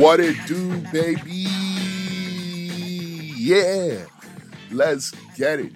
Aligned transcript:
What 0.00 0.18
it 0.18 0.34
do, 0.46 0.78
baby? 0.92 1.44
Yeah, 3.36 4.06
let's 4.70 5.10
get 5.36 5.60
it. 5.60 5.74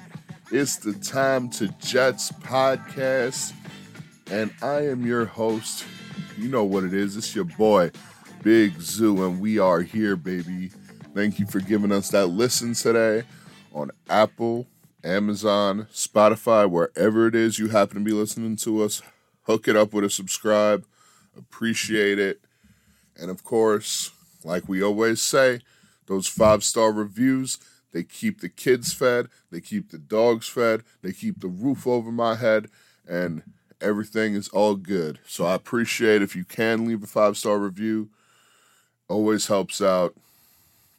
It's 0.51 0.77
the 0.77 0.95
Time 0.95 1.51
to 1.51 1.69
Jets 1.79 2.33
podcast, 2.33 3.53
and 4.31 4.51
I 4.63 4.87
am 4.87 5.05
your 5.05 5.27
host. 5.27 5.85
You 6.39 6.49
know 6.49 6.65
what 6.65 6.85
it 6.85 6.95
is. 6.95 7.19
It's 7.19 7.35
your 7.35 7.45
boy, 7.45 7.91
Big 8.43 8.81
Zoo, 8.81 9.27
and 9.27 9.43
we 9.43 9.59
are 9.59 9.83
here, 9.83 10.17
baby. 10.17 10.71
Thank 11.15 11.39
you 11.39 11.45
for 11.45 11.61
giving 11.61 11.93
us 11.93 12.09
that 12.09 12.29
listen 12.29 12.73
today 12.73 13.25
on 13.75 13.91
Apple, 14.09 14.67
Amazon, 15.05 15.87
Spotify, 15.93 16.71
wherever 16.71 17.27
it 17.27 17.35
is 17.35 17.59
you 17.59 17.69
happen 17.69 17.99
to 17.99 18.05
be 18.05 18.13
listening 18.13 18.57
to 18.57 18.85
us. 18.85 19.03
Hook 19.43 19.69
it 19.69 19.77
up 19.77 19.93
with 19.93 20.03
a 20.03 20.09
subscribe. 20.09 20.87
Appreciate 21.37 22.19
it. 22.19 22.41
And 23.17 23.31
of 23.31 23.45
course, 23.45 24.11
like 24.45 24.69
we 24.69 24.83
always 24.83 25.21
say, 25.21 25.61
those 26.07 26.29
five 26.29 26.63
star 26.63 26.93
reviews, 26.93 27.59
they 27.93 28.03
keep 28.05 28.41
the 28.41 28.49
kids 28.49 28.93
fed, 28.93 29.29
they 29.51 29.61
keep 29.61 29.91
the 29.91 29.99
dogs 29.99 30.47
fed, 30.47 30.83
they 31.03 31.13
keep 31.13 31.41
the 31.41 31.49
roof 31.49 31.87
over 31.87 32.13
my 32.13 32.37
head, 32.37 32.69
and 33.09 33.43
everything 33.81 34.35
is 34.35 34.49
all 34.49 34.77
good. 34.77 35.19
So 35.27 35.47
I 35.47 35.55
appreciate 35.55 36.23
if 36.23 36.37
you 36.37 36.45
can 36.45 36.87
leave 36.87 37.03
a 37.03 37.07
five 37.07 37.37
star 37.37 37.59
review. 37.59 38.11
Always 39.09 39.49
helps 39.49 39.83
out 39.83 40.15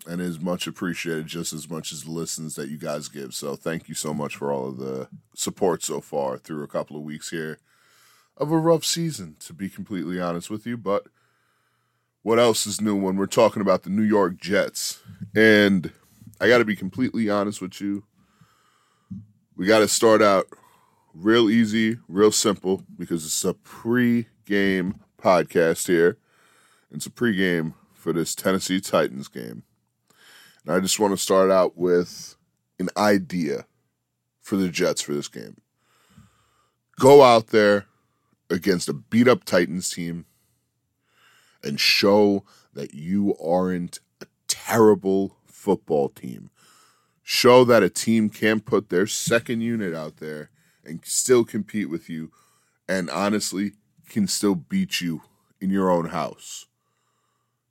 and 0.08 0.22
is 0.22 0.40
much 0.40 0.68
appreciated 0.68 1.26
just 1.26 1.54
as 1.54 1.70
much 1.70 1.92
as 1.92 2.04
the 2.04 2.12
listens 2.12 2.56
that 2.56 2.70
you 2.70 2.78
guys 2.78 3.08
give. 3.08 3.34
So 3.34 3.56
thank 3.56 3.90
you 3.90 3.96
so 3.96 4.14
much 4.14 4.36
for 4.36 4.52
all 4.52 4.70
of 4.70 4.78
the 4.78 5.08
support 5.34 5.84
so 5.84 6.02
far 6.02 6.38
through 6.38 6.64
a 6.64 6.68
couple 6.68 6.96
of 6.96 7.04
weeks 7.04 7.32
here 7.32 7.58
of 8.38 8.52
a 8.52 8.58
rough 8.58 8.86
season, 8.86 9.38
to 9.40 9.54
be 9.54 9.70
completely 9.70 10.20
honest 10.20 10.50
with 10.50 10.68
you. 10.68 10.78
But 10.78 11.08
what 12.26 12.40
else 12.40 12.66
is 12.66 12.82
new 12.82 12.96
when 12.96 13.18
we're 13.18 13.28
talking 13.28 13.62
about 13.62 13.84
the 13.84 13.90
New 13.92 14.02
York 14.02 14.38
Jets? 14.38 15.00
And 15.36 15.92
I 16.42 16.48
got 16.48 16.58
to 16.58 16.66
be 16.66 16.76
completely 16.76 17.30
honest 17.30 17.62
with 17.62 17.80
you. 17.80 18.04
We 19.56 19.68
got 19.68 19.80
to 19.80 19.88
start 19.88 20.24
out 20.24 20.48
real 21.14 21.52
easy, 21.52 22.00
real 22.08 22.32
simple, 22.32 22.82
because 22.98 23.24
it's 23.26 23.46
a 23.46 23.54
pre 23.54 24.26
game 24.44 25.02
podcast 25.22 25.86
here. 25.86 26.18
It's 26.90 27.06
a 27.06 27.12
pre 27.12 27.36
game 27.36 27.76
for 27.94 28.12
this 28.12 28.34
Tennessee 28.34 28.82
Titans 28.82 29.28
game. 29.28 29.62
And 30.66 30.76
I 30.76 30.80
just 30.80 31.00
want 31.00 31.14
to 31.14 31.18
start 31.18 31.52
out 31.52 31.78
with 31.78 32.38
an 32.80 32.90
idea 32.98 33.68
for 34.42 34.56
the 34.56 34.70
Jets 34.70 35.02
for 35.02 35.14
this 35.14 35.28
game. 35.28 35.58
Go 37.00 37.22
out 37.22 37.50
there 37.50 37.86
against 38.50 38.90
a 38.90 38.94
beat 38.94 39.28
up 39.28 39.44
Titans 39.44 39.92
team 39.92 40.26
and 41.66 41.80
show 41.80 42.44
that 42.74 42.94
you 42.94 43.36
aren't 43.44 44.00
a 44.22 44.28
terrible 44.48 45.38
football 45.46 46.10
team. 46.10 46.52
Show 47.24 47.64
that 47.66 47.84
a 47.84 47.90
team 47.90 48.30
can 48.30 48.60
put 48.60 48.90
their 48.90 49.08
second 49.08 49.62
unit 49.62 49.96
out 49.96 50.18
there 50.18 50.52
and 50.84 51.04
still 51.04 51.44
compete 51.44 51.90
with 51.90 52.10
you 52.10 52.32
and 52.88 53.10
honestly 53.10 53.74
can 54.08 54.28
still 54.28 54.56
beat 54.56 55.02
you 55.02 55.24
in 55.60 55.72
your 55.72 55.90
own 55.90 56.10
house. 56.10 56.68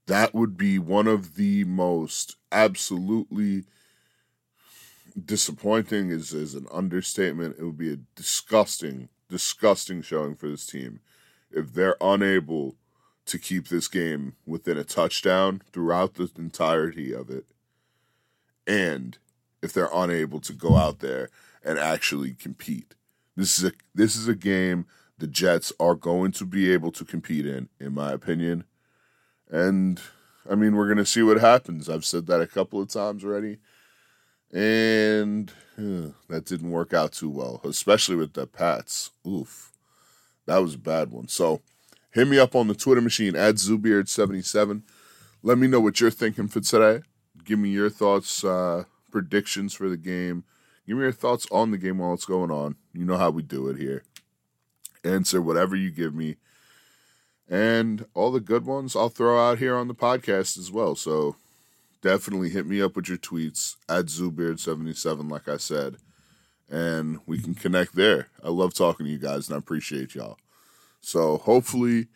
That 0.06 0.34
would 0.34 0.56
be 0.56 0.78
one 0.78 1.06
of 1.06 1.36
the 1.36 1.64
most 1.64 2.36
absolutely 2.50 3.64
disappointing 5.22 6.10
is, 6.10 6.32
is 6.32 6.54
an 6.54 6.66
understatement. 6.72 7.56
It 7.58 7.64
would 7.64 7.78
be 7.78 7.92
a 7.92 7.98
disgusting, 8.16 9.08
disgusting 9.28 10.02
showing 10.02 10.34
for 10.34 10.48
this 10.48 10.66
team 10.66 11.00
if 11.50 11.72
they're 11.72 11.96
unable 12.00 12.74
to 13.26 13.38
keep 13.38 13.68
this 13.68 13.88
game 13.88 14.36
within 14.46 14.76
a 14.76 14.84
touchdown 14.84 15.62
throughout 15.72 16.14
the 16.14 16.30
entirety 16.36 17.12
of 17.12 17.30
it. 17.30 17.46
And 18.66 19.18
if 19.62 19.72
they're 19.72 19.88
unable 19.92 20.40
to 20.40 20.52
go 20.52 20.76
out 20.76 21.00
there 21.00 21.30
and 21.64 21.78
actually 21.78 22.32
compete. 22.32 22.94
This 23.34 23.58
is 23.58 23.64
a 23.64 23.72
this 23.94 24.14
is 24.14 24.28
a 24.28 24.34
game 24.34 24.86
the 25.18 25.26
Jets 25.26 25.72
are 25.80 25.94
going 25.94 26.32
to 26.32 26.44
be 26.44 26.72
able 26.72 26.92
to 26.92 27.04
compete 27.04 27.46
in, 27.46 27.68
in 27.80 27.94
my 27.94 28.12
opinion. 28.12 28.64
And 29.50 30.00
I 30.48 30.54
mean, 30.54 30.76
we're 30.76 30.88
gonna 30.88 31.06
see 31.06 31.22
what 31.22 31.40
happens. 31.40 31.88
I've 31.88 32.04
said 32.04 32.26
that 32.26 32.42
a 32.42 32.46
couple 32.46 32.80
of 32.80 32.88
times 32.88 33.24
already, 33.24 33.58
and 34.52 35.50
uh, 35.78 36.12
that 36.28 36.44
didn't 36.44 36.70
work 36.70 36.92
out 36.92 37.12
too 37.12 37.30
well, 37.30 37.60
especially 37.64 38.16
with 38.16 38.34
the 38.34 38.46
Pats. 38.46 39.10
Oof, 39.26 39.72
that 40.46 40.58
was 40.58 40.74
a 40.74 40.78
bad 40.78 41.10
one. 41.10 41.28
So 41.28 41.62
hit 42.14 42.28
me 42.28 42.38
up 42.38 42.54
on 42.54 42.68
the 42.68 42.74
Twitter 42.74 43.00
machine 43.00 43.36
at 43.36 43.56
Zubeard77. 43.56 44.82
Let 45.42 45.58
me 45.58 45.66
know 45.66 45.80
what 45.80 46.00
you're 46.00 46.10
thinking 46.10 46.48
for 46.48 46.60
today. 46.60 47.04
Give 47.44 47.58
me 47.58 47.68
your 47.68 47.90
thoughts, 47.90 48.44
uh, 48.44 48.84
predictions 49.10 49.74
for 49.74 49.88
the 49.88 49.96
game. 49.96 50.44
Give 50.86 50.96
me 50.96 51.02
your 51.02 51.12
thoughts 51.12 51.46
on 51.50 51.70
the 51.70 51.78
game 51.78 51.98
while 51.98 52.14
it's 52.14 52.24
going 52.24 52.50
on. 52.50 52.76
You 52.92 53.04
know 53.04 53.18
how 53.18 53.30
we 53.30 53.42
do 53.42 53.68
it 53.68 53.76
here. 53.76 54.04
Answer 55.02 55.42
whatever 55.42 55.76
you 55.76 55.90
give 55.90 56.14
me. 56.14 56.36
And 57.48 58.06
all 58.14 58.32
the 58.32 58.40
good 58.40 58.64
ones 58.64 58.96
I'll 58.96 59.10
throw 59.10 59.38
out 59.38 59.58
here 59.58 59.76
on 59.76 59.88
the 59.88 59.94
podcast 59.94 60.56
as 60.56 60.70
well. 60.70 60.94
So 60.94 61.36
definitely 62.00 62.50
hit 62.50 62.64
me 62.64 62.80
up 62.80 62.96
with 62.96 63.08
your 63.08 63.18
tweets 63.18 63.76
at 63.88 64.06
Zubeard77, 64.06 65.30
like 65.30 65.48
I 65.48 65.58
said. 65.58 65.96
And 66.70 67.18
we 67.26 67.38
can 67.38 67.54
connect 67.54 67.94
there. 67.94 68.28
I 68.42 68.48
love 68.48 68.72
talking 68.72 69.04
to 69.04 69.12
you 69.12 69.18
guys 69.18 69.48
and 69.48 69.56
I 69.56 69.58
appreciate 69.58 70.14
y'all. 70.14 70.38
So 71.04 71.36
hopefully 71.36 72.06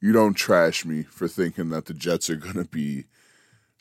you 0.00 0.12
don't 0.12 0.34
trash 0.34 0.84
me 0.84 1.04
for 1.04 1.28
thinking 1.28 1.70
that 1.70 1.86
the 1.86 1.94
Jets 1.94 2.28
are 2.28 2.36
going 2.36 2.56
to 2.56 2.64
be 2.64 3.04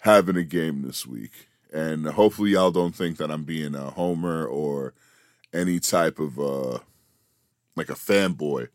having 0.02 0.38
a 0.38 0.44
game 0.44 0.84
this 0.84 1.06
week. 1.06 1.48
And 1.74 2.06
hopefully 2.06 2.52
y'all 2.52 2.72
don't 2.72 2.96
think 2.96 3.18
that 3.18 3.32
I'm 3.32 3.44
being 3.44 3.74
a 3.74 3.90
homer 3.90 4.46
or 4.46 4.94
any 5.54 5.80
type 5.80 6.20
of 6.20 6.40
uh 6.40 6.80
like 7.76 7.90
a 7.90 7.94
fanboy 7.94 8.68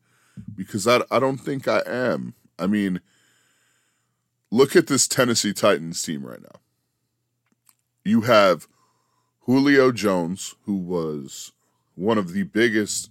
because 0.55 0.89
I 0.89 1.03
I 1.11 1.21
don't 1.21 1.39
think 1.39 1.69
I 1.69 1.83
am. 1.87 2.35
I 2.59 2.67
mean, 2.67 3.01
look 4.51 4.75
at 4.75 4.89
this 4.89 5.07
Tennessee 5.07 5.53
Titans 5.53 6.03
team 6.03 6.27
right 6.27 6.43
now. 6.43 6.61
You 8.05 8.23
have 8.23 8.67
Julio 9.41 9.93
Jones 9.93 10.55
who 10.65 10.77
was 10.77 11.53
one 11.95 12.19
of 12.19 12.33
the 12.33 12.43
biggest 12.43 13.11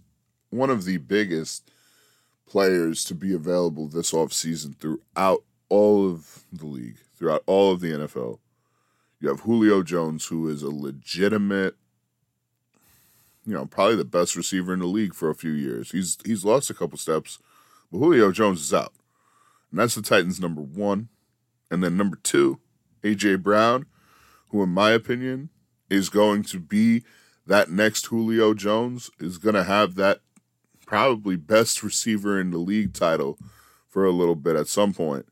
one 0.49 0.69
of 0.69 0.83
the 0.85 0.97
biggest 0.97 1.71
players 2.47 3.03
to 3.05 3.15
be 3.15 3.33
available 3.33 3.87
this 3.87 4.11
offseason 4.11 4.77
throughout 4.77 5.43
all 5.69 6.09
of 6.09 6.45
the 6.51 6.65
league, 6.65 6.97
throughout 7.15 7.43
all 7.45 7.71
of 7.71 7.79
the 7.79 7.91
NFL. 7.91 8.39
You 9.19 9.29
have 9.29 9.41
Julio 9.41 9.81
Jones, 9.81 10.25
who 10.25 10.47
is 10.47 10.61
a 10.61 10.69
legitimate, 10.69 11.75
you 13.45 13.53
know, 13.53 13.65
probably 13.65 13.95
the 13.95 14.05
best 14.05 14.35
receiver 14.35 14.73
in 14.73 14.79
the 14.79 14.85
league 14.85 15.15
for 15.15 15.29
a 15.29 15.35
few 15.35 15.51
years. 15.51 15.91
He's 15.91 16.17
he's 16.25 16.45
lost 16.45 16.69
a 16.69 16.73
couple 16.73 16.97
steps, 16.97 17.39
but 17.91 17.99
Julio 17.99 18.31
Jones 18.31 18.61
is 18.61 18.73
out. 18.73 18.93
And 19.71 19.79
that's 19.79 19.95
the 19.95 20.01
Titans' 20.01 20.39
number 20.39 20.61
one. 20.61 21.09
And 21.71 21.83
then 21.83 21.97
number 21.97 22.17
two, 22.21 22.59
AJ 23.03 23.41
Brown, 23.41 23.87
who 24.49 24.61
in 24.63 24.69
my 24.69 24.91
opinion 24.91 25.49
is 25.89 26.09
going 26.09 26.43
to 26.43 26.59
be 26.59 27.03
that 27.47 27.69
next 27.69 28.07
Julio 28.07 28.53
Jones, 28.53 29.09
is 29.19 29.37
going 29.37 29.55
to 29.55 29.63
have 29.63 29.95
that 29.95 30.21
probably 30.85 31.35
best 31.35 31.83
receiver 31.83 32.39
in 32.39 32.51
the 32.51 32.57
league 32.57 32.93
title 32.93 33.37
for 33.87 34.05
a 34.05 34.11
little 34.11 34.35
bit 34.35 34.55
at 34.55 34.67
some 34.67 34.93
point. 34.93 35.25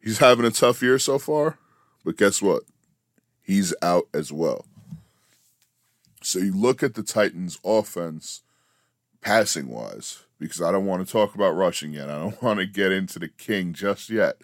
He's 0.00 0.18
having 0.18 0.44
a 0.46 0.50
tough 0.50 0.82
year 0.82 0.98
so 0.98 1.18
far, 1.18 1.58
but 2.04 2.16
guess 2.16 2.42
what? 2.42 2.62
He's 3.40 3.74
out 3.82 4.08
as 4.12 4.32
well. 4.32 4.66
So 6.22 6.38
you 6.38 6.52
look 6.52 6.82
at 6.82 6.94
the 6.94 7.02
Titans' 7.02 7.58
offense 7.64 8.42
passing 9.20 9.68
wise, 9.68 10.24
because 10.38 10.60
I 10.60 10.72
don't 10.72 10.86
want 10.86 11.06
to 11.06 11.10
talk 11.10 11.34
about 11.34 11.52
rushing 11.52 11.92
yet. 11.92 12.10
I 12.10 12.18
don't 12.18 12.42
want 12.42 12.58
to 12.58 12.66
get 12.66 12.92
into 12.92 13.18
the 13.18 13.28
king 13.28 13.72
just 13.72 14.10
yet. 14.10 14.36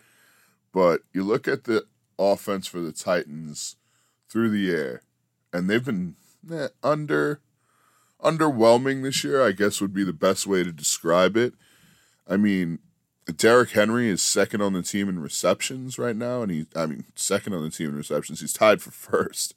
But 0.72 1.02
you 1.12 1.24
look 1.24 1.48
at 1.48 1.64
the 1.64 1.84
offense 2.18 2.66
for 2.66 2.80
the 2.80 2.92
Titans 2.92 3.76
through 4.28 4.50
the 4.50 4.70
air, 4.70 5.02
and 5.52 5.68
they've 5.68 5.84
been 5.84 6.14
eh, 6.52 6.68
under 6.82 7.40
underwhelming 8.22 9.02
this 9.02 9.22
year, 9.24 9.44
I 9.44 9.52
guess 9.52 9.80
would 9.80 9.94
be 9.94 10.04
the 10.04 10.12
best 10.12 10.46
way 10.46 10.64
to 10.64 10.72
describe 10.72 11.36
it. 11.36 11.54
I 12.26 12.36
mean, 12.36 12.80
Derrick 13.36 13.70
Henry 13.70 14.08
is 14.08 14.22
second 14.22 14.62
on 14.62 14.72
the 14.72 14.82
team 14.82 15.08
in 15.08 15.20
receptions 15.20 15.98
right 15.98 16.16
now, 16.16 16.42
and 16.42 16.50
he 16.50 16.66
I 16.74 16.86
mean 16.86 17.04
second 17.14 17.54
on 17.54 17.62
the 17.62 17.70
team 17.70 17.90
in 17.90 17.96
receptions. 17.96 18.40
He's 18.40 18.52
tied 18.52 18.80
for 18.80 18.90
first. 18.90 19.54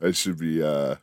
I 0.00 0.10
should 0.12 0.38
be 0.38 0.62
uh 0.62 0.96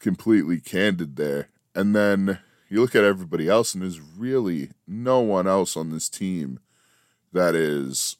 completely 0.00 0.60
candid 0.60 1.16
there. 1.16 1.48
And 1.74 1.96
then 1.96 2.38
you 2.68 2.80
look 2.80 2.94
at 2.94 3.04
everybody 3.04 3.48
else, 3.48 3.74
and 3.74 3.82
there's 3.82 4.00
really 4.00 4.70
no 4.86 5.20
one 5.20 5.46
else 5.46 5.76
on 5.76 5.90
this 5.90 6.08
team 6.08 6.60
that 7.32 7.54
is 7.54 8.16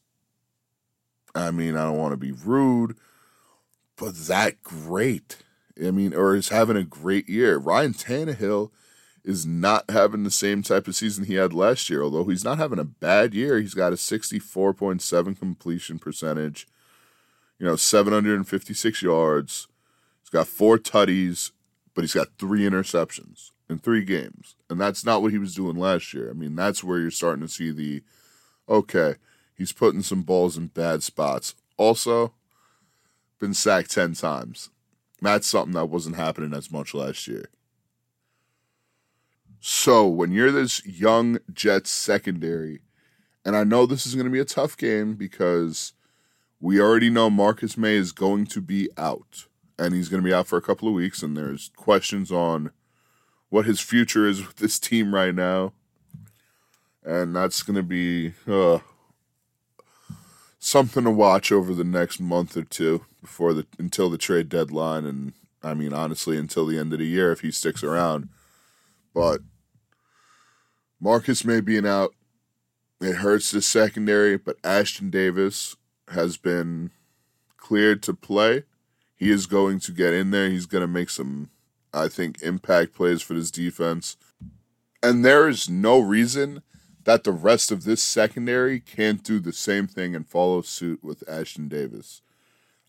I 1.35 1.51
mean, 1.51 1.77
I 1.77 1.85
don't 1.85 1.99
want 1.99 2.13
to 2.13 2.17
be 2.17 2.33
rude, 2.33 2.97
but 3.97 4.15
that 4.27 4.63
great. 4.63 5.39
I 5.83 5.91
mean, 5.91 6.15
or 6.15 6.35
is 6.35 6.51
having 6.51 6.77
a 6.77 6.85
great 6.85 7.29
year. 7.29 7.59
Ryan 7.59 7.95
Tannehill 7.95 8.71
is 9.25 9.47
not 9.47 9.91
having 9.91 10.23
the 10.23 10.31
same 10.31 10.63
type 10.63 10.87
of 10.87 10.95
season 10.95 11.25
he 11.25 11.35
had 11.35 11.53
last 11.53 11.89
year. 11.89 12.03
Although 12.03 12.25
he's 12.25 12.45
not 12.45 12.59
having 12.59 12.79
a 12.79 12.85
bad 12.85 13.35
year, 13.35 13.59
he's 13.59 13.75
got 13.75 13.93
a 13.93 13.97
64.7 13.97 15.39
completion 15.39 15.99
percentage, 15.99 16.69
you 17.59 17.67
know, 17.67 17.77
756 17.77 19.03
yards. 19.03 19.67
He's 20.23 20.31
got 20.31 20.47
four 20.47 20.79
tutties, 20.79 21.53
but 21.95 22.03
he's 22.03 22.15
got 22.15 22.39
three 22.39 22.63
interceptions 22.63 23.51
in 23.69 23.79
three 23.79 24.05
games. 24.05 24.57
And 24.69 24.81
that's 24.81 25.05
not 25.05 25.23
what 25.23 25.33
he 25.33 25.39
was 25.39 25.55
doing 25.55 25.77
last 25.77 26.13
year. 26.13 26.31
I 26.31 26.35
mean, 26.35 26.55
that's 26.55 26.85
where 26.85 26.99
you're 26.99 27.11
starting 27.11 27.43
to 27.43 27.53
see 27.53 27.71
the 27.71 28.03
okay, 28.69 29.17
he's 29.57 29.73
putting 29.73 30.03
some 30.03 30.23
balls 30.23 30.57
in 30.57 30.69
bad 30.69 31.03
spots. 31.03 31.55
Also, 31.77 32.33
been 33.39 33.55
sacked 33.55 33.91
10 33.91 34.15
times. 34.15 34.71
That's 35.21 35.47
something 35.47 35.75
that 35.75 35.87
wasn't 35.87 36.17
happening 36.17 36.53
as 36.55 36.71
much 36.71 36.95
last 36.95 37.27
year. 37.27 37.49
So 39.61 40.07
when 40.07 40.33
you're 40.33 40.53
this 40.53 40.85
young 40.85 41.39
Jets 41.53 41.91
secondary, 41.91 42.81
and 43.45 43.57
I 43.57 43.65
know 43.65 43.87
this 43.87 44.07
is 44.07 44.15
going 44.15 44.27
to 44.27 44.31
be 44.31 44.41
a 44.41 44.45
tough 44.45 44.77
game 44.77 45.15
because 45.15 45.95
we 46.61 46.81
already 46.81 47.09
know 47.09 47.31
Marcus 47.31 47.77
Maye 47.77 47.97
is 47.97 48.13
going 48.13 48.47
to 48.47 48.61
be 48.61 48.91
out, 48.99 49.47
and 49.79 49.95
he's 49.95 50.09
going 50.11 50.23
to 50.23 50.27
be 50.27 50.35
out 50.35 50.47
for 50.47 50.59
a 50.59 50.63
couple 50.63 50.89
of 50.89 50.95
weeks, 50.95 51.23
and 51.23 51.37
there's 51.37 51.71
questions 51.77 52.31
on 52.31 52.73
what 53.49 53.65
his 53.65 53.81
future 53.81 54.27
is 54.27 54.47
with 54.47 54.57
this 54.57 54.79
team 54.79 55.15
right 55.15 55.35
now, 55.35 55.73
and 57.03 57.35
that's 57.35 57.63
going 57.63 57.77
to 57.77 57.83
be 57.83 58.35
uh, 58.47 58.81
something 60.59 61.05
to 61.05 61.11
watch 61.11 61.51
over 61.51 61.73
the 61.73 61.85
next 61.85 62.21
month 62.21 62.57
or 62.57 62.65
two 62.65 63.07
before 63.25 63.55
the 63.55 63.67
until 63.79 64.11
the 64.11 64.19
trade 64.19 64.49
deadline, 64.49 65.05
and 65.05 65.33
I 65.63 65.75
mean 65.75 65.93
honestly 65.93 66.37
until 66.37 66.67
the 66.67 66.79
end 66.79 66.93
of 66.93 66.99
the 66.99 67.07
year 67.07 67.33
if 67.33 67.41
he 67.41 67.51
sticks 67.51 67.83
around, 67.83 68.29
but 69.15 69.41
Marcus 71.01 71.45
Maye 71.45 71.61
be 71.61 71.79
an 71.79 71.87
out, 71.87 72.15
it 73.01 73.17
hurts 73.17 73.51
the 73.51 73.61
secondary, 73.61 74.37
but 74.37 74.61
Ashtyn 74.63 75.11
Davis 75.11 75.77
has 76.09 76.37
been 76.37 76.91
cleared 77.57 78.03
to 78.05 78.15
play. 78.15 78.65
He 79.17 79.31
is 79.31 79.47
going 79.47 79.81
to 79.81 79.93
get 79.93 80.13
in 80.13 80.31
there. 80.31 80.49
He's 80.49 80.67
going 80.67 80.83
to 80.83 80.89
make 80.89 81.11
some, 81.11 81.51
I 81.93 82.09
think, 82.09 82.43
impact 82.43 82.95
plays 82.95 83.23
for 83.23 83.35
this 83.35 83.51
defense. 83.51 84.17
And 85.03 85.25
there 85.25 85.49
is 85.49 85.69
no 85.69 85.99
reason 85.99 86.63
that 87.05 87.25
the 87.25 87.33
rest 87.33 87.71
of 87.71 87.85
this 87.85 88.03
secondary 88.03 88.81
can't 88.81 89.23
do 89.23 89.39
the 89.39 89.53
same 89.53 89.87
thing 89.87 90.15
and 90.15 90.27
follow 90.27 90.63
suit 90.63 91.05
with 91.05 91.27
Ashtyn 91.27 91.69
Davis. 91.69 92.23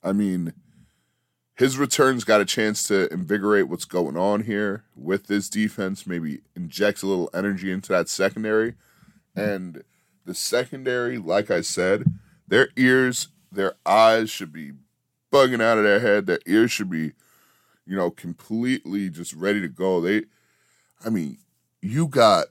I 0.05 0.13
mean, 0.13 0.53
his 1.55 1.77
returns 1.77 2.23
got 2.23 2.41
a 2.41 2.45
chance 2.45 2.83
to 2.83 3.11
invigorate 3.11 3.67
what's 3.67 3.85
going 3.85 4.15
on 4.15 4.43
here 4.43 4.83
with 4.95 5.25
this 5.25 5.49
defense, 5.49 6.05
maybe 6.05 6.41
inject 6.55 7.01
a 7.01 7.07
little 7.07 7.29
energy 7.33 7.71
into 7.71 7.91
that 7.93 8.07
secondary. 8.07 8.75
And 9.35 9.83
the 10.25 10.35
secondary, 10.35 11.17
like 11.17 11.49
I 11.49 11.61
said, 11.61 12.05
their 12.47 12.69
ears, 12.75 13.29
their 13.51 13.73
eyes 13.85 14.29
should 14.29 14.53
be 14.53 14.73
bugging 15.31 15.61
out 15.61 15.79
of 15.79 15.83
their 15.83 16.01
head. 16.01 16.27
Their 16.27 16.39
ears 16.45 16.71
should 16.71 16.89
be, 16.89 17.13
you 17.85 17.95
know, 17.95 18.11
completely 18.11 19.09
just 19.09 19.33
ready 19.33 19.59
to 19.61 19.69
go. 19.69 20.01
They, 20.01 20.25
I 21.03 21.09
mean, 21.09 21.39
you 21.81 22.07
got 22.07 22.47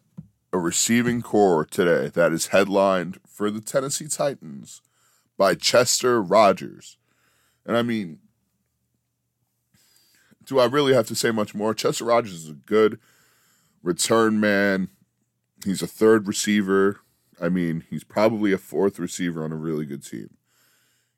a 0.53 0.59
receiving 0.59 1.23
core 1.23 1.65
today 1.65 2.09
that 2.09 2.33
is 2.33 2.49
headlined 2.49 3.21
for 3.29 3.51
the 3.51 3.61
Tennessee 3.61 4.09
Titans 4.09 4.83
by 5.37 5.55
Chester 5.55 6.21
Rogers. 6.21 6.97
And 7.67 7.77
I 7.77 7.83
mean, 7.83 8.19
do 10.45 10.59
I 10.59 10.67
really 10.67 10.95
have 10.95 11.07
to 11.09 11.15
say 11.15 11.31
much 11.31 11.55
more? 11.55 11.75
Chester 11.75 12.05
Rogers 12.05 12.35
is 12.35 12.49
a 12.49 12.55
good 12.55 12.99
return 13.83 14.41
man. 14.41 14.89
He's 15.65 15.83
a 15.83 15.87
third 15.87 16.27
receiver. 16.27 17.01
I 17.41 17.49
mean, 17.49 17.85
he's 17.89 18.05
probably 18.05 18.53
a 18.53 18.59
fourth 18.59 18.99
receiver 18.99 19.45
on 19.45 19.53
a 19.53 19.57
really 19.57 19.87
good 19.87 20.05
team. 20.05 20.37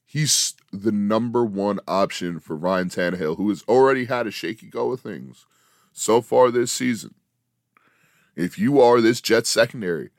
He's 0.04 0.54
the 0.72 0.92
number 0.92 1.44
one 1.44 1.80
option 1.88 2.38
for 2.38 2.56
Ryan 2.56 2.88
Tannehill, 2.88 3.36
who 3.36 3.48
has 3.48 3.64
already 3.66 4.04
had 4.04 4.26
a 4.26 4.30
shaky 4.30 4.68
go 4.68 4.92
of 4.92 5.00
things 5.00 5.46
so 5.92 6.20
far 6.20 6.50
this 6.50 6.70
season. 6.70 7.14
If 8.36 8.58
you 8.58 8.80
are 8.80 9.00
this 9.00 9.20
Jets 9.20 9.50
secondary, 9.50 10.10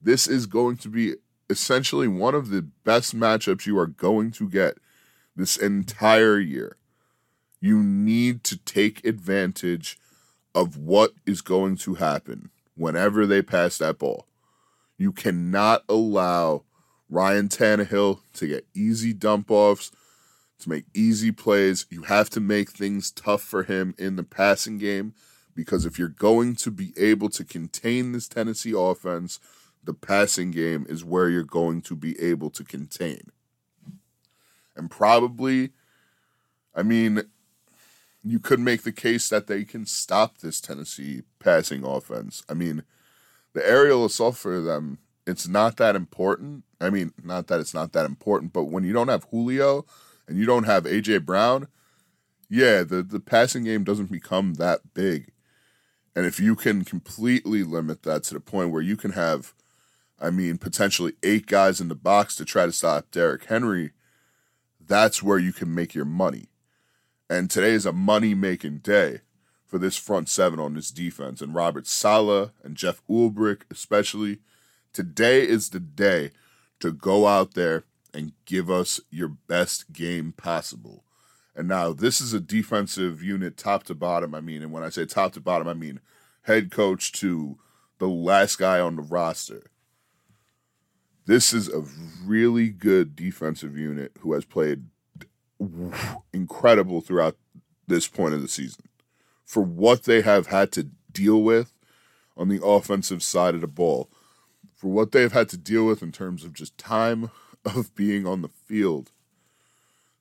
this 0.00 0.26
is 0.26 0.46
going 0.46 0.76
to 0.78 0.88
be 0.88 1.14
essentially 1.50 2.08
one 2.08 2.34
of 2.34 2.48
the 2.48 2.62
best 2.62 3.14
matchups 3.14 3.66
you 3.66 3.78
are 3.78 3.86
going 3.86 4.30
to 4.32 4.48
get 4.48 4.78
this 5.36 5.56
entire 5.56 6.38
year 6.38 6.76
you 7.64 7.82
need 7.82 8.44
to 8.44 8.58
take 8.58 9.06
advantage 9.06 9.98
of 10.54 10.76
what 10.76 11.12
is 11.24 11.40
going 11.40 11.78
to 11.78 11.94
happen 11.94 12.50
whenever 12.76 13.24
they 13.24 13.40
pass 13.40 13.78
that 13.78 13.98
ball. 13.98 14.26
You 14.98 15.12
cannot 15.12 15.82
allow 15.88 16.64
Ryan 17.08 17.48
Tannehill 17.48 18.20
to 18.34 18.46
get 18.46 18.66
easy 18.74 19.14
dump 19.14 19.50
offs, 19.50 19.90
to 20.58 20.68
make 20.68 20.84
easy 20.92 21.32
plays. 21.32 21.86
You 21.88 22.02
have 22.02 22.28
to 22.30 22.40
make 22.40 22.68
things 22.68 23.10
tough 23.10 23.40
for 23.40 23.62
him 23.62 23.94
in 23.96 24.16
the 24.16 24.24
passing 24.24 24.76
game 24.76 25.14
because 25.54 25.86
if 25.86 25.98
you're 25.98 26.08
going 26.08 26.56
to 26.56 26.70
be 26.70 26.92
able 26.98 27.30
to 27.30 27.44
contain 27.44 28.12
this 28.12 28.28
Tennessee 28.28 28.74
offense, 28.76 29.40
the 29.82 29.94
passing 29.94 30.50
game 30.50 30.84
is 30.86 31.02
where 31.02 31.30
you're 31.30 31.44
going 31.44 31.80
to 31.80 31.96
be 31.96 32.20
able 32.20 32.50
to 32.50 32.62
contain. 32.62 33.30
And 34.76 34.90
probably, 34.90 35.70
I 36.74 36.82
mean, 36.82 37.22
you 38.22 38.38
could 38.38 38.60
make 38.60 38.82
the 38.82 38.92
case 38.92 39.28
that 39.28 39.46
they 39.46 39.64
can 39.64 39.86
stop 39.86 40.38
this 40.38 40.60
Tennessee 40.60 41.22
passing 41.38 41.84
offense. 41.84 42.42
I 42.48 42.54
mean, 42.54 42.82
the 43.52 43.66
aerial 43.68 44.04
assault 44.04 44.36
for 44.36 44.60
them, 44.60 44.98
it's 45.26 45.46
not 45.46 45.76
that 45.76 45.94
important. 45.94 46.64
I 46.80 46.90
mean, 46.90 47.12
not 47.22 47.46
that 47.48 47.60
it's 47.60 47.74
not 47.74 47.92
that 47.92 48.06
important, 48.06 48.52
but 48.52 48.64
when 48.64 48.84
you 48.84 48.92
don't 48.92 49.08
have 49.08 49.26
Julio 49.30 49.84
and 50.26 50.38
you 50.38 50.46
don't 50.46 50.64
have 50.64 50.84
AJ 50.84 51.24
Brown, 51.24 51.68
yeah, 52.48 52.82
the, 52.82 53.02
the 53.02 53.20
passing 53.20 53.64
game 53.64 53.84
doesn't 53.84 54.10
become 54.10 54.54
that 54.54 54.80
big. 54.94 55.30
And 56.16 56.26
if 56.26 56.38
you 56.38 56.54
can 56.54 56.84
completely 56.84 57.62
limit 57.62 58.02
that 58.04 58.22
to 58.24 58.34
the 58.34 58.40
point 58.40 58.70
where 58.70 58.82
you 58.82 58.96
can 58.96 59.12
have, 59.12 59.54
I 60.20 60.30
mean, 60.30 60.58
potentially 60.58 61.14
eight 61.22 61.46
guys 61.46 61.80
in 61.80 61.88
the 61.88 61.94
box 61.94 62.36
to 62.36 62.44
try 62.44 62.66
to 62.66 62.72
stop 62.72 63.10
Derrick 63.10 63.44
Henry, 63.44 63.90
that's 64.86 65.22
where 65.22 65.38
you 65.38 65.52
can 65.52 65.74
make 65.74 65.94
your 65.94 66.04
money. 66.04 66.48
And 67.28 67.50
today 67.50 67.70
is 67.70 67.86
a 67.86 67.92
money 67.92 68.34
making 68.34 68.78
day 68.78 69.20
for 69.66 69.78
this 69.78 69.96
front 69.96 70.28
seven 70.28 70.60
on 70.60 70.74
this 70.74 70.90
defense. 70.90 71.40
And 71.40 71.54
Robert 71.54 71.86
Saleh 71.86 72.50
and 72.62 72.76
Jeff 72.76 73.02
Ulbrich, 73.08 73.62
especially. 73.70 74.38
Today 74.92 75.42
is 75.42 75.70
the 75.70 75.80
day 75.80 76.30
to 76.80 76.92
go 76.92 77.26
out 77.26 77.54
there 77.54 77.84
and 78.12 78.32
give 78.44 78.70
us 78.70 79.00
your 79.10 79.28
best 79.28 79.92
game 79.92 80.32
possible. 80.36 81.04
And 81.56 81.66
now 81.66 81.92
this 81.92 82.20
is 82.20 82.32
a 82.32 82.40
defensive 82.40 83.22
unit 83.22 83.56
top 83.56 83.84
to 83.84 83.94
bottom. 83.94 84.34
I 84.34 84.40
mean, 84.40 84.62
and 84.62 84.72
when 84.72 84.84
I 84.84 84.88
say 84.88 85.06
top 85.06 85.32
to 85.32 85.40
bottom, 85.40 85.66
I 85.66 85.74
mean 85.74 86.00
head 86.42 86.70
coach 86.70 87.12
to 87.12 87.58
the 87.98 88.08
last 88.08 88.56
guy 88.56 88.80
on 88.80 88.96
the 88.96 89.02
roster. 89.02 89.62
This 91.26 91.52
is 91.52 91.68
a 91.68 91.84
really 92.24 92.68
good 92.68 93.16
defensive 93.16 93.78
unit 93.78 94.12
who 94.20 94.34
has 94.34 94.44
played 94.44 94.84
incredible 96.32 97.00
throughout 97.00 97.36
this 97.86 98.08
point 98.08 98.34
of 98.34 98.42
the 98.42 98.48
season 98.48 98.84
for 99.44 99.62
what 99.62 100.04
they 100.04 100.20
have 100.22 100.48
had 100.48 100.72
to 100.72 100.88
deal 101.10 101.42
with 101.42 101.72
on 102.36 102.48
the 102.48 102.64
offensive 102.64 103.22
side 103.22 103.54
of 103.54 103.60
the 103.60 103.66
ball, 103.66 104.10
for 104.74 104.88
what 104.88 105.12
they've 105.12 105.32
had 105.32 105.48
to 105.50 105.56
deal 105.56 105.86
with 105.86 106.02
in 106.02 106.12
terms 106.12 106.44
of 106.44 106.52
just 106.52 106.76
time 106.76 107.30
of 107.64 107.94
being 107.94 108.26
on 108.26 108.42
the 108.42 108.48
field. 108.48 109.10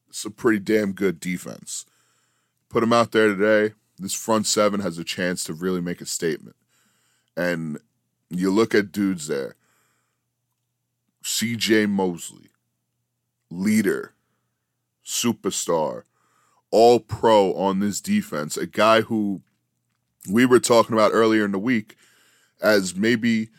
It's 0.08 0.24
a 0.24 0.30
pretty 0.30 0.60
damn 0.60 0.94
good 0.94 1.20
defense. 1.20 1.86
Put 2.70 2.82
them 2.82 2.94
out 2.94 3.12
there 3.12 3.28
today. 3.28 3.74
This 3.98 4.14
front 4.14 4.46
seven 4.46 4.80
has 4.82 4.98
a 4.98 5.04
chance 5.04 5.44
to 5.46 5.54
really 5.54 5.82
make 5.82 6.02
a 6.02 6.06
statement. 6.06 6.56
And 7.36 7.80
you 8.30 8.52
look 8.52 8.76
at 8.76 8.92
dudes 8.92 9.28
there 9.28 9.56
CJ 11.24 11.89
Mosley, 11.89 12.50
leader, 13.50 14.13
superstar, 15.06 16.03
all 16.70 17.00
pro 17.00 17.53
on 17.53 17.80
this 17.80 18.01
defense, 18.01 18.58
a 18.58 18.65
guy 18.65 19.01
who 19.01 19.42
we 20.30 20.46
were 20.46 20.60
talking 20.60 20.94
about 20.94 21.12
earlier 21.13 21.46
in 21.46 21.51
the 21.51 21.60
week 21.60 21.96
as 22.62 22.96
maybe 22.96 23.50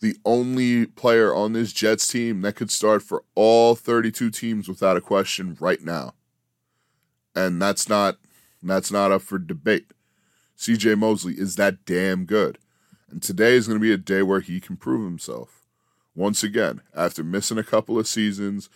the 0.00 0.16
only 0.24 0.86
player 0.86 1.34
on 1.34 1.52
this 1.52 1.72
Jets 1.72 2.06
team 2.06 2.42
that 2.42 2.54
could 2.54 2.70
start 2.70 3.02
for 3.02 3.24
all 3.34 3.74
32 3.74 4.30
teams 4.30 4.68
without 4.68 4.96
a 4.96 5.00
question 5.00 5.56
right 5.58 5.82
now. 5.82 6.14
And 7.34 7.60
that's 7.60 7.88
not 7.88 8.16
that's 8.62 8.90
not 8.90 9.12
up 9.12 9.22
for 9.22 9.38
debate. 9.38 9.92
CJ 10.58 10.98
Mosley 10.98 11.34
is 11.34 11.56
that 11.56 11.84
damn 11.84 12.24
good. 12.24 12.58
And 13.10 13.22
today 13.22 13.54
is 13.54 13.68
going 13.68 13.78
to 13.78 13.82
be 13.82 13.92
a 13.92 13.98
day 13.98 14.22
where 14.22 14.40
he 14.40 14.60
can 14.60 14.76
prove 14.76 15.04
himself. 15.04 15.65
Once 16.16 16.42
again, 16.42 16.80
after 16.94 17.22
missing 17.22 17.58
a 17.58 17.62
couple 17.62 17.98
of 17.98 18.08
seasons, 18.08 18.70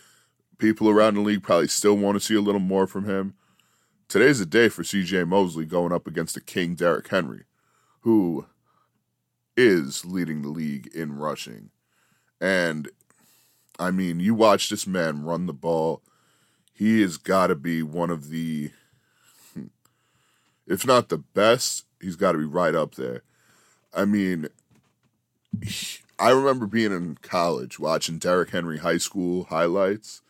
people 0.59 0.87
around 0.87 1.15
the 1.15 1.21
league 1.21 1.41
probably 1.41 1.67
still 1.67 1.97
want 1.97 2.15
to 2.15 2.19
see 2.19 2.35
a 2.35 2.41
little 2.41 2.61
more 2.61 2.85
from 2.85 3.05
him. 3.05 3.33
Today's 4.07 4.39
a 4.39 4.45
day 4.45 4.69
for 4.69 4.83
CJ 4.83 5.27
Mosley 5.27 5.65
going 5.65 5.91
up 5.91 6.05
against 6.05 6.35
the 6.35 6.41
King 6.41 6.75
Derrick 6.75 7.07
Henry, 7.07 7.45
who 8.01 8.45
is 9.57 10.05
leading 10.05 10.43
the 10.43 10.49
league 10.49 10.87
in 10.93 11.17
rushing. 11.17 11.71
And 12.39 12.89
I 13.79 13.89
mean, 13.89 14.19
you 14.19 14.35
watch 14.35 14.69
this 14.69 14.85
man 14.85 15.23
run 15.23 15.47
the 15.47 15.53
ball. 15.53 16.03
He 16.71 17.01
has 17.01 17.17
got 17.17 17.47
to 17.47 17.55
be 17.55 17.81
one 17.81 18.11
of 18.11 18.29
the, 18.29 18.69
hmm, 19.55 19.65
if 20.67 20.85
not 20.85 21.09
the 21.09 21.17
best, 21.17 21.85
he's 21.99 22.15
got 22.15 22.33
to 22.33 22.37
be 22.37 22.45
right 22.45 22.75
up 22.75 22.95
there. 22.95 23.23
I 23.95 24.05
mean, 24.05 24.47
I 26.21 26.29
remember 26.29 26.67
being 26.67 26.91
in 26.91 27.17
college 27.23 27.79
watching 27.79 28.19
Derrick 28.19 28.51
Henry 28.51 28.77
high 28.77 28.99
school 28.99 29.45
highlights 29.45 30.21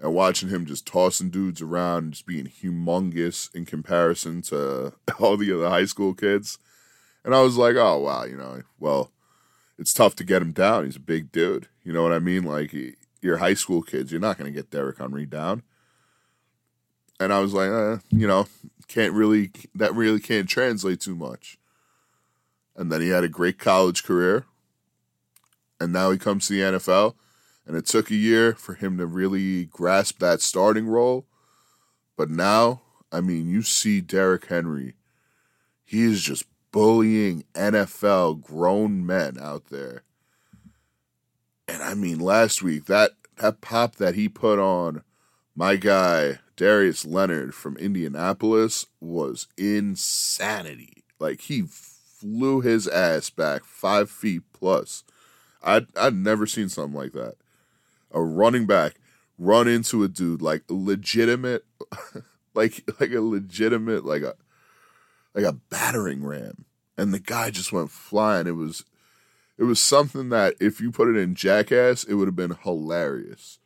and 0.00 0.12
watching 0.12 0.48
him 0.48 0.66
just 0.66 0.88
tossing 0.88 1.30
dudes 1.30 1.62
around, 1.62 2.14
just 2.14 2.26
being 2.26 2.46
humongous 2.46 3.54
in 3.54 3.64
comparison 3.64 4.42
to 4.42 4.94
all 5.20 5.36
the 5.36 5.52
other 5.54 5.68
high 5.68 5.84
school 5.84 6.14
kids. 6.14 6.58
And 7.24 7.32
I 7.32 7.42
was 7.42 7.56
like, 7.56 7.76
oh, 7.76 8.00
wow, 8.00 8.24
you 8.24 8.36
know, 8.36 8.62
well, 8.80 9.12
it's 9.78 9.94
tough 9.94 10.16
to 10.16 10.24
get 10.24 10.42
him 10.42 10.50
down. 10.50 10.84
He's 10.84 10.96
a 10.96 11.00
big 11.00 11.30
dude. 11.30 11.68
You 11.84 11.92
know 11.92 12.02
what 12.02 12.12
I 12.12 12.18
mean? 12.18 12.42
Like, 12.42 12.74
you're 13.22 13.36
high 13.36 13.54
school 13.54 13.82
kids. 13.82 14.10
You're 14.10 14.20
not 14.20 14.38
going 14.38 14.52
to 14.52 14.56
get 14.56 14.72
Derrick 14.72 14.98
Henry 14.98 15.26
down. 15.26 15.62
And 17.20 17.32
I 17.32 17.38
was 17.38 17.52
like, 17.52 17.70
eh, 17.70 17.98
you 18.10 18.26
know, 18.26 18.48
can't 18.88 19.12
really, 19.12 19.52
that 19.76 19.94
really 19.94 20.18
can't 20.18 20.48
translate 20.48 21.00
too 21.00 21.14
much. 21.14 21.56
And 22.74 22.90
then 22.90 23.00
he 23.00 23.10
had 23.10 23.22
a 23.22 23.28
great 23.28 23.60
college 23.60 24.02
career. 24.02 24.44
And 25.80 25.92
now 25.92 26.10
he 26.10 26.18
comes 26.18 26.46
to 26.46 26.54
the 26.54 26.78
NFL 26.78 27.14
and 27.66 27.76
it 27.76 27.86
took 27.86 28.10
a 28.10 28.14
year 28.14 28.54
for 28.54 28.74
him 28.74 28.96
to 28.98 29.06
really 29.06 29.64
grasp 29.64 30.20
that 30.20 30.40
starting 30.40 30.86
role. 30.86 31.26
But 32.16 32.30
now, 32.30 32.82
I 33.10 33.20
mean, 33.20 33.48
you 33.48 33.62
see 33.62 34.00
Derrick 34.00 34.46
Henry. 34.46 34.94
He 35.84 36.02
is 36.04 36.22
just 36.22 36.44
bullying 36.72 37.44
NFL 37.54 38.42
grown 38.42 39.04
men 39.04 39.38
out 39.40 39.66
there. 39.66 40.02
And 41.68 41.82
I 41.82 41.94
mean, 41.94 42.20
last 42.20 42.62
week, 42.62 42.86
that, 42.86 43.12
that 43.38 43.60
pop 43.60 43.96
that 43.96 44.14
he 44.14 44.28
put 44.28 44.58
on 44.58 45.02
my 45.54 45.76
guy, 45.76 46.38
Darius 46.54 47.04
Leonard 47.04 47.54
from 47.54 47.76
Indianapolis, 47.78 48.86
was 49.00 49.48
insanity. 49.56 51.04
Like, 51.18 51.42
he 51.42 51.62
flew 51.62 52.60
his 52.60 52.86
ass 52.86 53.30
back 53.30 53.64
five 53.64 54.10
feet 54.10 54.42
plus. 54.52 55.02
I'd, 55.66 55.86
I'd 55.96 56.14
never 56.14 56.46
seen 56.46 56.68
something 56.68 56.98
like 56.98 57.12
that. 57.12 57.34
A 58.12 58.22
running 58.22 58.66
back 58.66 58.94
run 59.36 59.68
into 59.68 60.02
a 60.02 60.08
dude 60.08 60.40
like 60.40 60.62
legitimate 60.70 61.64
like 62.54 62.88
like 62.98 63.12
a 63.12 63.20
legitimate 63.20 64.06
like 64.06 64.22
a 64.22 64.34
like 65.34 65.44
a 65.44 65.52
battering 65.52 66.24
ram. 66.24 66.64
And 66.96 67.12
the 67.12 67.18
guy 67.18 67.50
just 67.50 67.72
went 67.72 67.90
flying. 67.90 68.46
It 68.46 68.52
was 68.52 68.84
it 69.58 69.64
was 69.64 69.80
something 69.80 70.28
that 70.30 70.54
if 70.60 70.80
you 70.80 70.90
put 70.90 71.08
it 71.08 71.16
in 71.16 71.34
jackass 71.34 72.04
it 72.04 72.14
would 72.14 72.28
have 72.28 72.36
been 72.36 72.56
hilarious. 72.62 73.58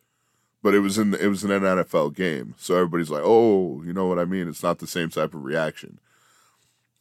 But 0.63 0.75
it 0.75 0.81
was 0.81 0.99
in 0.99 1.15
it 1.15 1.29
was 1.29 1.45
an 1.45 1.51
NFL 1.51 2.17
game. 2.17 2.55
So 2.59 2.75
everybody's 2.75 3.11
like 3.11 3.23
oh 3.25 3.83
you 3.85 3.93
know 3.93 4.07
what 4.07 4.19
I 4.19 4.25
mean? 4.25 4.49
It's 4.49 4.63
not 4.63 4.79
the 4.79 4.87
same 4.87 5.11
type 5.11 5.35
of 5.35 5.45
reaction 5.45 6.01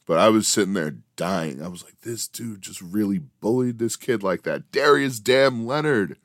but 0.09 0.17
I 0.17 0.29
was 0.29 0.47
sitting 0.47 0.73
there 0.73 0.95
dying 1.15 1.61
I 1.63 1.67
was 1.67 1.83
like 1.83 2.01
this 2.01 2.27
dude 2.27 2.63
just 2.63 2.81
really 2.81 3.19
bullied 3.19 3.77
this 3.77 3.95
kid 3.95 4.23
like 4.23 4.41
that 4.43 4.71
Darius 4.71 5.19
damn 5.19 5.67
Leonard 5.67 6.17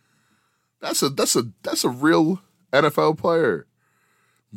that's 0.81 1.03
a 1.03 1.11
that's 1.11 1.37
a 1.37 1.50
that's 1.62 1.85
a 1.85 1.91
real 1.91 2.41
NFL 2.73 3.19
player 3.19 3.67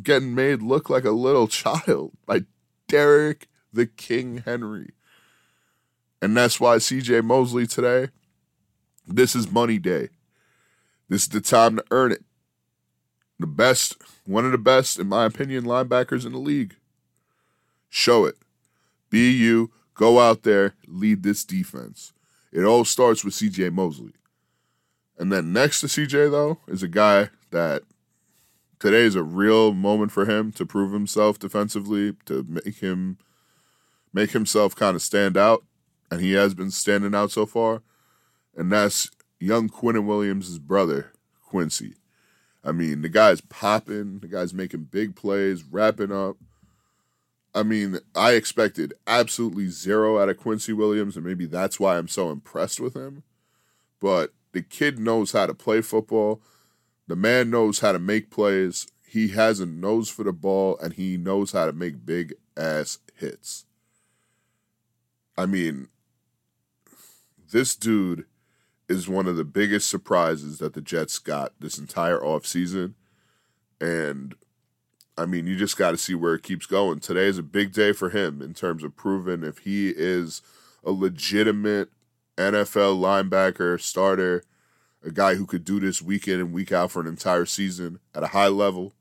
getting 0.02 0.34
made 0.34 0.62
look 0.62 0.88
like 0.90 1.04
a 1.04 1.10
little 1.10 1.48
child 1.48 2.12
by 2.26 2.42
Derrick 2.88 3.48
the 3.72 3.86
King 3.86 4.42
Henry. 4.44 4.92
And 6.20 6.36
that's 6.36 6.58
why 6.58 6.76
CJ 6.76 7.22
Mosley 7.24 7.66
today, 7.66 8.08
this 9.06 9.36
is 9.36 9.50
money 9.50 9.78
day. 9.78 10.08
This 11.08 11.22
is 11.22 11.28
the 11.28 11.40
time 11.40 11.76
to 11.76 11.84
earn 11.90 12.12
it. 12.12 12.24
The 13.38 13.46
best, 13.46 13.96
one 14.26 14.44
of 14.44 14.52
the 14.52 14.58
best, 14.58 14.98
in 14.98 15.08
my 15.08 15.24
opinion, 15.24 15.64
linebackers 15.64 16.26
in 16.26 16.32
the 16.32 16.38
league. 16.38 16.74
Show 17.88 18.24
it. 18.24 18.36
Be 19.10 19.30
you. 19.30 19.70
Go 19.94 20.20
out 20.20 20.44
there, 20.44 20.74
lead 20.86 21.22
this 21.22 21.44
defense. 21.44 22.12
It 22.52 22.62
all 22.62 22.84
starts 22.84 23.24
with 23.24 23.34
CJ 23.34 23.72
Mosley. 23.72 24.12
And 25.18 25.32
then 25.32 25.52
next 25.52 25.80
to 25.80 25.86
CJ 25.86 26.30
though 26.30 26.58
is 26.68 26.82
a 26.82 26.88
guy 26.88 27.30
that 27.50 27.82
today 28.78 29.02
is 29.02 29.16
a 29.16 29.22
real 29.22 29.72
moment 29.72 30.12
for 30.12 30.24
him 30.24 30.52
to 30.52 30.64
prove 30.64 30.92
himself 30.92 31.38
defensively, 31.38 32.14
to 32.26 32.46
make 32.48 32.76
him 32.76 33.18
make 34.12 34.30
himself 34.30 34.74
kind 34.74 34.94
of 34.94 35.02
stand 35.02 35.36
out, 35.36 35.64
and 36.10 36.20
he 36.20 36.32
has 36.32 36.54
been 36.54 36.70
standing 36.70 37.14
out 37.14 37.30
so 37.30 37.46
far. 37.46 37.82
And 38.56 38.72
that's 38.72 39.10
young 39.38 39.68
Quinnen 39.68 40.06
Williams' 40.06 40.58
brother, 40.58 41.12
Quincy. 41.42 41.94
I 42.64 42.72
mean, 42.72 43.02
the 43.02 43.08
guy's 43.08 43.40
popping, 43.40 44.18
the 44.20 44.28
guy's 44.28 44.52
making 44.52 44.84
big 44.84 45.14
plays, 45.16 45.64
wrapping 45.64 46.12
up. 46.12 46.36
I 47.58 47.64
mean, 47.64 47.98
I 48.14 48.34
expected 48.34 48.94
absolutely 49.08 49.66
zero 49.66 50.20
out 50.20 50.28
of 50.28 50.36
Quincy 50.36 50.72
Williams, 50.72 51.16
and 51.16 51.26
maybe 51.26 51.44
that's 51.44 51.80
why 51.80 51.98
I'm 51.98 52.06
so 52.06 52.30
impressed 52.30 52.78
with 52.78 52.94
him. 52.94 53.24
But 54.00 54.32
the 54.52 54.62
kid 54.62 55.00
knows 55.00 55.32
how 55.32 55.46
to 55.46 55.54
play 55.54 55.80
football. 55.80 56.40
The 57.08 57.16
man 57.16 57.50
knows 57.50 57.80
how 57.80 57.90
to 57.90 57.98
make 57.98 58.30
plays. 58.30 58.86
He 59.04 59.28
has 59.28 59.58
a 59.58 59.66
nose 59.66 60.08
for 60.08 60.22
the 60.22 60.32
ball 60.32 60.78
and 60.78 60.92
he 60.92 61.16
knows 61.16 61.50
how 61.50 61.66
to 61.66 61.72
make 61.72 62.06
big 62.06 62.34
ass 62.56 62.98
hits. 63.16 63.64
I 65.36 65.46
mean, 65.46 65.88
this 67.50 67.74
dude 67.74 68.26
is 68.88 69.08
one 69.08 69.26
of 69.26 69.36
the 69.36 69.44
biggest 69.44 69.88
surprises 69.88 70.58
that 70.58 70.74
the 70.74 70.80
Jets 70.80 71.18
got 71.18 71.54
this 71.58 71.76
entire 71.76 72.20
offseason. 72.20 72.94
And 73.80 74.36
I 75.18 75.26
mean, 75.26 75.48
you 75.48 75.56
just 75.56 75.76
got 75.76 75.90
to 75.90 75.98
see 75.98 76.14
where 76.14 76.34
it 76.34 76.44
keeps 76.44 76.64
going. 76.64 77.00
Today 77.00 77.26
is 77.26 77.38
a 77.38 77.42
big 77.42 77.72
day 77.72 77.92
for 77.92 78.10
him 78.10 78.40
in 78.40 78.54
terms 78.54 78.84
of 78.84 78.94
proving 78.94 79.42
if 79.42 79.58
he 79.58 79.88
is 79.90 80.42
a 80.84 80.92
legitimate 80.92 81.90
NFL 82.36 83.00
linebacker, 83.00 83.80
starter, 83.80 84.44
a 85.04 85.10
guy 85.10 85.34
who 85.34 85.44
could 85.44 85.64
do 85.64 85.80
this 85.80 86.00
week 86.00 86.28
in 86.28 86.38
and 86.38 86.52
week 86.52 86.70
out 86.70 86.92
for 86.92 87.00
an 87.00 87.08
entire 87.08 87.46
season 87.46 87.98
at 88.14 88.22
a 88.22 88.28
high 88.28 88.46
level. 88.46 88.94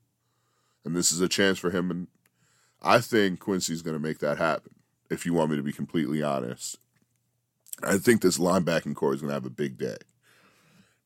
And 0.83 0.95
this 0.95 1.12
is 1.12 1.21
a 1.21 1.29
chance 1.29 1.59
for 1.59 1.69
him. 1.69 1.91
And 1.91 2.07
I 2.81 3.00
think 3.00 3.39
Quincy's 3.39 3.83
going 3.83 3.95
to 3.95 4.03
make 4.03 4.17
that 4.19 4.39
happen, 4.39 4.74
if 5.12 5.24
you 5.24 5.33
want 5.33 5.51
me 5.51 5.57
to 5.57 5.63
be 5.63 5.74
completely 5.74 6.24
honest. 6.24 6.79
I 7.83 8.00
think 8.00 8.21
this 8.21 8.39
linebacking 8.39 8.95
core 8.95 9.13
is 9.13 9.21
going 9.21 9.29
to 9.29 9.36
have 9.36 9.45
a 9.45 9.51
big 9.51 9.77
day. 9.77 9.97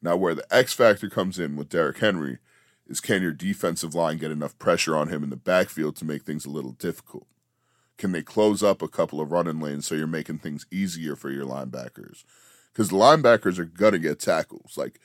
Now, 0.01 0.15
where 0.15 0.33
the 0.33 0.45
X 0.53 0.73
factor 0.73 1.09
comes 1.09 1.37
in 1.37 1.57
with 1.57 1.67
Derrick 1.67 1.97
Henry 1.97 2.39
is 2.91 2.99
can 2.99 3.21
your 3.21 3.31
defensive 3.31 3.95
line 3.95 4.17
get 4.17 4.31
enough 4.31 4.59
pressure 4.59 4.95
on 4.95 5.07
him 5.07 5.23
in 5.23 5.29
the 5.29 5.37
backfield 5.37 5.95
to 5.95 6.05
make 6.05 6.23
things 6.23 6.45
a 6.45 6.49
little 6.49 6.73
difficult? 6.73 7.25
Can 7.97 8.11
they 8.11 8.21
close 8.21 8.61
up 8.61 8.81
a 8.81 8.87
couple 8.87 9.21
of 9.21 9.31
running 9.31 9.59
lanes 9.59 9.87
so 9.87 9.95
you're 9.95 10.07
making 10.07 10.39
things 10.39 10.65
easier 10.71 11.15
for 11.15 11.29
your 11.29 11.45
linebackers? 11.45 12.23
Because 12.71 12.89
the 12.89 12.95
linebackers 12.95 13.57
are 13.57 13.65
going 13.65 13.93
to 13.93 13.99
get 13.99 14.19
tackles. 14.19 14.77
Like, 14.77 14.99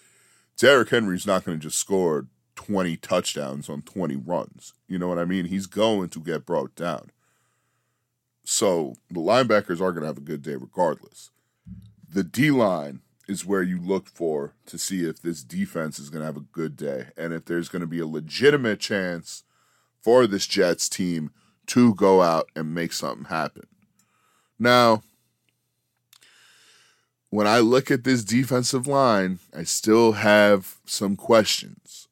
Derrick 0.59 0.89
Henry's 0.89 1.27
not 1.27 1.45
going 1.45 1.59
to 1.59 1.63
just 1.63 1.79
score 1.79 2.27
20 2.57 2.97
touchdowns 2.97 3.69
on 3.69 3.83
20 3.83 4.17
runs. 4.17 4.73
You 4.89 4.99
know 4.99 5.09
what 5.09 5.19
I 5.19 5.25
mean? 5.25 5.47
He's 5.47 5.67
going 5.67 6.09
to 6.11 6.21
get 6.21 6.47
brought 6.47 6.75
down. 6.75 7.11
So 8.45 8.95
the 9.11 9.21
linebackers 9.21 9.81
are 9.81 9.93
going 9.93 10.03
to 10.03 10.09
have 10.09 10.19
a 10.19 10.23
good 10.23 10.43
day 10.43 10.55
regardless. 10.55 11.31
The 12.09 12.25
D 12.25 12.51
line 12.51 13.01
is 13.29 13.45
where 13.45 13.63
you 13.63 13.79
look 13.81 14.09
for 14.09 14.55
to 14.67 14.79
see 14.79 15.05
if 15.05 15.21
this 15.21 15.43
defense 15.43 15.99
is 15.99 16.11
going 16.11 16.21
to 16.21 16.27
have 16.27 16.37
a 16.37 16.41
good 16.41 16.77
day 16.77 17.09
and 17.17 17.33
if 17.33 17.45
there's 17.45 17.69
going 17.69 17.81
to 17.81 17.87
be 17.87 17.99
a 17.99 18.07
legitimate 18.07 18.81
chance 18.81 19.43
for 20.01 20.27
this 20.27 20.47
Jets 20.47 20.89
team 20.89 21.31
to 21.67 21.95
go 21.95 22.23
out 22.23 22.49
and 22.55 22.75
make 22.75 22.93
something 22.93 23.25
happen. 23.27 23.67
Now, 24.59 25.03
when 27.31 27.47
I 27.47 27.59
look 27.59 27.91
at 27.91 28.05
this 28.05 28.25
defensive 28.25 28.87
line, 28.87 29.41
I 29.55 29.65
still 29.65 30.13
have 30.13 30.77
some 30.87 31.17
questions 31.17 32.09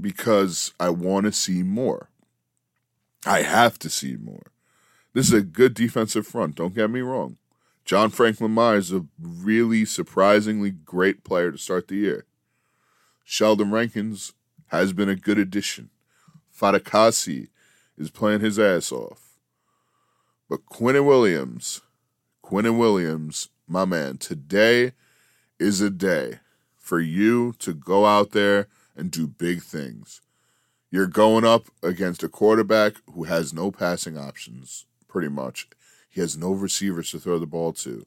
because 0.00 0.74
I 0.80 0.90
want 0.90 1.26
to 1.26 1.32
see 1.32 1.62
more. 1.62 2.10
I 3.24 3.42
have 3.42 3.78
to 3.80 3.88
see 3.88 4.16
more. 4.16 4.52
This 5.14 5.28
is 5.28 5.32
a 5.32 5.42
good 5.42 5.74
defensive 5.74 6.26
front, 6.26 6.56
don't 6.56 6.74
get 6.74 6.90
me 6.90 7.00
wrong. 7.00 7.38
John 7.86 8.10
Franklin 8.10 8.50
Myers 8.50 8.90
is 8.90 9.00
a 9.00 9.06
really 9.20 9.84
surprisingly 9.84 10.72
great 10.72 11.22
player 11.22 11.52
to 11.52 11.56
start 11.56 11.86
the 11.86 11.94
year. 11.94 12.26
Sheldon 13.24 13.70
Rankins 13.70 14.32
has 14.66 14.92
been 14.92 15.08
a 15.08 15.14
good 15.14 15.38
addition. 15.38 15.90
Fatukasi 16.52 17.46
is 17.96 18.10
playing 18.10 18.40
his 18.40 18.58
ass 18.58 18.90
off. 18.90 19.38
But 20.50 20.66
Quinnen 20.66 21.06
Williams, 21.06 21.80
Quinnen 22.44 22.76
Williams, 22.76 23.50
my 23.68 23.84
man, 23.84 24.18
today 24.18 24.92
is 25.60 25.80
a 25.80 25.88
day 25.88 26.40
for 26.76 26.98
you 26.98 27.54
to 27.60 27.72
go 27.72 28.04
out 28.04 28.32
there 28.32 28.66
and 28.96 29.12
do 29.12 29.28
big 29.28 29.62
things. 29.62 30.20
You're 30.90 31.06
going 31.06 31.44
up 31.44 31.66
against 31.84 32.24
a 32.24 32.28
quarterback 32.28 32.94
who 33.14 33.24
has 33.24 33.54
no 33.54 33.70
passing 33.70 34.18
options, 34.18 34.86
pretty 35.06 35.28
much. 35.28 35.68
He 36.16 36.22
has 36.22 36.34
no 36.34 36.52
receivers 36.52 37.10
to 37.10 37.18
throw 37.18 37.38
the 37.38 37.44
ball 37.44 37.74
to. 37.74 38.06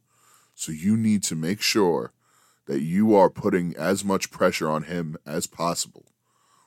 So 0.55 0.71
you 0.71 0.97
need 0.97 1.21
to 1.25 1.35
make 1.35 1.61
sure 1.61 2.11
that 2.65 2.81
you 2.81 3.13
are 3.13 3.29
putting 3.29 3.75
as 3.75 4.03
much 4.03 4.31
pressure 4.31 4.67
on 4.67 4.85
him 4.85 5.15
as 5.27 5.45
possible. 5.45 6.07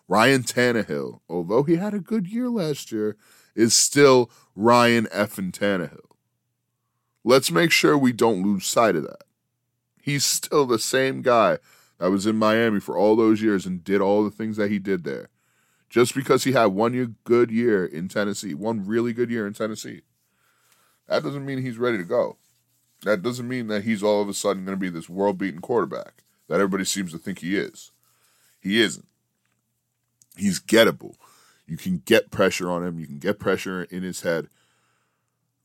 Ryan 0.06 0.44
Tannehill, 0.44 1.18
although 1.28 1.64
he 1.64 1.74
had 1.74 1.94
a 1.94 1.98
good 1.98 2.28
year 2.28 2.48
last 2.48 2.92
year, 2.92 3.16
is 3.56 3.74
still 3.74 4.30
Ryan 4.54 5.06
effing 5.06 5.50
Tannehill. 5.50 6.12
Let's 7.24 7.50
make 7.50 7.72
sure 7.72 7.98
we 7.98 8.12
don't 8.12 8.44
lose 8.44 8.64
sight 8.64 8.94
of 8.94 9.02
that. 9.02 9.24
He's 10.00 10.24
still 10.24 10.64
the 10.64 10.78
same 10.78 11.22
guy 11.22 11.58
that 11.98 12.12
was 12.12 12.24
in 12.24 12.36
Miami 12.36 12.78
for 12.78 12.96
all 12.96 13.16
those 13.16 13.42
years 13.42 13.66
and 13.66 13.82
did 13.82 14.00
all 14.00 14.22
the 14.22 14.30
things 14.30 14.56
that 14.58 14.70
he 14.70 14.78
did 14.78 15.02
there. 15.02 15.28
Just 15.90 16.14
because 16.14 16.44
he 16.44 16.52
had 16.52 16.66
one 16.66 16.94
year, 16.94 17.10
good 17.24 17.50
year 17.50 17.84
in 17.84 18.06
Tennessee, 18.06 18.54
one 18.54 18.86
really 18.86 19.12
good 19.12 19.28
year 19.28 19.44
in 19.44 19.54
Tennessee, 19.54 20.02
that 21.08 21.22
doesn't 21.22 21.44
mean 21.44 21.62
he's 21.62 21.78
ready 21.78 21.98
to 21.98 22.04
go. 22.04 22.36
That 23.02 23.22
doesn't 23.22 23.48
mean 23.48 23.66
that 23.68 23.84
he's 23.84 24.02
all 24.02 24.22
of 24.22 24.28
a 24.28 24.34
sudden 24.34 24.64
going 24.64 24.76
to 24.76 24.80
be 24.80 24.88
this 24.88 25.08
world 25.08 25.38
beaten 25.38 25.60
quarterback 25.60 26.22
that 26.48 26.54
everybody 26.56 26.84
seems 26.84 27.12
to 27.12 27.18
think 27.18 27.40
he 27.40 27.56
is. 27.56 27.90
He 28.60 28.80
isn't. 28.80 29.06
He's 30.36 30.60
gettable. 30.60 31.14
You 31.66 31.76
can 31.76 32.02
get 32.04 32.30
pressure 32.30 32.70
on 32.70 32.84
him. 32.84 32.98
You 32.98 33.06
can 33.06 33.18
get 33.18 33.38
pressure 33.38 33.84
in 33.84 34.02
his 34.02 34.22
head. 34.22 34.48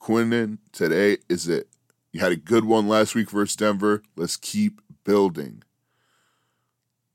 Quinnen 0.02 0.60
today 0.72 1.18
is 1.30 1.48
it. 1.48 1.68
You 2.12 2.22
had 2.22 2.32
a 2.32 2.38
good 2.38 2.66
one 2.66 2.88
last 2.88 3.16
week 3.16 3.30
versus 3.30 3.56
Denver. 3.56 4.02
Let's 4.16 4.38
keep 4.38 4.82
building. 5.04 5.64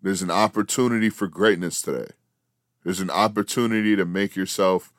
There's 0.00 0.23
an 0.23 0.31
opportunity 0.31 1.11
for 1.11 1.29
greatness 1.29 1.81
today. 1.81 2.11
There's 2.85 3.00
an 3.00 3.11
opportunity 3.11 3.97
to 3.97 4.05
make 4.05 4.37
yourself 4.37 4.93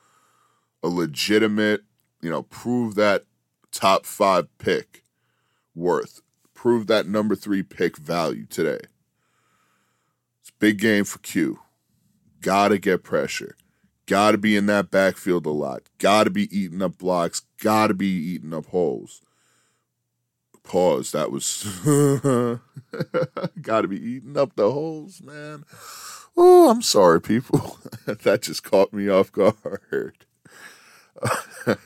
a 0.82 0.88
legitimate, 0.88 1.84
you 2.24 2.30
know, 2.30 2.44
prove 2.44 2.96
that 2.96 3.26
top 3.72 4.06
five 4.06 4.48
pick 4.58 5.04
worth, 5.76 6.22
prove 6.54 6.88
that 6.88 7.08
number 7.08 7.36
three 7.36 7.64
pick 7.64 7.98
value 7.98 8.46
today. 8.46 8.80
It's 10.42 10.52
big 10.60 10.80
game 10.80 11.04
for 11.04 11.20
Q. 11.20 11.60
Gotta 12.42 12.78
get 12.78 13.04
pressure. 13.04 13.56
Gotta 14.06 14.38
be 14.38 14.56
in 14.56 14.66
that 14.68 14.92
backfield 14.92 15.46
a 15.46 15.50
lot. 15.52 15.84
Gotta 15.98 16.30
be 16.30 16.56
eating 16.58 16.82
up 16.82 16.98
blocks. 16.98 17.42
Gotta 17.62 17.94
be 17.94 18.08
eating 18.08 18.54
up 18.54 18.68
holes. 18.68 19.22
Pause. 20.64 21.12
That 21.12 21.32
was 21.32 21.64
gotta 23.62 23.88
be 23.88 24.02
eating 24.02 24.38
up 24.38 24.56
the 24.56 24.72
holes, 24.72 25.22
man. 25.22 25.64
Oh, 26.36 26.70
I'm 26.70 26.82
sorry, 26.82 27.22
people. 27.22 27.78
that 28.06 28.42
just 28.42 28.64
caught 28.64 28.94
me 28.94 29.10
off 29.10 29.32
guard. 29.32 30.26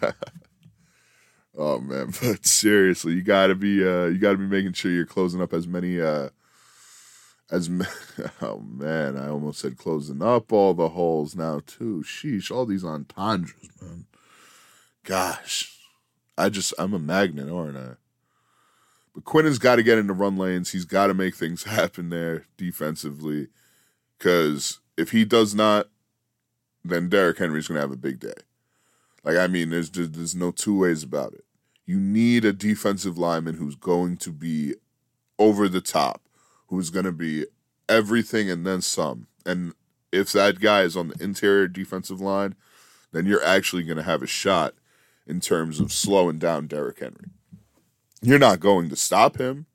oh 1.57 1.79
man, 1.79 2.13
but 2.21 2.45
seriously, 2.45 3.13
you 3.13 3.21
gotta 3.21 3.55
be 3.55 3.85
uh 3.87 4.05
you 4.05 4.17
gotta 4.17 4.37
be 4.37 4.47
making 4.47 4.73
sure 4.73 4.91
you're 4.91 5.05
closing 5.05 5.41
up 5.41 5.53
as 5.53 5.67
many 5.67 5.99
uh 6.01 6.29
as 7.49 7.69
oh 8.41 8.59
man, 8.59 9.17
I 9.17 9.29
almost 9.29 9.59
said 9.59 9.77
closing 9.77 10.21
up 10.21 10.51
all 10.51 10.73
the 10.73 10.89
holes 10.89 11.35
now 11.35 11.61
too. 11.65 12.03
Sheesh, 12.05 12.51
all 12.51 12.65
these 12.65 12.83
entendres, 12.83 13.69
man. 13.81 14.05
Gosh, 15.03 15.77
I 16.37 16.49
just 16.49 16.73
I'm 16.77 16.93
a 16.93 16.99
magnet, 16.99 17.49
aren't 17.49 17.77
I? 17.77 17.95
But 19.15 19.23
Quinnen's 19.23 19.59
got 19.59 19.77
to 19.77 19.83
get 19.83 19.97
into 19.97 20.13
run 20.13 20.37
lanes. 20.37 20.71
He's 20.71 20.85
got 20.85 21.07
to 21.07 21.13
make 21.13 21.35
things 21.35 21.63
happen 21.65 22.09
there 22.09 22.45
defensively, 22.57 23.47
because 24.17 24.79
if 24.97 25.11
he 25.11 25.25
does 25.25 25.55
not, 25.55 25.87
then 26.83 27.09
Derrick 27.09 27.37
Henry's 27.37 27.67
gonna 27.67 27.79
have 27.79 27.91
a 27.91 27.97
big 27.97 28.19
day. 28.19 28.33
Like 29.27 29.37
I 29.37 29.47
mean, 29.47 29.69
there's 29.69 29.89
there's 29.91 30.35
no 30.35 30.51
two 30.51 30.79
ways 30.79 31.03
about 31.03 31.33
it. 31.33 31.43
You 31.85 31.99
need 31.99 32.45
a 32.45 32.53
defensive 32.53 33.17
lineman 33.17 33.55
who's 33.55 33.75
going 33.75 34.17
to 34.17 34.31
be 34.31 34.75
over 35.37 35.67
the 35.69 35.81
top 35.81 36.21
who's 36.67 36.89
going 36.89 37.05
to 37.05 37.11
be 37.11 37.45
everything 37.89 38.49
and 38.49 38.65
then 38.65 38.81
some. 38.81 39.27
And 39.45 39.73
if 40.11 40.31
that 40.33 40.59
guy 40.59 40.83
is 40.83 40.95
on 40.95 41.09
the 41.09 41.23
interior 41.23 41.67
defensive 41.67 42.21
line, 42.21 42.55
then 43.11 43.25
you're 43.25 43.43
actually 43.43 43.83
going 43.83 43.97
to 43.97 44.03
have 44.03 44.21
a 44.21 44.27
shot 44.27 44.73
in 45.25 45.39
terms 45.39 45.79
of 45.79 45.91
slowing 45.91 46.37
down 46.37 46.67
Derrick 46.67 46.99
Henry. 46.99 47.29
You're 48.21 48.39
not 48.39 48.59
going 48.59 48.89
to 48.89 48.95
stop 48.95 49.37
him. 49.37 49.65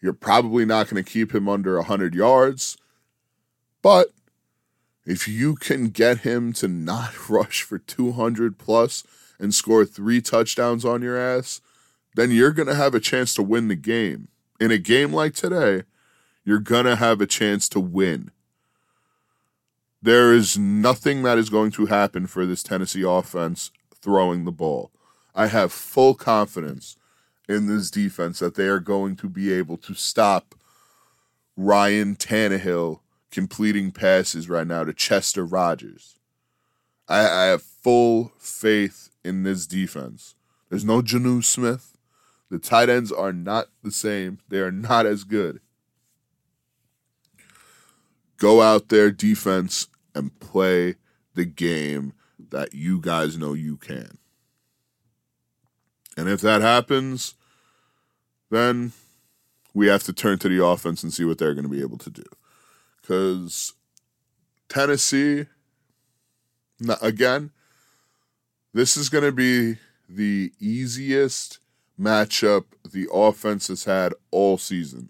You're 0.00 0.12
probably 0.12 0.64
not 0.64 0.88
going 0.88 1.02
to 1.02 1.10
keep 1.10 1.34
him 1.34 1.48
under 1.48 1.76
100 1.76 2.14
yards. 2.14 2.76
But 3.82 4.08
if 5.08 5.26
you 5.26 5.54
can 5.54 5.88
get 5.88 6.18
him 6.18 6.52
to 6.52 6.68
not 6.68 7.28
rush 7.30 7.62
for 7.62 7.78
200 7.78 8.58
plus 8.58 9.02
and 9.40 9.54
score 9.54 9.84
three 9.84 10.20
touchdowns 10.20 10.84
on 10.84 11.00
your 11.02 11.18
ass, 11.18 11.62
then 12.14 12.30
you're 12.30 12.52
going 12.52 12.68
to 12.68 12.74
have 12.74 12.94
a 12.94 13.00
chance 13.00 13.34
to 13.34 13.42
win 13.42 13.68
the 13.68 13.74
game 13.74 14.28
in 14.60 14.70
a 14.70 14.78
game 14.78 15.12
like 15.12 15.34
today, 15.34 15.84
you're 16.44 16.58
going 16.58 16.84
to 16.84 16.96
have 16.96 17.20
a 17.20 17.26
chance 17.26 17.68
to 17.70 17.80
win. 17.80 18.30
There 20.02 20.32
is 20.32 20.58
nothing 20.58 21.22
that 21.22 21.38
is 21.38 21.50
going 21.50 21.70
to 21.72 21.86
happen 21.86 22.26
for 22.26 22.46
this 22.46 22.62
Tennessee 22.62 23.02
offense 23.02 23.70
throwing 24.00 24.44
the 24.44 24.52
ball. 24.52 24.90
I 25.34 25.46
have 25.46 25.72
full 25.72 26.14
confidence 26.14 26.96
in 27.48 27.66
this 27.66 27.90
defense 27.90 28.38
that 28.40 28.54
they 28.54 28.66
are 28.66 28.80
going 28.80 29.16
to 29.16 29.28
be 29.28 29.52
able 29.52 29.76
to 29.78 29.94
stop 29.94 30.54
Ryan 31.56 32.14
Tannehill 32.14 33.00
completing 33.30 33.92
passes 33.92 34.48
right 34.48 34.66
now 34.66 34.84
to 34.84 34.92
Chester 34.92 35.44
Rogers. 35.44 36.18
I, 37.08 37.20
I 37.20 37.44
have 37.46 37.62
full 37.62 38.32
faith 38.38 39.10
in 39.24 39.42
this 39.42 39.66
defense. 39.66 40.34
There's 40.68 40.84
no 40.84 41.00
Jonnu 41.00 41.44
Smith. 41.44 41.96
The 42.50 42.58
tight 42.58 42.88
ends 42.88 43.12
are 43.12 43.32
not 43.32 43.68
the 43.82 43.90
same. 43.90 44.38
They 44.48 44.58
are 44.58 44.72
not 44.72 45.06
as 45.06 45.24
good. 45.24 45.60
Go 48.38 48.62
out 48.62 48.88
there, 48.88 49.10
defense, 49.10 49.88
and 50.14 50.38
play 50.40 50.94
the 51.34 51.44
game 51.44 52.12
that 52.50 52.74
you 52.74 53.00
guys 53.00 53.36
know 53.36 53.52
you 53.52 53.76
can. 53.76 54.18
And 56.16 56.28
if 56.28 56.40
that 56.40 56.62
happens, 56.62 57.34
then 58.50 58.92
we 59.74 59.86
have 59.88 60.02
to 60.04 60.12
turn 60.12 60.38
to 60.38 60.48
the 60.48 60.64
offense 60.64 61.02
and 61.02 61.12
see 61.12 61.24
what 61.24 61.38
they're 61.38 61.54
going 61.54 61.64
to 61.64 61.70
be 61.70 61.80
able 61.80 61.98
to 61.98 62.10
do. 62.10 62.24
Because 63.08 63.72
Tennessee, 64.68 65.46
again, 67.00 67.52
this 68.74 68.98
is 68.98 69.08
going 69.08 69.24
to 69.24 69.32
be 69.32 69.78
the 70.10 70.52
easiest 70.60 71.58
matchup 71.98 72.64
the 72.92 73.08
offense 73.10 73.68
has 73.68 73.84
had 73.84 74.12
all 74.30 74.58
season. 74.58 75.08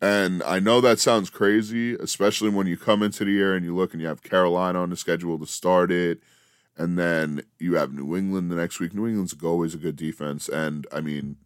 And 0.00 0.42
I 0.42 0.58
know 0.58 0.80
that 0.80 0.98
sounds 0.98 1.30
crazy, 1.30 1.94
especially 1.94 2.48
when 2.48 2.66
you 2.66 2.76
come 2.76 3.04
into 3.04 3.24
the 3.24 3.30
year 3.30 3.54
and 3.54 3.64
you 3.64 3.76
look 3.76 3.92
and 3.92 4.02
you 4.02 4.08
have 4.08 4.24
Carolina 4.24 4.82
on 4.82 4.90
the 4.90 4.96
schedule 4.96 5.38
to 5.38 5.46
start 5.46 5.92
it. 5.92 6.18
And 6.76 6.98
then 6.98 7.42
you 7.60 7.76
have 7.76 7.92
New 7.92 8.16
England 8.16 8.50
the 8.50 8.56
next 8.56 8.80
week. 8.80 8.94
New 8.94 9.06
England's 9.06 9.36
always 9.44 9.74
a 9.74 9.78
good 9.78 9.96
defense. 9.96 10.48
And 10.48 10.88
I 10.90 11.02
mean, 11.02 11.36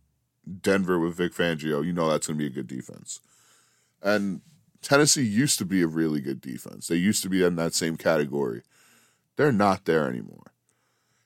Denver 0.63 0.99
with 0.99 1.17
Vic 1.17 1.35
Fangio, 1.35 1.85
you 1.85 1.93
know 1.93 2.09
that's 2.09 2.29
going 2.29 2.39
to 2.39 2.43
be 2.43 2.47
a 2.47 2.63
good 2.63 2.69
defense. 2.69 3.21
And 4.03 4.41
Tennessee 4.85 5.25
used 5.25 5.59
to 5.59 5.65
be 5.65 5.83
a 5.83 5.87
really 5.87 6.21
good 6.21 6.41
defense. 6.41 6.87
They 6.87 6.97
used 6.97 7.23
to 7.23 7.29
be 7.29 7.43
in 7.43 7.57
that 7.57 7.75
same 7.75 7.97
category. 7.97 8.63
They're 9.37 9.51
not 9.51 9.87
there 9.87 10.09
anymore. 10.09 10.53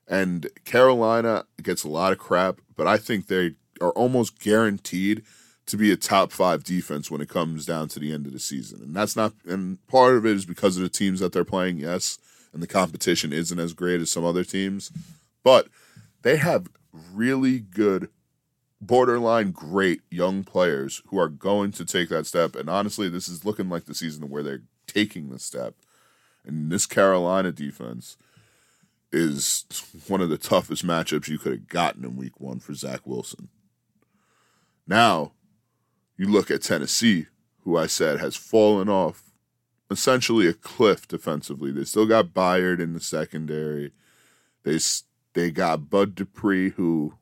And 0.07 0.49
Carolina 0.65 1.45
gets 1.63 1.85
a 1.85 1.89
lot 1.89 2.13
of 2.13 2.19
crap, 2.19 2.61
but 2.77 2.87
I 2.87 2.97
think 2.97 3.27
they 3.27 3.57
are 3.81 3.91
almost 3.91 4.39
guaranteed 4.39 5.23
to 5.67 5.77
be 5.77 5.93
a 5.93 5.97
top 5.97 6.33
five 6.33 6.65
defense 6.65 7.11
when 7.11 7.21
it 7.21 7.29
comes 7.29 7.67
down 7.67 7.89
to 7.89 7.99
the 8.01 8.13
end 8.13 8.27
of 8.27 8.33
the 8.33 8.39
season. 8.39 8.81
And 8.81 8.97
that's 8.97 9.17
not, 9.17 9.35
and 9.47 9.85
part 9.87 10.17
of 10.17 10.25
it 10.25 10.35
is 10.35 10.47
because 10.47 10.77
of 10.77 10.83
the 10.83 10.89
teams 10.89 11.21
that 11.21 11.33
they're 11.33 11.45
playing, 11.45 11.79
yes, 11.79 12.19
and 12.55 12.63
the 12.63 12.67
competition 12.67 13.33
isn't 13.33 13.59
as 13.59 13.75
great 13.75 14.01
as 14.01 14.11
some 14.11 14.25
other 14.25 14.45
teams, 14.45 14.91
but 15.45 15.69
they 16.23 16.37
have 16.37 16.69
really 17.13 17.59
good, 17.59 18.09
borderline 18.81 19.51
great 19.51 20.03
young 20.11 20.45
players 20.45 21.03
who 21.09 21.19
are 21.19 21.29
going 21.29 21.73
to 21.73 21.85
take 21.85 22.09
that 22.09 22.27
step. 22.27 22.55
And 22.55 22.69
honestly, 22.69 23.09
this 23.09 23.29
is 23.29 23.45
looking 23.45 23.69
like 23.69 23.87
the 23.87 23.95
season 23.95 24.29
where 24.29 24.43
they're 24.43 24.63
taking 24.87 25.31
the 25.31 25.39
step. 25.39 25.75
And 26.45 26.71
this 26.71 26.87
Carolina 26.87 27.53
defense 27.53 28.17
is 29.13 29.65
one 30.07 30.21
of 30.21 30.31
the 30.31 30.39
toughest 30.39 30.87
matchups 30.87 31.29
you 31.29 31.39
could 31.39 31.53
have 31.53 31.69
gotten 31.69 32.05
in 32.05 32.17
week 32.17 32.41
one 32.41 32.61
for 32.61 32.75
Zach 32.75 33.01
Wilson. 33.05 33.49
Now, 34.87 35.33
you 36.17 36.27
look 36.27 36.51
at 36.51 36.63
Tennessee, 36.63 37.27
who 37.65 37.77
I 37.77 37.87
said 37.87 38.21
has 38.21 38.37
fallen 38.37 38.89
off 38.89 39.31
essentially 39.91 40.47
a 40.47 40.53
cliff 40.53 41.09
defensively. 41.09 41.71
They 41.73 41.85
still 41.85 42.07
got 42.07 42.29
Byard 42.35 42.81
in 42.81 42.93
the 42.93 43.01
secondary. 43.01 43.93
They 44.65 44.79
they 45.35 45.51
got 45.51 45.91
Bud 45.91 46.15
Dupree, 46.15 46.71
who 46.71 47.15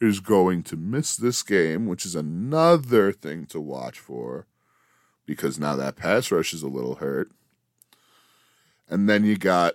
is 0.00 0.20
going 0.20 0.62
to 0.64 0.76
miss 0.76 1.16
this 1.16 1.42
game, 1.42 1.86
which 1.86 2.04
is 2.04 2.14
another 2.14 3.12
thing 3.12 3.46
to 3.46 3.60
watch 3.60 3.98
for 3.98 4.46
because 5.24 5.58
now 5.58 5.74
that 5.76 5.96
pass 5.96 6.30
rush 6.30 6.52
is 6.52 6.62
a 6.62 6.68
little 6.68 6.96
hurt. 6.96 7.30
And 8.88 9.08
then 9.08 9.24
you 9.24 9.36
got 9.36 9.74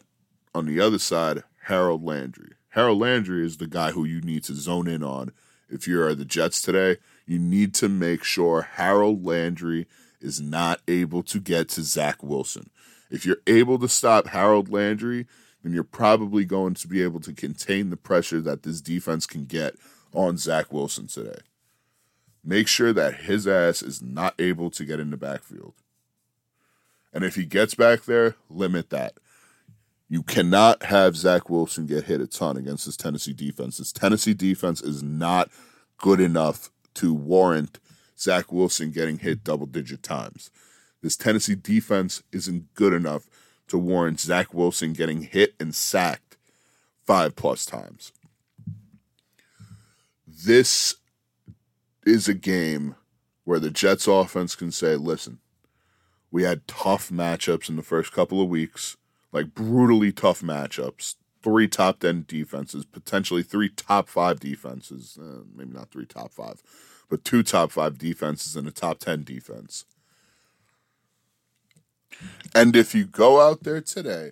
on 0.54 0.66
the 0.66 0.80
other 0.80 1.00
side, 1.00 1.44
Harold 1.64 2.04
Landry. 2.04 2.52
Harold 2.70 3.00
Landry 3.00 3.46
is 3.46 3.58
the 3.58 3.68
guy 3.68 3.92
who 3.92 4.06
you 4.06 4.22
need 4.22 4.44
to 4.46 4.56
zone 4.56 4.88
in 4.88 5.04
on 5.04 5.32
if 5.72 5.88
you 5.88 6.02
are 6.02 6.14
the 6.14 6.26
Jets 6.26 6.62
today, 6.62 6.98
you 7.26 7.40
need 7.40 7.74
to 7.76 7.90
make 7.90 8.24
sure 8.24 8.62
Harold 8.62 9.26
Landry 9.26 9.88
is 10.20 10.42
not 10.42 10.82
able 10.88 11.24
to 11.24 11.40
get 11.40 11.70
to 11.70 11.82
Zach 11.82 12.22
Wilson. 12.22 12.70
If 13.10 13.26
you're 13.26 13.42
able 13.48 13.80
to 13.80 13.88
stop 13.88 14.28
Harold 14.28 14.70
Landry, 14.70 15.28
then 15.64 15.74
you're 15.74 15.84
probably 15.84 16.46
going 16.46 16.74
to 16.76 16.88
be 16.88 17.02
able 17.02 17.20
to 17.22 17.34
contain 17.34 17.90
the 17.90 17.98
pressure 17.98 18.42
that 18.42 18.64
this 18.64 18.82
defense 18.82 19.26
can 19.26 19.46
get 19.46 19.76
on 20.14 20.38
Zach 20.38 20.72
Wilson 20.72 21.08
today. 21.08 21.40
Make 22.44 22.68
sure 22.68 22.92
that 22.94 23.22
his 23.22 23.48
ass 23.48 23.82
is 23.82 24.02
not 24.02 24.34
able 24.40 24.72
to 24.72 24.86
get 24.86 25.00
in 25.00 25.12
the 25.12 25.18
backfield. 25.18 25.74
And 27.14 27.24
if 27.24 27.36
he 27.36 27.46
gets 27.46 27.76
back 27.76 28.04
there, 28.04 28.36
limit 28.50 28.90
that. 28.90 29.14
You 30.10 30.24
cannot 30.24 30.84
have 30.84 31.16
Zach 31.16 31.50
Wilson 31.50 31.86
get 31.86 32.06
hit 32.06 32.20
a 32.20 32.28
ton 32.28 32.58
against 32.58 32.86
this 32.86 32.98
Tennessee 32.98 33.34
defense. 33.34 33.78
This 33.78 33.92
Tennessee 33.92 34.34
defense 34.34 34.82
is 34.82 35.02
not 35.02 35.50
good 35.98 36.20
enough 36.20 36.70
to 36.96 37.14
warrant 37.14 37.80
Zach 38.18 38.52
Wilson 38.52 38.92
getting 38.92 39.20
hit 39.20 39.44
double 39.44 39.66
digit 39.66 40.04
times. 40.04 40.52
This 41.02 41.16
Tennessee 41.16 41.56
defense 41.56 42.24
isn't 42.32 42.74
good 42.74 42.94
enough 42.94 43.28
to 43.70 43.78
warrant 43.78 44.20
Zach 44.20 44.54
Wilson 44.54 44.94
getting 44.94 45.22
hit 45.22 45.56
and 45.60 45.74
sacked 45.74 46.38
five 47.06 47.36
plus 47.36 47.66
times. 47.66 48.12
This 50.46 50.96
is 52.06 52.28
a 52.28 52.34
game 52.34 52.96
where 53.44 53.60
the 53.60 53.70
Jets 53.70 54.08
offense 54.08 54.56
can 54.56 54.72
say, 54.72 54.96
listen, 54.96 55.40
we 56.32 56.44
had 56.44 56.68
tough 56.68 57.10
matchups 57.10 57.70
in 57.70 57.76
the 57.76 57.84
first 57.84 58.12
couple 58.12 58.42
of 58.42 58.50
weeks, 58.50 58.98
like 59.32 59.54
brutally 59.54 60.12
tough 60.12 60.42
matchups. 60.42 61.16
Three 61.44 61.68
top 61.68 62.00
10 62.00 62.26
defenses, 62.28 62.86
potentially 62.86 63.44
three 63.44 63.70
top 63.70 64.08
five 64.08 64.40
defenses. 64.40 65.18
Uh, 65.20 65.42
maybe 65.56 65.74
not 65.74 65.92
three 65.92 66.06
top 66.06 66.32
five, 66.32 66.62
but 67.10 67.24
two 67.24 67.44
top 67.44 67.72
five 67.72 67.98
defenses 67.98 68.56
and 68.56 68.68
a 68.68 68.72
top 68.72 69.00
10 69.00 69.24
defense. 69.24 69.86
And 72.54 72.76
if 72.76 72.94
you 72.94 73.06
go 73.06 73.42
out 73.42 73.64
there 73.64 73.82
today 73.82 74.32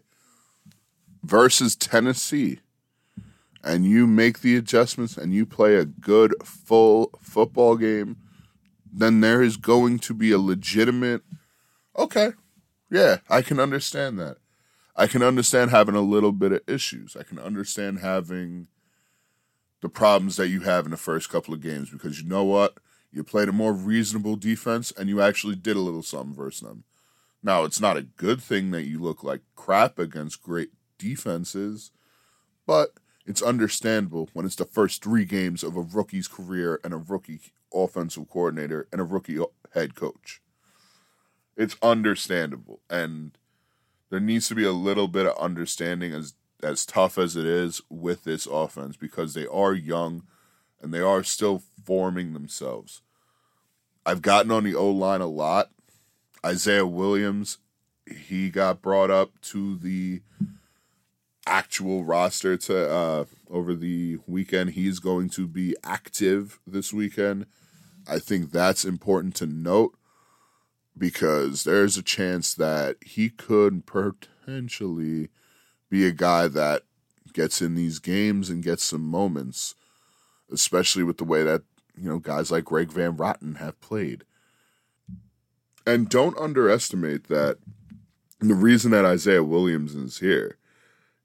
versus 1.24 1.76
Tennessee 1.76 2.60
and 3.63 3.86
you 3.86 4.08
make 4.08 4.39
the 4.39 4.56
adjustments 4.56 5.17
and 5.17 5.34
you 5.34 5.45
play 5.45 5.76
a 5.76 5.86
good 5.86 6.34
full 6.43 7.12
football 7.22 7.76
game, 7.76 8.17
then 8.91 9.22
there 9.22 9.41
is 9.41 9.58
going 9.58 10.00
to 10.00 10.13
be 10.13 10.32
a 10.32 10.39
legitimate 10.39 11.22
Okay. 12.00 12.32
Yeah, 12.89 13.17
I 13.30 13.41
can 13.41 13.60
understand 13.60 14.17
that. 14.19 14.38
I 14.95 15.06
can 15.08 15.22
understand 15.22 15.69
having 15.69 15.95
a 15.95 16.02
little 16.02 16.32
bit 16.32 16.54
of 16.54 16.62
issues. 16.65 17.15
I 17.15 17.24
can 17.24 17.38
understand 17.38 18.00
having 18.00 18.67
the 19.82 19.89
problems 19.89 20.38
that 20.38 20.48
you 20.48 20.62
have 20.62 20.86
in 20.86 20.91
the 20.91 20.98
first 20.98 21.30
couple 21.30 21.54
of 21.54 21.62
games 21.62 21.89
because 21.89 22.22
you 22.22 22.28
know 22.28 22.45
what? 22.45 22.78
You 23.12 23.24
played 23.24 23.50
a 23.50 23.54
more 23.54 23.74
reasonable 23.74 24.38
defense 24.38 24.93
and 24.98 25.10
you 25.10 25.22
actually 25.22 25.56
did 25.56 25.76
a 25.76 25.82
little 25.82 26.04
something 26.04 26.34
versus 26.34 26.62
them. 26.62 26.86
Now, 27.43 27.63
it's 27.63 27.82
not 27.82 27.98
a 27.98 28.02
good 28.04 28.41
thing 28.41 28.72
that 28.72 28.84
you 28.84 29.00
look 29.00 29.24
like 29.24 29.41
crap 29.56 30.00
against 30.00 30.41
great 30.41 30.69
defenses, 30.98 31.91
but 32.65 32.93
it's 33.30 33.42
understandable 33.42 34.28
when 34.34 34.46
it's 34.46 34.56
the 34.56 34.65
first 34.65 35.04
three 35.04 35.24
games 35.24 35.63
of 35.63 35.78
a 35.78 35.82
rookie's 35.82 36.28
career 36.28 36.80
and 36.84 36.94
a 36.94 36.98
rookie 36.98 37.39
offensive 37.74 38.28
coordinator 38.30 38.88
and 38.92 39.00
a 39.00 39.06
rookie 39.06 39.39
head 39.74 39.96
coach 39.96 40.42
it's 41.56 41.78
understandable 41.82 42.82
and 42.89 43.38
there 44.10 44.20
needs 44.20 44.48
to 44.48 44.56
be 44.56 44.63
a 44.65 44.72
little 44.72 45.08
bit 45.08 45.26
of 45.26 45.38
understanding 45.38 46.13
as 46.13 46.34
as 46.62 46.86
tough 46.86 47.18
as 47.18 47.36
it 47.36 47.46
is 47.46 47.82
with 47.89 48.24
this 48.24 48.46
offense 48.46 48.98
because 48.98 49.34
they 49.34 49.48
are 49.48 49.74
young 49.74 50.24
and 50.82 50.94
they 50.94 51.00
are 51.00 51.24
still 51.24 51.63
forming 51.86 52.34
themselves. 52.34 53.02
I've 54.06 54.22
gotten 54.22 54.52
on 54.52 54.63
the 54.63 54.76
O 54.76 54.89
line 54.89 55.22
a 55.22 55.28
lot. 55.28 55.70
Isaiah 56.46 56.86
Williams, 56.86 57.60
he 58.08 58.50
got 58.50 58.82
brought 58.82 59.12
up 59.12 59.39
to 59.42 59.78
the 59.78 60.22
actual 61.45 62.04
roster 62.04 62.58
to 62.58 62.89
uh, 62.89 63.25
over 63.49 63.73
the 63.75 64.17
weekend. 64.28 64.71
He's 64.71 64.99
going 64.99 65.30
to 65.32 65.47
be 65.47 65.75
active 65.84 66.60
this 66.65 66.93
weekend. 66.93 67.45
I 68.08 68.19
think 68.19 68.52
that's 68.52 68.86
important 68.86 69.36
to 69.36 69.45
note 69.45 69.95
because 70.97 71.63
there's 71.63 71.97
a 71.97 72.04
chance 72.04 72.54
that 72.56 72.97
he 73.06 73.30
could 73.30 73.86
potentially 73.86 75.30
be 75.89 76.06
a 76.06 76.12
guy 76.12 76.47
that 76.47 76.84
gets 77.34 77.62
in 77.62 77.75
these 77.75 77.99
games 77.99 78.49
and 78.49 78.63
gets 78.63 78.84
some 78.84 79.04
moments, 79.04 79.75
especially 80.52 81.04
with 81.04 81.17
the 81.17 81.23
way 81.23 81.43
that, 81.43 81.62
you 81.95 82.10
know, 82.10 82.19
guys 82.19 82.52
like 82.52 82.65
Greg 82.65 82.91
Van 82.91 83.15
Roten 83.15 83.58
have 83.58 83.80
played. 83.82 84.23
And 85.86 86.10
don't 86.10 86.38
underestimate 86.38 87.28
that 87.28 87.58
the 88.39 88.56
reason 88.56 88.91
that 88.91 89.06
Isaiah 89.06 89.43
Williams 89.43 89.95
is 89.95 90.19
here 90.19 90.58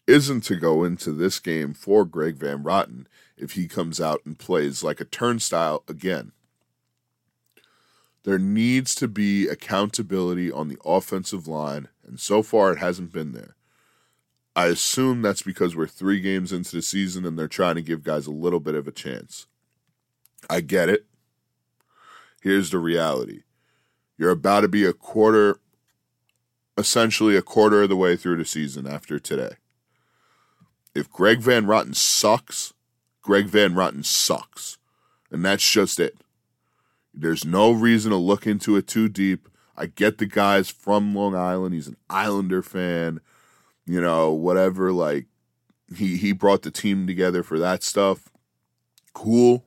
isn't 0.07 0.43
to 0.43 0.57
go 0.57 0.85
into 0.85 1.13
this 1.13 1.41
game 1.41 1.75
for 1.75 2.05
Greg 2.05 2.37
Van 2.37 2.63
Roten 2.63 3.07
if 3.37 3.53
he 3.53 3.67
comes 3.67 4.01
out 4.01 4.21
and 4.25 4.39
plays 4.39 4.83
like 4.83 5.01
a 5.01 5.05
turnstile 5.05 5.83
again. 5.89 6.33
There 8.25 8.39
needs 8.39 8.95
to 8.97 9.09
be 9.09 9.49
accountability 9.49 10.51
on 10.51 10.69
the 10.69 10.79
offensive 10.85 11.47
line, 11.47 11.89
and 12.07 12.19
so 12.19 12.43
far 12.43 12.73
it 12.73 12.79
hasn't 12.79 13.13
been 13.13 13.33
there. 13.33 13.55
I 14.57 14.67
assume 14.67 15.21
that's 15.21 15.43
because 15.43 15.75
we're 15.75 15.87
three 15.87 16.21
games 16.21 16.53
into 16.53 16.77
the 16.77 16.83
season 16.83 17.27
and 17.27 17.39
they're 17.39 17.49
trying 17.49 17.75
to 17.75 17.83
give 17.83 18.05
guys 18.05 18.27
a 18.27 18.33
little 18.33 18.61
bit 18.61 18.77
of 18.77 18.87
a 18.87 18.93
chance. 18.93 19.47
I 20.49 20.61
get 20.61 20.89
it. 20.89 21.07
Here's 22.41 22.71
the 22.71 22.79
reality 22.79 23.43
you're 24.17 24.31
about 24.31 24.61
to 24.61 24.69
be 24.69 24.85
a 24.85 24.93
quarter, 24.93 25.59
essentially 26.79 27.37
a 27.37 27.43
quarter 27.43 27.83
of 27.83 27.89
the 27.89 27.97
way 27.97 28.17
through 28.17 28.37
the 28.37 28.45
season 28.45 28.87
after 28.87 29.19
today. 29.19 29.57
If 30.95 31.11
Greg 31.11 31.41
Van 31.41 31.67
Roten 31.67 31.95
sucks, 31.95 32.73
Greg 33.23 33.47
Van 33.47 33.75
Roten 33.75 34.05
sucks. 34.05 34.79
And 35.31 35.45
that's 35.45 35.69
just 35.69 35.99
it. 35.99 36.17
There's 37.13 37.45
no 37.45 37.73
reason 37.73 38.11
to 38.11 38.17
look 38.17 38.47
into 38.47 38.77
it 38.77 38.87
too 38.87 39.09
deep. 39.09 39.49
I 39.77 39.87
get 39.87 40.19
the 40.19 40.27
guy's 40.27 40.71
from 40.71 41.15
Long 41.15 41.35
Island. 41.35 41.75
He's 41.75 41.89
an 41.89 41.97
Islander 42.09 42.63
fan. 42.63 43.21
You 43.87 44.01
know, 44.01 44.33
whatever. 44.33 44.93
Like 44.93 45.27
he 45.97 46.17
he 46.17 46.33
brought 46.33 46.63
the 46.63 46.71
team 46.71 47.07
together 47.07 47.43
for 47.43 47.59
that 47.59 47.83
stuff. 47.83 48.31
Cool. 49.13 49.65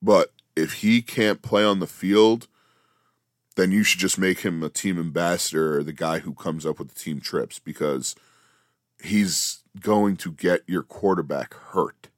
But 0.00 0.32
if 0.56 0.74
he 0.74 1.02
can't 1.02 1.42
play 1.42 1.64
on 1.64 1.80
the 1.80 1.86
field, 1.86 2.46
then 3.56 3.72
you 3.72 3.82
should 3.82 4.00
just 4.00 4.18
make 4.18 4.40
him 4.40 4.62
a 4.62 4.68
team 4.68 4.98
ambassador 4.98 5.78
or 5.78 5.82
the 5.82 5.92
guy 5.92 6.20
who 6.20 6.32
comes 6.32 6.64
up 6.64 6.78
with 6.78 6.88
the 6.88 6.98
team 6.98 7.20
trips 7.20 7.58
because 7.58 8.14
he's 9.02 9.62
going 9.80 10.16
to 10.18 10.32
get 10.32 10.62
your 10.66 10.82
quarterback 10.82 11.54
hurt. 11.54 12.08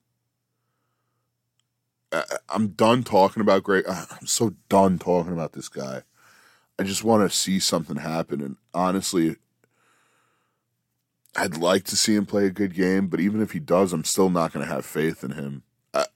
I'm 2.48 2.68
done 2.68 3.04
talking 3.04 3.40
about 3.40 3.62
Greg. 3.62 3.84
I'm 3.88 4.26
so 4.26 4.54
done 4.68 4.98
talking 4.98 5.32
about 5.32 5.52
this 5.52 5.68
guy. 5.68 6.02
I 6.78 6.82
just 6.82 7.04
want 7.04 7.28
to 7.28 7.36
see 7.36 7.58
something 7.58 7.96
happen. 7.96 8.40
And 8.40 8.56
honestly, 8.74 9.36
I'd 11.36 11.56
like 11.56 11.84
to 11.84 11.96
see 11.96 12.16
him 12.16 12.26
play 12.26 12.46
a 12.46 12.50
good 12.50 12.74
game, 12.74 13.06
but 13.06 13.20
even 13.20 13.40
if 13.40 13.52
he 13.52 13.60
does, 13.60 13.92
I'm 13.92 14.04
still 14.04 14.30
not 14.30 14.52
going 14.52 14.66
to 14.66 14.72
have 14.72 14.84
faith 14.84 15.22
in 15.22 15.32
him. 15.32 15.62
I, 15.94 16.06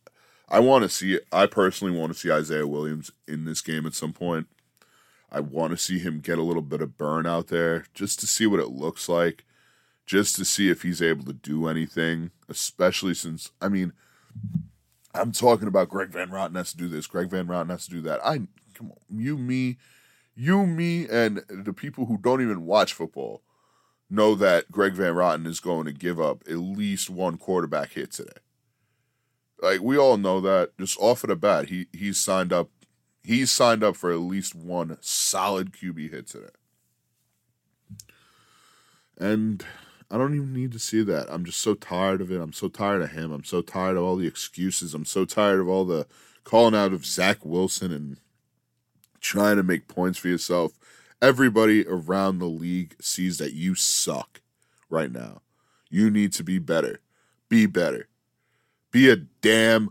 I 0.49 0.61
want 0.61 0.83
to 0.83 0.89
see 0.89 1.21
I 1.33 1.47
personally 1.47 1.97
want 1.97 2.13
to 2.13 2.19
see 2.19 2.33
Isaiah 2.33 2.67
Williams 2.67 3.13
in 3.29 3.45
this 3.45 3.61
game 3.61 3.87
at 3.87 3.95
some 3.95 4.13
point. 4.13 4.49
I 5.31 5.41
want 5.41 5.73
to 5.73 5.77
see 5.77 5.99
him 5.99 6.21
get 6.21 6.39
a 6.39 6.43
little 6.43 6.63
bit 6.63 6.81
of 6.81 6.99
burn 6.99 7.27
out 7.27 7.49
there 7.49 7.87
just 7.95 8.21
to 8.21 8.27
see 8.27 8.47
what 8.47 8.61
it 8.61 8.71
looks 8.71 9.09
like, 9.09 9.45
just 10.07 10.37
to 10.37 10.45
see 10.45 10.69
if 10.71 10.83
he's 10.83 11.03
able 11.03 11.25
to 11.25 11.33
do 11.33 11.69
anything, 11.69 12.31
especially 12.49 13.15
since, 13.15 13.51
I 13.61 13.69
mean, 13.69 13.93
I'm 15.15 15.33
talking 15.33 15.69
about 15.69 15.89
Greg 15.89 16.11
Van 16.11 16.29
Roten 16.29 16.57
has 16.57 16.73
to 16.73 16.77
do 16.77 16.89
this. 16.89 17.07
Greg 17.07 17.31
Van 17.31 17.47
Roten 17.47 17.71
has 17.71 17.85
to 17.87 17.91
do 17.91 18.01
that. 18.03 18.25
I 18.25 18.43
come 18.75 18.91
on, 18.91 18.99
you, 19.09 19.39
me, 19.39 19.79
you, 20.35 20.67
me, 20.67 21.07
and 21.09 21.43
the 21.49 21.73
people 21.73 22.07
who 22.07 22.19
don't 22.19 22.43
even 22.43 22.67
watch 22.67 22.93
football 22.93 23.43
know 24.11 24.35
that 24.35 24.71
Greg 24.71 24.95
Van 24.95 25.15
Roten 25.15 25.47
is 25.47 25.61
going 25.61 25.87
to 25.87 25.93
give 25.93 26.21
up 26.21 26.43
at 26.49 26.57
least 26.57 27.09
one 27.09 27.39
quarterback 27.39 27.93
hit 27.93 28.13
today. 28.13 28.33
Like 29.63 29.81
we 29.81 29.97
all 29.97 30.17
know 30.17 30.41
that. 30.41 30.77
Just 30.79 30.99
off 31.01 31.25
of 31.25 31.29
the 31.29 31.37
bat, 31.37 31.69
he 31.69 31.87
he's 31.93 32.19
signed 32.19 32.53
up. 32.53 32.71
He's 33.23 33.51
signed 33.51 33.83
up 33.83 33.97
for 33.97 34.13
at 34.13 34.19
least 34.19 34.55
one 34.55 34.99
solid 35.01 35.73
QB 35.73 36.11
hit 36.11 36.27
today. 36.27 36.49
And 39.17 39.65
I 40.11 40.19
don't 40.19 40.35
even 40.35 40.53
need 40.53 40.73
to 40.73 40.79
see 40.79 41.03
that. 41.05 41.27
I'm 41.31 41.45
just 41.45 41.61
so 41.61 41.75
tired 41.75 42.21
of 42.21 42.31
it. 42.31 42.41
I'm 42.41 42.53
so 42.53 42.69
tired 42.69 43.03
of 43.03 43.11
him. 43.11 43.33
I'm 43.33 43.45
so 43.45 43.63
tired 43.63 43.97
of 43.97 44.05
all 44.05 44.17
the 44.17 44.27
excuses. 44.27 44.95
I'm 44.95 45.05
so 45.05 45.25
tired 45.25 45.61
of 45.61 45.69
all 45.69 45.85
the 45.85 46.07
calling 46.45 46.75
out 46.75 46.93
of 46.93 47.07
Zach 47.07 47.45
Wilson 47.45 47.93
and 47.93 48.19
trying 49.21 49.57
to 49.57 49.63
make 49.63 49.89
points 49.89 50.19
for 50.19 50.29
yourself. 50.29 50.73
Everybody 51.23 51.87
around 51.87 52.39
the 52.39 52.47
league 52.47 52.97
sees 53.01 53.39
that 53.39 53.55
you 53.55 53.75
suck 53.75 54.43
right 54.91 55.11
now. 55.11 55.41
You 55.91 56.11
need 56.11 56.33
to 56.35 56.45
be 56.45 56.59
better. 56.59 57.01
Be 57.49 57.67
better. 57.67 58.09
Be 58.91 59.11
a 59.11 59.17
damn 59.17 59.91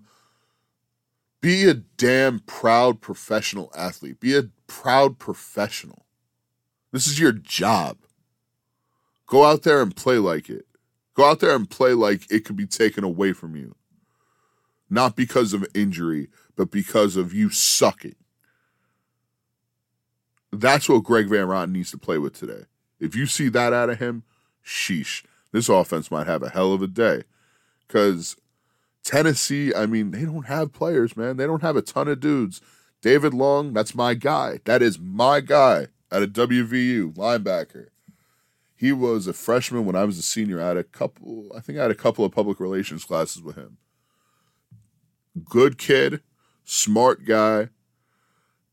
Be 1.41 1.67
a 1.67 1.73
damn 1.73 2.39
proud 2.39 3.02
professional 3.02 3.71
athlete. 3.76 4.19
Be 4.19 4.38
a 4.38 4.43
proud 4.67 5.19
professional. 5.19 6.06
This 6.91 7.08
is 7.08 7.19
your 7.19 7.34
job. 7.34 7.97
Go 9.34 9.46
out 9.46 9.63
there 9.63 9.82
and 9.82 9.96
play 9.96 10.19
like 10.19 10.48
it. 10.48 10.67
Go 11.15 11.26
out 11.26 11.39
there 11.39 11.56
and 11.56 11.67
play 11.67 11.93
like 11.93 12.32
it 12.32 12.46
could 12.46 12.56
be 12.56 12.67
taken 12.67 13.04
away 13.04 13.34
from 13.34 13.56
you. 13.56 13.74
Not 14.91 15.15
because 15.15 15.54
of 15.54 15.65
injury, 15.74 16.28
but 16.56 16.69
because 16.69 17.15
of 17.15 17.34
you 17.34 17.50
sucking. 17.50 18.13
That's 20.52 20.88
what 20.88 21.04
Greg 21.04 21.30
Van 21.30 21.48
Roten 21.48 21.72
needs 21.72 21.89
to 21.89 21.98
play 21.98 22.19
with 22.19 22.38
today. 22.38 22.65
If 23.00 23.15
you 23.15 23.26
see 23.26 23.50
that 23.50 23.74
out 23.74 23.89
of 23.89 23.98
him, 23.98 24.22
sheesh, 24.63 25.24
this 25.52 25.67
offense 25.67 26.12
might 26.12 26.28
have 26.28 26.43
a 26.43 26.50
hell 26.50 26.72
of 26.72 26.84
a 26.84 26.88
day. 26.88 27.24
Because 27.88 28.36
Tennessee, 29.04 29.74
I 29.74 29.88
mean, 29.88 30.12
they 30.12 30.26
don't 30.26 30.46
have 30.46 30.74
players, 30.74 31.17
man. 31.17 31.38
They 31.38 31.48
don't 31.48 31.63
have 31.63 31.76
a 31.76 31.82
ton 31.82 32.08
of 32.08 32.19
dudes. 32.19 32.62
David 33.02 33.34
Long, 33.34 33.74
that's 33.74 33.96
my 33.96 34.13
guy. 34.13 34.60
That 34.65 34.84
is 34.84 35.00
my 35.00 35.39
guy 35.39 35.88
at 36.12 36.22
a 36.22 36.28
WVU 36.28 37.15
linebacker. 37.15 37.88
He 38.84 38.91
was 38.91 39.28
a 39.28 39.34
freshman 39.34 39.86
when 39.86 39.96
I 39.96 40.04
was 40.04 40.17
a 40.17 40.22
senior. 40.22 40.62
I 40.62 40.67
had 40.67 40.76
a 40.76 40.84
couple, 40.84 41.50
I 41.56 41.62
think 41.62 41.80
I 41.80 41.84
had 41.84 41.91
a 41.91 41.96
couple 41.96 42.26
of 42.26 42.34
public 42.34 42.60
relations 42.60 43.06
classes 43.06 43.41
with 43.41 43.56
him. 43.56 43.78
Good 45.41 45.78
kid, 45.78 46.22
smart 46.65 47.24
guy, 47.24 47.69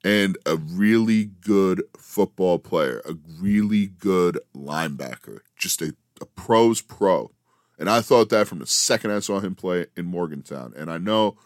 and 0.02 0.36
a 0.44 0.56
really 0.56 1.26
good 1.26 1.84
football 1.96 2.58
player, 2.58 3.00
a 3.08 3.14
really 3.40 3.86
good 3.86 4.40
linebacker, 4.52 5.42
just 5.56 5.80
a, 5.80 5.94
a 6.20 6.26
pro's 6.26 6.82
pro. 6.82 7.30
And 7.78 7.88
I 7.88 8.00
thought 8.00 8.30
that 8.30 8.48
from 8.48 8.58
the 8.58 8.66
second 8.66 9.12
I 9.12 9.20
saw 9.20 9.38
him 9.38 9.54
play 9.54 9.86
in 9.96 10.06
Morgantown. 10.06 10.74
And 10.76 10.90
I 10.90 10.98
know 10.98 11.36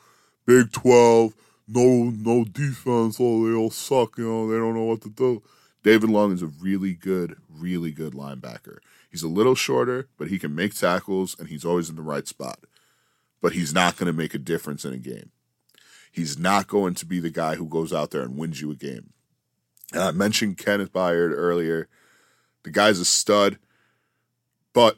Big 0.47 0.73
12, 0.73 1.35
no 1.69 2.05
no 2.05 2.45
defense, 2.45 3.19
oh, 3.21 3.47
they 3.47 3.55
all 3.55 3.69
suck, 3.69 4.17
you 4.17 4.27
know, 4.27 4.51
they 4.51 4.57
don't 4.57 4.75
know 4.75 4.85
what 4.85 5.03
to 5.03 5.11
do. 5.11 5.43
David 5.85 6.09
Long 6.09 6.33
is 6.33 6.43
a 6.43 6.47
really 6.47 6.95
good, 6.95 7.37
really 7.49 7.93
good 7.93 8.15
linebacker. 8.15 8.79
He's 9.11 9.23
a 9.23 9.29
little 9.29 9.55
shorter, 9.55 10.09
but 10.17 10.29
he 10.29 10.39
can 10.39 10.55
make 10.55 10.75
tackles 10.75 11.37
and 11.39 11.49
he's 11.49 11.65
always 11.65 11.91
in 11.91 11.97
the 11.97 12.03
right 12.03 12.27
spot. 12.27 12.61
But 13.43 13.53
he's 13.53 13.75
not 13.75 13.97
going 13.97 14.07
to 14.07 14.17
make 14.17 14.33
a 14.33 14.39
difference 14.39 14.87
in 14.87 14.95
a 14.95 14.99
game. 14.99 15.31
He's 16.11 16.39
not 16.39 16.69
going 16.69 16.95
to 16.95 17.07
be 17.07 17.21
the 17.21 17.31
guy 17.31 17.57
who 17.57 17.69
goes 17.69 17.93
out 17.93 18.11
there 18.11 18.23
and 18.23 18.39
wins 18.39 18.63
you 18.63 18.71
a 18.71 18.75
game. 18.75 19.13
And 19.93 20.03
I 20.03 20.11
mentioned 20.13 20.57
Kenneth 20.57 20.93
Byard 20.93 21.33
earlier. 21.37 21.89
The 22.63 22.71
guy's 22.71 22.99
a 22.99 23.05
stud, 23.05 23.59
but 24.73 24.97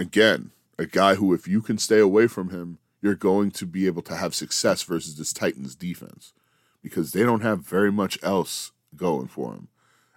again, 0.00 0.50
a 0.80 0.86
guy 0.86 1.14
who, 1.14 1.32
if 1.32 1.46
you 1.46 1.62
can 1.62 1.78
stay 1.78 2.00
away 2.00 2.26
from 2.26 2.50
him, 2.50 2.78
you're 3.00 3.14
going 3.14 3.52
to 3.52 3.66
be 3.66 3.86
able 3.86 4.02
to 4.02 4.16
have 4.16 4.34
success 4.34 4.82
versus 4.82 5.16
this 5.16 5.32
Titans 5.32 5.76
defense 5.76 6.32
because 6.82 7.12
they 7.12 7.22
don't 7.22 7.42
have 7.42 7.60
very 7.60 7.92
much 7.92 8.18
else 8.20 8.72
going 8.96 9.28
for 9.28 9.52
him, 9.52 9.68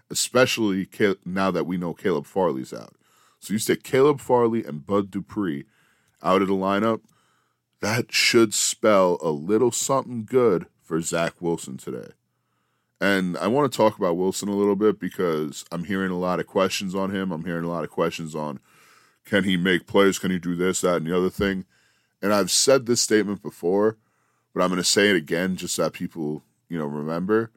especially 0.10 0.88
now 1.26 1.52
that 1.52 1.66
we 1.66 1.78
know 1.78 1.94
Caleb 1.94 2.26
Farley's 2.26 2.74
out. 2.74 2.96
So 3.40 3.54
you 3.54 3.60
stick 3.60 3.84
Caleb 3.84 4.20
Farley 4.20 4.64
and 4.64 4.86
Bud 4.86 5.12
Dupree 5.12 5.66
out 6.22 6.42
of 6.42 6.48
the 6.48 6.54
lineup 6.54 7.02
that 7.82 8.14
should 8.14 8.54
spell 8.54 9.18
a 9.22 9.30
little 9.30 9.72
something 9.72 10.24
good 10.24 10.68
for 10.82 11.02
Zach 11.02 11.34
Wilson 11.42 11.76
today. 11.76 12.12
And 13.02 13.38
I 13.38 13.48
want 13.48 13.70
to 13.70 13.76
talk 13.76 13.98
about 13.98 14.16
Wilson 14.16 14.48
a 14.48 14.56
little 14.56 14.78
bit 14.78 14.98
because 14.98 15.66
I'm 15.70 15.84
hearing 15.84 16.10
a 16.10 16.18
lot 16.18 16.40
of 16.40 16.48
questions 16.48 16.96
on 16.96 17.14
him. 17.14 17.34
I'm 17.34 17.44
hearing 17.44 17.66
a 17.66 17.70
lot 17.70 17.84
of 17.84 17.90
questions 17.90 18.34
on 18.34 18.62
can 19.26 19.44
he 19.44 19.58
make 19.58 19.88
plays? 19.88 20.20
Can 20.20 20.32
he 20.32 20.40
do 20.40 20.56
this, 20.56 20.82
that, 20.82 20.98
and 20.98 21.08
the 21.08 21.18
other 21.18 21.30
thing? 21.30 21.66
And 22.22 22.34
I've 22.34 22.52
said 22.52 22.86
this 22.86 23.02
statement 23.02 23.42
before, 23.42 23.98
but 24.54 24.62
I'm 24.62 24.70
going 24.70 24.82
to 24.82 24.88
say 24.88 25.10
it 25.10 25.16
again 25.16 25.56
just 25.56 25.76
so 25.76 25.84
that 25.84 25.94
people, 25.94 26.44
you 26.70 26.78
know, 26.78 26.86
remember. 26.86 27.52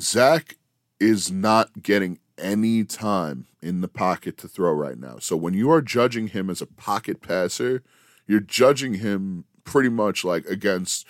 Zach 0.00 0.56
is 1.00 1.30
not 1.30 1.82
getting 1.82 2.18
any 2.36 2.84
time 2.84 3.46
in 3.60 3.80
the 3.80 3.88
pocket 3.88 4.36
to 4.38 4.48
throw 4.48 4.72
right 4.72 4.98
now. 4.98 5.18
So 5.18 5.36
when 5.36 5.54
you 5.54 5.70
are 5.70 5.82
judging 5.82 6.28
him 6.28 6.48
as 6.50 6.60
a 6.60 6.66
pocket 6.66 7.20
passer, 7.20 7.82
you're 8.26 8.40
judging 8.40 8.94
him 8.94 9.44
pretty 9.64 9.88
much 9.88 10.24
like 10.24 10.46
against 10.46 11.06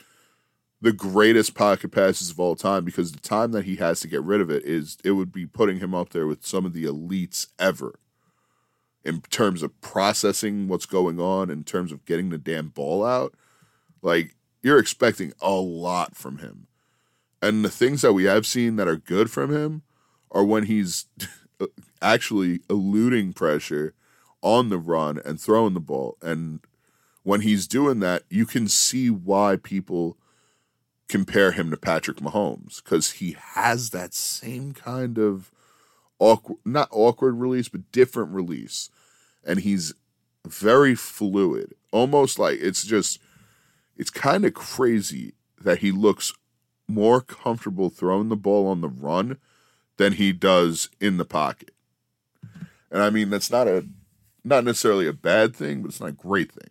the 0.80 0.92
greatest 0.92 1.54
pocket 1.54 1.90
passes 1.90 2.30
of 2.30 2.38
all 2.40 2.54
time 2.54 2.84
because 2.84 3.12
the 3.12 3.20
time 3.20 3.52
that 3.52 3.64
he 3.64 3.76
has 3.76 4.00
to 4.00 4.08
get 4.08 4.22
rid 4.22 4.40
of 4.40 4.50
it 4.50 4.64
is 4.64 4.96
it 5.04 5.12
would 5.12 5.32
be 5.32 5.46
putting 5.46 5.80
him 5.80 5.94
up 5.94 6.10
there 6.10 6.26
with 6.26 6.46
some 6.46 6.64
of 6.64 6.72
the 6.72 6.84
elites 6.84 7.48
ever 7.58 7.98
in 9.04 9.20
terms 9.22 9.62
of 9.62 9.80
processing 9.80 10.68
what's 10.68 10.86
going 10.86 11.18
on 11.18 11.50
in 11.50 11.64
terms 11.64 11.92
of 11.92 12.04
getting 12.04 12.30
the 12.30 12.38
damn 12.38 12.68
ball 12.68 13.04
out 13.04 13.34
like 14.02 14.36
you're 14.62 14.78
expecting 14.78 15.32
a 15.40 15.52
lot 15.52 16.16
from 16.16 16.38
him 16.38 16.68
and 17.42 17.64
the 17.64 17.70
things 17.70 18.02
that 18.02 18.12
we 18.12 18.24
have 18.24 18.46
seen 18.46 18.76
that 18.76 18.88
are 18.88 18.96
good 18.96 19.30
from 19.30 19.50
him 19.54 19.82
are 20.30 20.44
when 20.44 20.64
he's 20.64 21.06
actually 22.02 22.60
eluding 22.68 23.32
pressure 23.32 23.94
on 24.42 24.68
the 24.68 24.78
run 24.78 25.20
and 25.24 25.40
throwing 25.40 25.74
the 25.74 25.80
ball 25.80 26.16
and 26.22 26.60
when 27.28 27.42
he's 27.42 27.66
doing 27.66 28.00
that, 28.00 28.22
you 28.30 28.46
can 28.46 28.68
see 28.68 29.10
why 29.10 29.56
people 29.62 30.16
compare 31.10 31.52
him 31.52 31.70
to 31.70 31.76
Patrick 31.76 32.16
Mahomes 32.18 32.82
because 32.82 33.12
he 33.12 33.36
has 33.38 33.90
that 33.90 34.14
same 34.14 34.72
kind 34.72 35.18
of 35.18 35.50
awkward, 36.18 36.56
not 36.64 36.88
awkward 36.90 37.34
release, 37.34 37.68
but 37.68 37.92
different 37.92 38.30
release. 38.32 38.88
And 39.44 39.60
he's 39.60 39.92
very 40.46 40.94
fluid, 40.94 41.74
almost 41.92 42.38
like 42.38 42.60
it's 42.62 42.82
just, 42.82 43.20
it's 43.98 44.08
kind 44.08 44.46
of 44.46 44.54
crazy 44.54 45.34
that 45.60 45.80
he 45.80 45.92
looks 45.92 46.32
more 46.88 47.20
comfortable 47.20 47.90
throwing 47.90 48.30
the 48.30 48.36
ball 48.36 48.66
on 48.66 48.80
the 48.80 48.88
run 48.88 49.36
than 49.98 50.14
he 50.14 50.32
does 50.32 50.88
in 51.00 51.18
the 51.18 51.24
pocket. 51.24 51.72
And 52.90 53.02
I 53.02 53.10
mean, 53.10 53.30
that's 53.30 53.50
not 53.50 53.68
a, 53.68 53.84
not 54.42 54.64
necessarily 54.64 55.06
a 55.06 55.12
bad 55.12 55.54
thing, 55.54 55.82
but 55.82 55.88
it's 55.88 56.00
not 56.00 56.08
a 56.08 56.12
great 56.12 56.50
thing. 56.50 56.70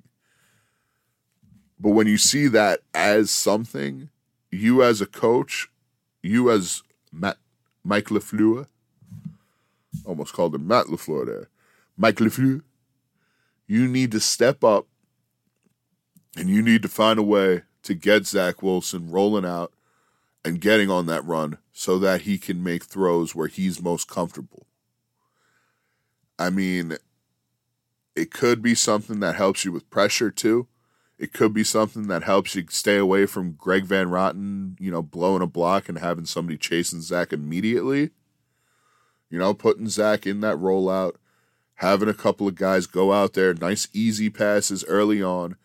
But 1.79 1.91
when 1.91 2.07
you 2.07 2.17
see 2.17 2.47
that 2.47 2.81
as 2.93 3.29
something, 3.29 4.09
you 4.49 4.81
as 4.81 4.99
a 4.99 5.05
coach, 5.05 5.69
you 6.23 6.49
as 6.49 6.81
Matt, 7.11 7.37
Mike 7.83 8.05
LaFleur, 8.05 8.67
almost 10.03 10.33
called 10.33 10.55
him 10.55 10.67
Matt 10.67 10.87
LaFleur 10.87 11.27
there, 11.27 11.49
Mike 11.95 12.15
LaFleur, 12.15 12.63
you 13.67 13.87
need 13.87 14.11
to 14.11 14.19
step 14.19 14.63
up 14.63 14.87
and 16.35 16.49
you 16.49 16.61
need 16.61 16.81
to 16.81 16.87
find 16.87 17.19
a 17.19 17.23
way 17.23 17.63
to 17.83 17.93
get 17.93 18.25
Zach 18.25 18.63
Wilson 18.63 19.11
rolling 19.11 19.45
out 19.45 19.71
and 20.43 20.61
getting 20.61 20.89
on 20.89 21.05
that 21.07 21.25
run 21.25 21.57
so 21.73 21.99
that 21.99 22.21
he 22.21 22.37
can 22.37 22.63
make 22.63 22.83
throws 22.83 23.35
where 23.35 23.47
he's 23.47 23.81
most 23.81 24.07
comfortable. 24.07 24.65
I 26.39 26.49
mean, 26.49 26.97
it 28.15 28.31
could 28.31 28.61
be 28.61 28.75
something 28.75 29.19
that 29.19 29.35
helps 29.35 29.65
you 29.65 29.71
with 29.71 29.89
pressure 29.89 30.31
too. 30.31 30.67
It 31.19 31.33
could 31.33 31.53
be 31.53 31.63
something 31.63 32.07
that 32.07 32.23
helps 32.23 32.55
you 32.55 32.65
stay 32.69 32.97
away 32.97 33.25
from 33.25 33.53
Greg 33.53 33.85
Van 33.85 34.07
Roten, 34.07 34.79
you 34.79 34.91
know, 34.91 35.01
blowing 35.01 35.41
a 35.41 35.47
block 35.47 35.89
and 35.89 35.97
having 35.97 36.25
somebody 36.25 36.57
chasing 36.57 37.01
Zach 37.01 37.33
immediately. 37.33 38.11
You 39.29 39.39
know, 39.39 39.53
putting 39.53 39.89
Zach 39.89 40.27
in 40.27 40.41
that 40.41 40.57
rollout, 40.57 41.15
having 41.75 42.07
a 42.07 42.13
couple 42.13 42.47
of 42.47 42.55
guys 42.55 42.85
go 42.85 43.13
out 43.13 43.33
there, 43.33 43.53
nice 43.53 43.87
easy 43.93 44.29
passes 44.29 44.85
early 44.85 45.21
on. 45.21 45.57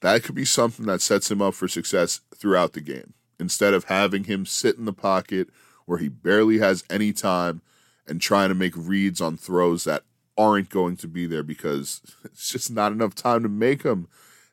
That 0.00 0.24
could 0.24 0.34
be 0.34 0.44
something 0.44 0.86
that 0.86 1.00
sets 1.00 1.30
him 1.30 1.40
up 1.40 1.54
for 1.54 1.68
success 1.68 2.20
throughout 2.34 2.74
the 2.74 2.80
game 2.80 3.14
instead 3.38 3.74
of 3.74 3.84
having 3.84 4.24
him 4.24 4.46
sit 4.46 4.76
in 4.76 4.84
the 4.84 4.92
pocket 4.92 5.48
where 5.84 5.98
he 5.98 6.08
barely 6.08 6.58
has 6.58 6.84
any 6.90 7.12
time 7.12 7.62
and 8.06 8.20
trying 8.20 8.48
to 8.48 8.54
make 8.54 8.74
reads 8.76 9.20
on 9.20 9.36
throws 9.36 9.84
that 9.84 10.02
aren't 10.36 10.68
going 10.68 10.96
to 10.96 11.08
be 11.08 11.26
there 11.26 11.42
because 11.42 12.00
it's 12.24 12.50
just 12.50 12.70
not 12.70 12.92
enough 12.92 13.14
time 13.14 13.42
to 13.42 13.48
make 13.48 13.82
them. 13.82 14.08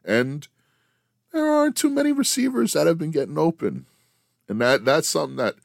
And 0.06 0.48
there 1.32 1.46
aren't 1.46 1.76
too 1.76 1.90
many 1.90 2.12
receivers 2.12 2.74
that 2.74 2.88
have 2.88 2.98
been 2.98 3.12
getting 3.12 3.38
open. 3.38 3.86
And 4.48 4.62
that 4.62 4.86
that's 4.86 5.08
something 5.08 5.38
that 5.38 5.56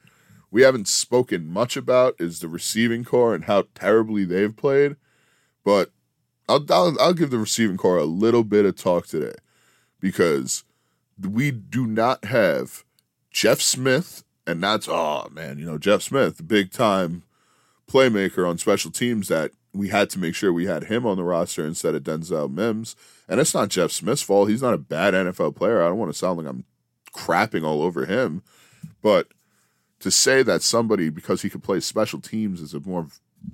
we 0.51 0.63
haven't 0.63 0.87
spoken 0.87 1.47
much 1.47 1.77
about 1.77 2.15
is 2.17 2.39
the 2.39 2.47
receiving 2.47 3.03
core 3.03 3.35
and 3.35 3.45
how 3.45 3.65
terribly 3.75 4.25
they've 4.25 4.55
played. 4.55 4.95
But 5.63 5.91
I'll, 6.47 6.65
I'll, 6.71 6.99
I'll 6.99 7.13
give 7.13 7.29
the 7.29 7.37
receiving 7.37 7.77
core 7.77 7.97
a 7.97 8.05
little 8.05 8.43
bit 8.43 8.65
of 8.65 8.75
talk 8.75 9.05
today 9.05 9.35
because 9.99 10.63
we 11.21 11.51
do 11.51 11.85
not 11.85 12.25
have 12.25 12.83
Jeff 13.31 13.61
Smith, 13.61 14.23
and 14.45 14.63
that's 14.63 14.87
oh 14.89 15.29
man, 15.31 15.59
you 15.59 15.65
know 15.65 15.77
Jeff 15.77 16.01
Smith, 16.01 16.47
big 16.47 16.71
time 16.71 17.23
playmaker 17.89 18.47
on 18.47 18.57
special 18.57 18.91
teams 18.91 19.27
that 19.27 19.51
we 19.73 19.89
had 19.89 20.09
to 20.11 20.19
make 20.19 20.35
sure 20.35 20.51
we 20.51 20.65
had 20.65 20.85
him 20.85 21.05
on 21.05 21.17
the 21.17 21.23
roster 21.23 21.65
instead 21.65 21.95
of 21.95 22.03
Denzel 22.03 22.51
Mims. 22.51 22.95
And 23.27 23.39
it's 23.39 23.53
not 23.53 23.69
Jeff 23.69 23.91
Smith's 23.91 24.21
fault. 24.21 24.49
He's 24.49 24.61
not 24.61 24.73
a 24.73 24.79
bad 24.79 25.13
NFL 25.13 25.55
player. 25.55 25.83
I 25.83 25.87
don't 25.87 25.97
want 25.97 26.11
to 26.11 26.17
sound 26.17 26.39
like 26.39 26.47
I'm 26.47 26.65
crapping 27.13 27.63
all 27.63 27.81
over 27.81 28.05
him. 28.05 28.43
But 29.01 29.27
to 29.99 30.09
say 30.09 30.43
that 30.43 30.63
somebody, 30.63 31.09
because 31.09 31.41
he 31.41 31.49
could 31.49 31.63
play 31.63 31.79
special 31.79 32.19
teams, 32.19 32.61
is 32.61 32.73
a 32.73 32.79
more 32.79 33.07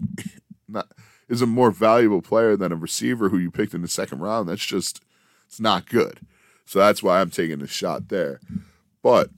not 0.67 0.87
is 1.27 1.41
a 1.41 1.47
more 1.47 1.71
valuable 1.71 2.21
player 2.21 2.55
than 2.55 2.71
a 2.71 2.75
receiver 2.75 3.29
who 3.29 3.37
you 3.37 3.49
picked 3.49 3.73
in 3.73 3.81
the 3.81 3.87
second 3.87 4.19
round, 4.19 4.47
that's 4.47 4.65
just 4.65 5.01
it's 5.47 5.59
not 5.59 5.87
good. 5.87 6.19
So 6.65 6.79
that's 6.79 7.03
why 7.03 7.19
I'm 7.19 7.29
taking 7.29 7.61
a 7.61 7.67
shot 7.67 8.09
there. 8.09 8.39
But 9.03 9.29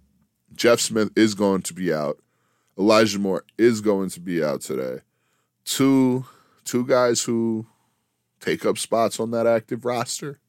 Jeff 0.57 0.79
Smith 0.79 1.11
is 1.15 1.35
going 1.35 1.61
to 1.61 1.73
be 1.73 1.93
out. 1.93 2.19
Elijah 2.77 3.19
Moore 3.19 3.45
is 3.57 3.79
going 3.79 4.09
to 4.09 4.19
be 4.19 4.43
out 4.43 4.61
today. 4.61 5.01
Two 5.63 6.25
two 6.65 6.85
guys 6.85 7.23
who 7.23 7.65
take 8.39 8.65
up 8.65 8.77
spots 8.77 9.19
on 9.19 9.31
that 9.31 9.47
active 9.47 9.85
roster. 9.85 10.39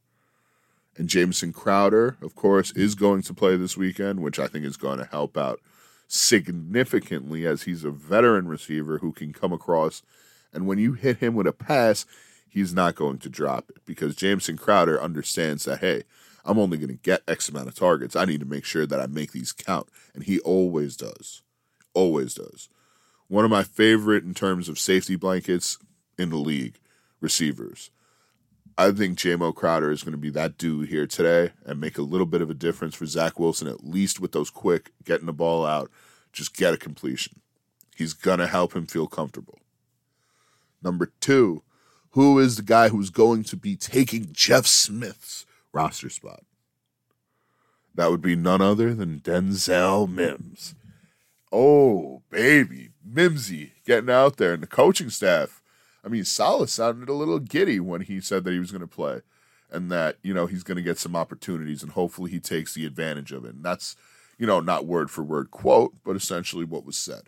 And 0.97 1.09
Jamison 1.09 1.53
Crowder, 1.53 2.17
of 2.21 2.35
course, 2.35 2.73
is 2.73 2.97
going 2.97 3.23
to 3.23 3.35
play 3.35 3.57
this 3.57 3.77
weekend, 3.77 4.21
which 4.21 4.41
I 4.41 4.49
think 4.49 4.65
is 4.65 4.77
going 4.77 4.99
to 4.99 5.05
help 5.05 5.37
out 5.37 5.61
significantly 6.09 7.47
as 7.47 7.63
he's 7.63 7.85
a 7.85 7.91
veteran 7.91 8.49
receiver 8.49 8.99
who 8.99 9.13
can 9.13 9.33
come 9.33 9.53
across. 9.53 10.03
And 10.53 10.67
when 10.67 10.79
you 10.79 10.95
hit 10.95 11.19
him 11.19 11.35
with 11.35 11.47
a 11.47 11.53
pass, 11.53 12.05
he's 12.49 12.75
not 12.75 12.97
going 12.97 13.19
to 13.19 13.29
drop 13.29 13.71
it 13.71 13.83
because 13.87 14.17
Jamison 14.17 14.57
Crowder 14.57 15.01
understands 15.01 15.67
that, 15.67 15.79
hey, 15.79 16.03
I'm 16.45 16.59
only 16.59 16.79
going 16.79 16.89
to 16.89 16.95
get 16.95 17.23
X 17.29 17.49
amount 17.49 17.69
of 17.69 17.75
targets. 17.75 18.17
I 18.17 18.25
need 18.25 18.41
to 18.41 18.47
make 18.47 18.65
sure 18.65 18.87
that 18.87 19.01
I 19.01 19.07
make 19.07 19.33
these 19.33 19.53
count. 19.53 19.89
And 20.15 20.25
he 20.25 20.41
always 20.41 20.97
does. 20.97 21.43
Always 21.95 22.35
does. 22.35 22.69
One 23.29 23.45
of 23.45 23.51
my 23.51 23.63
favorite 23.63 24.25
in 24.25 24.35
terms 24.35 24.69
of 24.69 24.79
safety 24.79 25.17
blankets 25.17 25.79
in 26.19 26.31
the 26.31 26.37
league, 26.37 26.79
receivers. 27.21 27.91
I 28.79 28.93
think 28.93 29.19
JMO 29.19 29.55
Crowder 29.55 29.91
is 29.91 30.05
going 30.05 30.13
to 30.13 30.19
be 30.19 30.31
that 30.31 30.57
dude 30.57 30.89
here 30.89 31.07
today 31.07 31.53
and 31.67 31.81
make 31.81 31.99
a 31.99 32.03
little 32.03 32.27
bit 32.27 32.43
of 32.43 32.49
a 32.49 32.55
difference 32.55 32.95
for 32.95 33.07
Zach 33.07 33.39
Wilson, 33.39 33.67
at 33.67 33.85
least 33.85 34.21
with 34.21 34.33
those 34.33 34.51
quick 34.51 34.93
getting 35.05 35.27
the 35.27 35.33
ball 35.33 35.67
out, 35.67 35.91
just 36.33 36.57
get 36.57 36.75
a 36.75 36.79
completion. 36.79 37.41
He's 37.97 38.13
going 38.13 38.39
to 38.39 38.47
help 38.47 38.77
him 38.77 38.87
feel 38.87 39.09
comfortable. 39.09 39.59
Number 40.81 41.13
two, 41.21 41.63
who 42.11 42.39
is 42.39 42.57
the 42.57 42.63
guy 42.63 42.89
who's 42.89 43.11
going 43.11 43.43
to 43.45 43.57
be 43.57 43.75
taking 43.75 44.29
Jeff 44.33 44.67
Smith's 44.67 45.45
roster 45.79 46.11
spot? 46.11 46.45
That 47.95 48.11
would 48.11 48.23
be 48.23 48.37
none 48.37 48.61
other 48.61 48.95
than 48.95 49.21
Denzel 49.21 50.09
Mims. 50.09 50.75
Oh, 51.51 52.23
baby. 52.31 52.91
Mimsy 53.05 53.73
getting 53.87 54.11
out 54.11 54.37
there 54.37 54.53
and 54.53 54.63
the 54.63 54.67
coaching 54.67 55.11
staff 55.11 55.63
I 56.05 56.09
mean, 56.09 56.25
Saleh 56.25 56.69
sounded 56.69 57.09
a 57.09 57.15
little 57.15 57.39
giddy 57.39 57.81
when 57.81 58.03
he 58.03 58.21
said 58.21 58.45
that 58.45 58.53
he 58.53 58.59
was 58.59 58.71
going 58.71 58.81
to 58.81 58.87
play 58.87 59.21
and 59.71 59.91
that, 59.93 60.17
you 60.23 60.33
know, 60.33 60.47
he's 60.47 60.63
going 60.63 60.77
to 60.77 60.83
get 60.83 60.99
some 60.99 61.17
opportunities 61.17 61.83
and 61.83 61.93
hopefully 61.93 62.31
he 62.31 62.41
takes 62.41 62.73
the 62.73 62.87
advantage 62.87 63.33
of 63.33 63.45
it. 63.45 63.55
And 63.55 63.65
that's, 63.65 63.97
you 64.39 64.47
know, 64.47 64.61
not 64.61 64.87
word 64.87 65.11
for 65.11 65.23
word 65.23 65.51
quote, 65.51 65.95
but 66.05 66.17
essentially 66.17 66.65
what 66.65 66.87
was 66.87 66.97
said. 66.97 67.25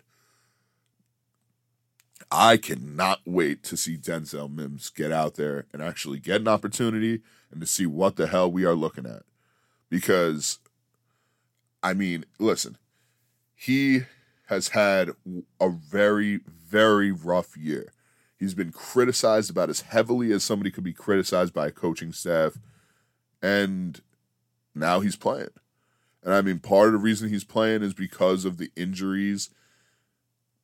I 2.31 2.55
cannot 2.55 3.19
wait 3.25 3.61
to 3.63 3.75
see 3.75 3.97
Denzel 3.97 4.49
Mims 4.49 4.89
get 4.89 5.11
out 5.11 5.35
there 5.35 5.65
and 5.73 5.81
actually 5.81 6.19
get 6.19 6.39
an 6.39 6.47
opportunity 6.47 7.21
and 7.51 7.59
to 7.59 7.67
see 7.67 7.85
what 7.85 8.15
the 8.15 8.27
hell 8.27 8.49
we 8.49 8.63
are 8.63 8.73
looking 8.73 9.05
at. 9.05 9.23
Because, 9.89 10.59
I 11.83 11.93
mean, 11.93 12.23
listen, 12.39 12.77
he 13.53 14.03
has 14.47 14.69
had 14.69 15.11
a 15.59 15.69
very, 15.69 16.39
very 16.47 17.11
rough 17.11 17.57
year. 17.57 17.91
He's 18.39 18.53
been 18.53 18.71
criticized 18.71 19.51
about 19.51 19.69
as 19.69 19.81
heavily 19.81 20.31
as 20.31 20.43
somebody 20.43 20.71
could 20.71 20.85
be 20.85 20.93
criticized 20.93 21.53
by 21.53 21.67
a 21.67 21.71
coaching 21.71 22.13
staff. 22.13 22.57
And 23.41 23.99
now 24.73 25.01
he's 25.01 25.17
playing. 25.17 25.49
And 26.23 26.33
I 26.33 26.41
mean, 26.41 26.59
part 26.59 26.87
of 26.87 26.93
the 26.93 26.99
reason 26.99 27.29
he's 27.29 27.43
playing 27.43 27.83
is 27.83 27.93
because 27.93 28.45
of 28.45 28.57
the 28.57 28.71
injuries. 28.75 29.49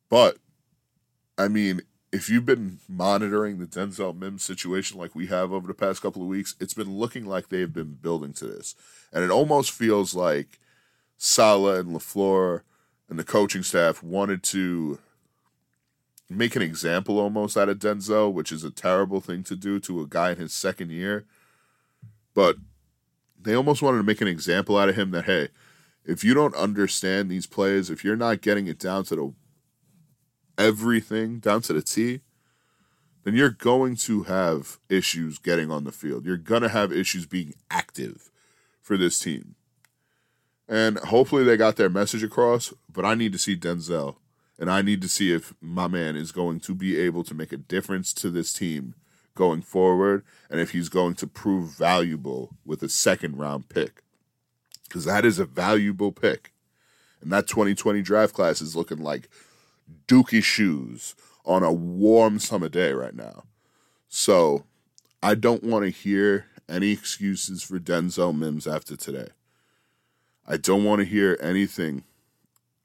But, 0.08 0.38
I 1.38 1.46
mean, 1.48 1.82
if 2.10 2.28
you've 2.28 2.44
been 2.44 2.80
monitoring 2.88 3.58
the 3.58 3.66
Denzel 3.66 4.18
Mims 4.18 4.42
situation 4.42 4.98
like 4.98 5.14
we 5.14 5.28
have 5.28 5.52
over 5.52 5.68
the 5.68 5.74
past 5.74 6.02
couple 6.02 6.20
of 6.20 6.28
weeks, 6.28 6.56
it's 6.58 6.74
been 6.74 6.98
looking 6.98 7.24
like 7.24 7.48
they've 7.48 7.72
been 7.72 7.94
building 7.94 8.32
to 8.34 8.46
this. 8.46 8.74
And 9.12 9.22
it 9.22 9.30
almost 9.30 9.70
feels 9.70 10.14
like 10.14 10.58
Saleh 11.16 11.80
and 11.80 11.94
LaFleur 11.94 12.62
and 13.08 13.18
the 13.18 13.24
coaching 13.24 13.62
staff 13.62 14.02
wanted 14.02 14.42
to 14.44 14.98
make 16.28 16.56
an 16.56 16.62
example 16.62 17.18
almost 17.18 17.56
out 17.56 17.68
of 17.68 17.78
Denzel, 17.78 18.32
which 18.32 18.52
is 18.52 18.64
a 18.64 18.70
terrible 18.70 19.20
thing 19.20 19.42
to 19.44 19.56
do 19.56 19.78
to 19.80 20.00
a 20.02 20.06
guy 20.06 20.32
in 20.32 20.38
his 20.38 20.52
second 20.52 20.90
year. 20.90 21.24
But 22.34 22.56
they 23.40 23.54
almost 23.54 23.80
wanted 23.82 23.98
to 23.98 24.04
make 24.04 24.20
an 24.20 24.28
example 24.28 24.76
out 24.76 24.88
of 24.88 24.96
him 24.96 25.10
that, 25.12 25.24
hey, 25.24 25.48
if 26.04 26.24
you 26.24 26.34
don't 26.34 26.54
understand 26.54 27.30
these 27.30 27.46
plays, 27.46 27.90
if 27.90 28.04
you're 28.04 28.16
not 28.16 28.40
getting 28.40 28.66
it 28.66 28.78
down 28.78 29.04
to 29.04 29.16
the 29.16 29.32
everything, 30.58 31.38
down 31.38 31.62
to 31.62 31.72
the 31.72 31.82
T, 31.82 32.20
then 33.24 33.34
you're 33.34 33.50
going 33.50 33.96
to 33.96 34.24
have 34.24 34.78
issues 34.88 35.38
getting 35.38 35.70
on 35.70 35.84
the 35.84 35.92
field. 35.92 36.24
You're 36.26 36.36
going 36.36 36.62
to 36.62 36.68
have 36.68 36.92
issues 36.92 37.26
being 37.26 37.54
active 37.70 38.30
for 38.82 38.96
this 38.96 39.18
team. 39.18 39.54
And 40.68 40.98
hopefully 40.98 41.44
they 41.44 41.56
got 41.56 41.76
their 41.76 41.88
message 41.88 42.22
across, 42.22 42.74
but 42.92 43.04
I 43.04 43.14
need 43.14 43.32
to 43.32 43.38
see 43.38 43.56
Denzel 43.56 44.16
and 44.58 44.70
I 44.70 44.82
need 44.82 45.00
to 45.02 45.08
see 45.08 45.32
if 45.32 45.54
my 45.60 45.86
man 45.86 46.16
is 46.16 46.32
going 46.32 46.60
to 46.60 46.74
be 46.74 46.98
able 46.98 47.22
to 47.24 47.34
make 47.34 47.52
a 47.52 47.56
difference 47.56 48.12
to 48.14 48.30
this 48.30 48.52
team 48.52 48.94
going 49.34 49.62
forward 49.62 50.24
and 50.50 50.60
if 50.60 50.72
he's 50.72 50.88
going 50.88 51.14
to 51.14 51.26
prove 51.26 51.76
valuable 51.76 52.56
with 52.64 52.82
a 52.82 52.88
second 52.88 53.38
round 53.38 53.68
pick. 53.68 54.02
Because 54.84 55.04
that 55.04 55.24
is 55.24 55.38
a 55.38 55.44
valuable 55.44 56.12
pick. 56.12 56.52
And 57.20 57.30
that 57.32 57.46
2020 57.46 58.02
draft 58.02 58.34
class 58.34 58.60
is 58.60 58.74
looking 58.74 58.98
like 58.98 59.28
dookie 60.06 60.42
shoes 60.42 61.14
on 61.44 61.62
a 61.62 61.72
warm 61.72 62.38
summer 62.38 62.68
day 62.68 62.92
right 62.92 63.14
now. 63.14 63.44
So 64.08 64.64
I 65.22 65.34
don't 65.34 65.64
want 65.64 65.84
to 65.84 65.90
hear 65.90 66.46
any 66.68 66.90
excuses 66.90 67.62
for 67.62 67.78
Denzel 67.78 68.36
Mims 68.36 68.66
after 68.66 68.96
today. 68.96 69.28
I 70.46 70.56
don't 70.56 70.84
want 70.84 71.00
to 71.00 71.04
hear 71.04 71.38
anything. 71.40 72.04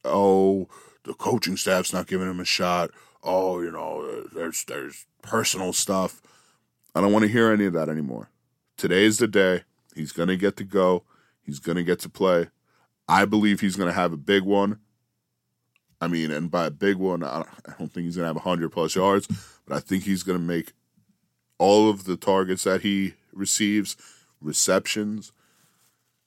Oh, 0.03 0.67
the 1.03 1.13
coaching 1.13 1.57
staff's 1.57 1.93
not 1.93 2.07
giving 2.07 2.29
him 2.29 2.39
a 2.39 2.45
shot. 2.45 2.91
Oh, 3.23 3.61
you 3.61 3.71
know, 3.71 4.23
there's 4.33 4.63
there's 4.65 5.05
personal 5.21 5.71
stuff. 5.73 6.21
I 6.95 7.01
don't 7.01 7.13
want 7.13 7.23
to 7.23 7.31
hear 7.31 7.51
any 7.51 7.65
of 7.65 7.73
that 7.73 7.89
anymore. 7.89 8.29
Today 8.77 9.05
is 9.05 9.17
the 9.17 9.27
day. 9.27 9.63
He's 9.95 10.11
going 10.11 10.29
to 10.29 10.37
get 10.37 10.57
to 10.57 10.63
go. 10.63 11.03
He's 11.41 11.59
going 11.59 11.77
to 11.77 11.83
get 11.83 11.99
to 11.99 12.09
play. 12.09 12.49
I 13.07 13.25
believe 13.25 13.59
he's 13.59 13.75
going 13.75 13.89
to 13.89 13.93
have 13.93 14.13
a 14.13 14.17
big 14.17 14.43
one. 14.43 14.79
I 16.03 16.07
mean, 16.07 16.31
and 16.31 16.51
by 16.51 16.65
a 16.65 16.71
big 16.71 16.97
one, 16.97 17.23
I 17.23 17.45
don't 17.79 17.93
think 17.93 18.05
he's 18.05 18.17
going 18.17 18.25
to 18.25 18.27
have 18.27 18.35
100 18.35 18.71
plus 18.71 18.93
yards, 18.93 19.25
but 19.65 19.77
I 19.77 19.79
think 19.79 20.03
he's 20.03 20.21
going 20.21 20.37
to 20.37 20.43
make 20.43 20.73
all 21.57 21.89
of 21.89 22.03
the 22.03 22.17
targets 22.17 22.65
that 22.65 22.81
he 22.81 23.13
receives, 23.31 23.95
receptions, 24.41 25.31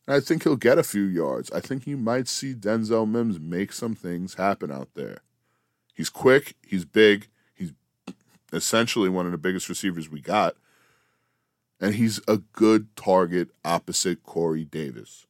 I 0.08 0.20
think 0.20 0.44
he'll 0.44 0.56
get 0.56 0.78
a 0.78 0.82
few 0.82 1.02
yards. 1.02 1.50
I 1.50 1.60
think 1.60 1.86
you 1.86 1.98
might 1.98 2.26
see 2.26 2.54
Denzel 2.54 3.06
Mims 3.06 3.38
make 3.38 3.70
some 3.72 3.94
things 3.94 4.34
happen 4.34 4.70
out 4.70 4.88
there. 4.94 5.18
He's 5.92 6.08
quick, 6.08 6.54
he's 6.66 6.86
big, 6.86 7.28
he's 7.54 7.72
essentially 8.50 9.10
one 9.10 9.26
of 9.26 9.32
the 9.32 9.38
biggest 9.38 9.68
receivers 9.68 10.08
we 10.08 10.20
got. 10.20 10.54
And 11.80 11.96
he's 11.96 12.20
a 12.26 12.38
good 12.38 12.96
target 12.96 13.50
opposite 13.62 14.22
Corey 14.22 14.64
Davis. 14.64 15.26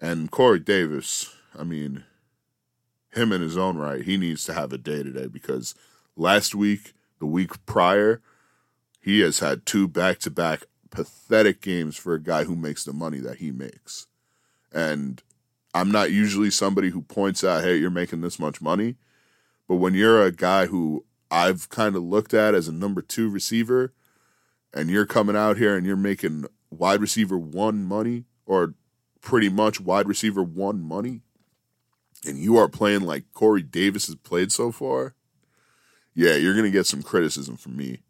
And 0.00 0.30
Corey 0.30 0.60
Davis, 0.60 1.34
I 1.58 1.64
mean, 1.64 2.04
him 3.14 3.32
in 3.32 3.40
his 3.40 3.56
own 3.56 3.76
right, 3.76 4.02
he 4.02 4.16
needs 4.16 4.44
to 4.44 4.54
have 4.54 4.72
a 4.72 4.78
day 4.78 5.02
today 5.02 5.26
because 5.26 5.74
last 6.16 6.54
week, 6.54 6.92
the 7.18 7.26
week 7.26 7.64
prior, 7.66 8.20
he 9.00 9.20
has 9.20 9.38
had 9.38 9.66
two 9.66 9.88
back 9.88 10.18
to 10.20 10.30
back 10.30 10.64
pathetic 10.90 11.60
games 11.60 11.96
for 11.96 12.14
a 12.14 12.22
guy 12.22 12.44
who 12.44 12.56
makes 12.56 12.84
the 12.84 12.92
money 12.92 13.18
that 13.18 13.38
he 13.38 13.50
makes. 13.50 14.06
And 14.72 15.22
I'm 15.74 15.90
not 15.90 16.12
usually 16.12 16.50
somebody 16.50 16.90
who 16.90 17.02
points 17.02 17.42
out, 17.42 17.64
hey, 17.64 17.76
you're 17.76 17.90
making 17.90 18.20
this 18.20 18.38
much 18.38 18.60
money. 18.60 18.96
But 19.68 19.76
when 19.76 19.94
you're 19.94 20.22
a 20.22 20.32
guy 20.32 20.66
who 20.66 21.04
I've 21.30 21.68
kind 21.68 21.96
of 21.96 22.02
looked 22.02 22.32
at 22.32 22.54
as 22.54 22.68
a 22.68 22.72
number 22.72 23.02
two 23.02 23.28
receiver, 23.28 23.92
and 24.72 24.90
you're 24.90 25.06
coming 25.06 25.36
out 25.36 25.56
here 25.56 25.76
and 25.76 25.86
you're 25.86 25.96
making 25.96 26.46
wide 26.70 27.00
receiver 27.00 27.38
one 27.38 27.84
money, 27.84 28.24
or 28.46 28.74
pretty 29.20 29.48
much 29.48 29.80
wide 29.80 30.06
receiver 30.06 30.42
one 30.42 30.80
money, 30.80 31.22
and 32.26 32.38
you 32.38 32.56
are 32.56 32.68
playing 32.68 33.02
like 33.02 33.32
Corey 33.32 33.62
Davis 33.62 34.06
has 34.06 34.16
played 34.16 34.52
so 34.52 34.72
far, 34.72 35.14
yeah, 36.14 36.34
you're 36.34 36.54
to 36.54 36.70
get 36.70 36.86
some 36.86 37.02
criticism 37.02 37.56
from 37.56 37.76
me 37.76 38.00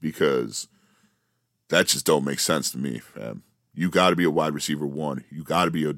because 0.00 0.68
that 1.68 1.86
just 1.86 2.06
don't 2.06 2.24
make 2.24 2.40
sense 2.40 2.70
to 2.72 2.78
me, 2.78 2.98
fam. 2.98 3.42
You 3.74 3.90
got 3.90 4.10
to 4.10 4.16
be 4.16 4.24
a 4.24 4.30
wide 4.30 4.54
receiver 4.54 4.86
one. 4.86 5.24
You 5.30 5.42
got 5.44 5.64
to 5.64 5.70
be 5.70 5.84
a, 5.84 5.94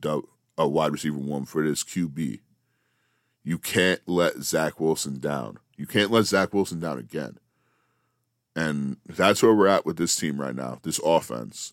a 0.56 0.68
wide 0.68 0.92
receiver 0.92 1.18
one 1.18 1.44
for 1.44 1.66
this 1.66 1.82
QB. 1.82 2.40
You 3.42 3.58
can't 3.58 4.00
let 4.06 4.42
Zach 4.42 4.78
Wilson 4.78 5.18
down. 5.18 5.58
You 5.76 5.86
can't 5.86 6.10
let 6.10 6.24
Zach 6.24 6.54
Wilson 6.54 6.80
down 6.80 6.98
again. 6.98 7.38
And 8.56 8.98
that's 9.06 9.42
where 9.42 9.52
we're 9.52 9.66
at 9.66 9.84
with 9.84 9.96
this 9.96 10.14
team 10.14 10.40
right 10.40 10.54
now, 10.54 10.78
this 10.82 11.00
offense. 11.04 11.72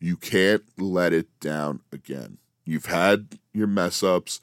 You 0.00 0.16
can't 0.16 0.64
let 0.76 1.12
it 1.12 1.28
down 1.40 1.80
again. 1.92 2.38
You've 2.64 2.86
had 2.86 3.38
your 3.52 3.68
mess 3.68 4.02
ups. 4.02 4.40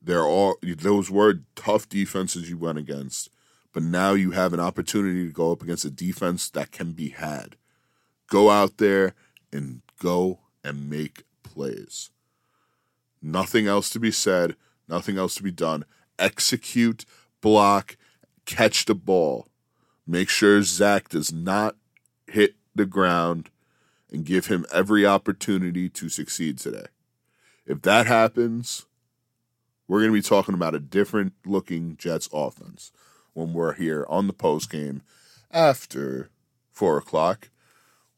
There 0.00 0.26
are 0.26 0.54
those 0.62 1.10
were 1.10 1.40
tough 1.56 1.88
defenses 1.88 2.48
you 2.48 2.56
went 2.58 2.78
against, 2.78 3.30
but 3.72 3.82
now 3.82 4.12
you 4.12 4.30
have 4.30 4.52
an 4.52 4.60
opportunity 4.60 5.26
to 5.26 5.32
go 5.32 5.52
up 5.52 5.62
against 5.62 5.84
a 5.84 5.90
defense 5.90 6.48
that 6.50 6.70
can 6.70 6.92
be 6.92 7.10
had 7.10 7.56
go 8.28 8.50
out 8.50 8.76
there 8.76 9.14
and 9.52 9.82
go 10.00 10.38
and 10.62 10.88
make 10.88 11.24
plays. 11.42 12.10
Nothing 13.20 13.66
else 13.66 13.90
to 13.90 13.98
be 13.98 14.12
said, 14.12 14.54
nothing 14.86 15.18
else 15.18 15.34
to 15.36 15.42
be 15.42 15.50
done. 15.50 15.84
Execute, 16.18 17.04
block, 17.40 17.96
catch 18.46 18.84
the 18.84 18.94
ball. 18.94 19.48
Make 20.06 20.28
sure 20.28 20.62
Zach 20.62 21.08
does 21.08 21.32
not 21.32 21.76
hit 22.26 22.54
the 22.74 22.86
ground 22.86 23.50
and 24.10 24.24
give 24.24 24.46
him 24.46 24.64
every 24.72 25.04
opportunity 25.04 25.88
to 25.88 26.08
succeed 26.08 26.58
today. 26.58 26.86
If 27.66 27.82
that 27.82 28.06
happens, 28.06 28.86
we're 29.88 30.00
going 30.00 30.12
to 30.12 30.18
be 30.18 30.22
talking 30.22 30.54
about 30.54 30.74
a 30.74 30.80
different 30.80 31.32
looking 31.44 31.96
Jets 31.96 32.28
offense 32.32 32.92
when 33.32 33.52
we're 33.52 33.74
here 33.74 34.06
on 34.08 34.26
the 34.26 34.32
post 34.32 34.70
game 34.70 35.02
after 35.50 36.30
four 36.70 36.98
o'clock 36.98 37.48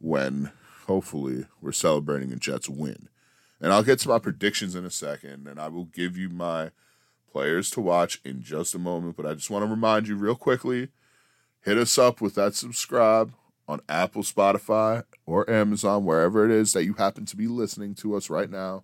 when 0.01 0.51
hopefully 0.87 1.47
we're 1.61 1.73
celebrating 1.73 2.33
a 2.33 2.37
Jets 2.37 2.69
win. 2.69 3.09
And 3.61 3.73
I'll 3.73 3.83
get 3.83 3.99
to 4.01 4.09
my 4.09 4.19
predictions 4.19 4.75
in 4.75 4.85
a 4.85 4.91
second 4.91 5.47
and 5.47 5.61
I 5.61 5.69
will 5.69 5.85
give 5.85 6.17
you 6.17 6.29
my 6.29 6.71
players 7.31 7.71
to 7.71 7.81
watch 7.81 8.21
in 8.25 8.43
just 8.43 8.75
a 8.75 8.79
moment. 8.79 9.17
But 9.17 9.27
I 9.27 9.35
just 9.35 9.51
want 9.51 9.65
to 9.65 9.71
remind 9.71 10.09
you 10.09 10.17
real 10.17 10.35
quickly 10.35 10.89
hit 11.63 11.79
us 11.79 11.99
up 11.99 12.21
with 12.21 12.35
that 12.35 12.55
subscribe 12.55 13.33
on 13.69 13.81
Apple, 13.89 14.23
Spotify, 14.23 15.05
or 15.27 15.49
Amazon, 15.49 16.05
wherever 16.05 16.45
it 16.45 16.51
is 16.51 16.73
that 16.73 16.85
you 16.85 16.95
happen 16.95 17.25
to 17.27 17.37
be 17.37 17.47
listening 17.47 17.95
to 17.97 18.17
us 18.17 18.29
right 18.29 18.51
now. 18.51 18.83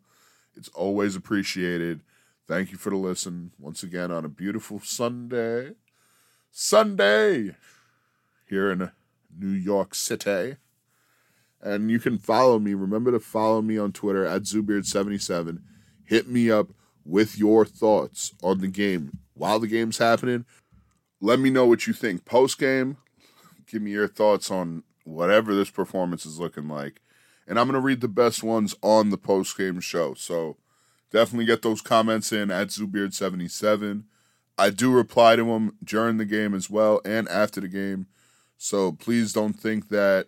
It's 0.54 0.68
always 0.68 1.16
appreciated. 1.16 2.02
Thank 2.48 2.70
you 2.70 2.78
for 2.78 2.90
the 2.90 2.96
listen 2.96 3.50
once 3.58 3.82
again 3.82 4.12
on 4.12 4.24
a 4.24 4.28
beautiful 4.28 4.78
Sunday. 4.78 5.72
Sunday 6.52 7.56
here 8.48 8.70
in 8.70 8.92
New 9.36 9.48
York 9.48 9.96
City. 9.96 10.54
And 11.60 11.90
you 11.90 11.98
can 11.98 12.18
follow 12.18 12.60
me. 12.60 12.74
Remember 12.74 13.10
to 13.10 13.18
follow 13.18 13.62
me 13.62 13.78
on 13.78 13.90
Twitter 13.90 14.24
at 14.24 14.42
Zoobeard77. 14.42 15.58
Hit 16.04 16.28
me 16.28 16.48
up 16.48 16.68
with 17.04 17.36
your 17.36 17.64
thoughts 17.64 18.32
on 18.44 18.60
the 18.60 18.68
game 18.68 19.18
while 19.34 19.58
the 19.58 19.66
game's 19.66 19.98
happening. 19.98 20.44
Let 21.20 21.40
me 21.40 21.50
know 21.50 21.66
what 21.66 21.88
you 21.88 21.92
think 21.92 22.24
post 22.24 22.58
game. 22.60 22.98
Give 23.66 23.82
me 23.82 23.90
your 23.90 24.06
thoughts 24.06 24.52
on 24.52 24.84
whatever 25.02 25.52
this 25.52 25.70
performance 25.70 26.24
is 26.24 26.38
looking 26.38 26.68
like. 26.68 27.00
And 27.48 27.58
I'm 27.58 27.66
going 27.66 27.80
to 27.80 27.84
read 27.84 28.02
the 28.02 28.08
best 28.08 28.44
ones 28.44 28.76
on 28.82 29.10
the 29.10 29.18
post 29.18 29.58
game 29.58 29.80
show. 29.80 30.14
So 30.14 30.58
definitely 31.10 31.46
get 31.46 31.62
those 31.62 31.80
comments 31.80 32.32
in 32.32 32.50
at 32.50 32.68
Zoobeard77. 32.68 34.04
I 34.58 34.70
do 34.70 34.90
reply 34.90 35.36
to 35.36 35.44
them 35.44 35.76
during 35.84 36.16
the 36.16 36.24
game 36.24 36.54
as 36.54 36.70
well 36.70 37.00
and 37.04 37.28
after 37.28 37.60
the 37.60 37.68
game. 37.68 38.06
So 38.58 38.92
please 38.92 39.32
don't 39.32 39.52
think 39.52 39.88
that 39.90 40.26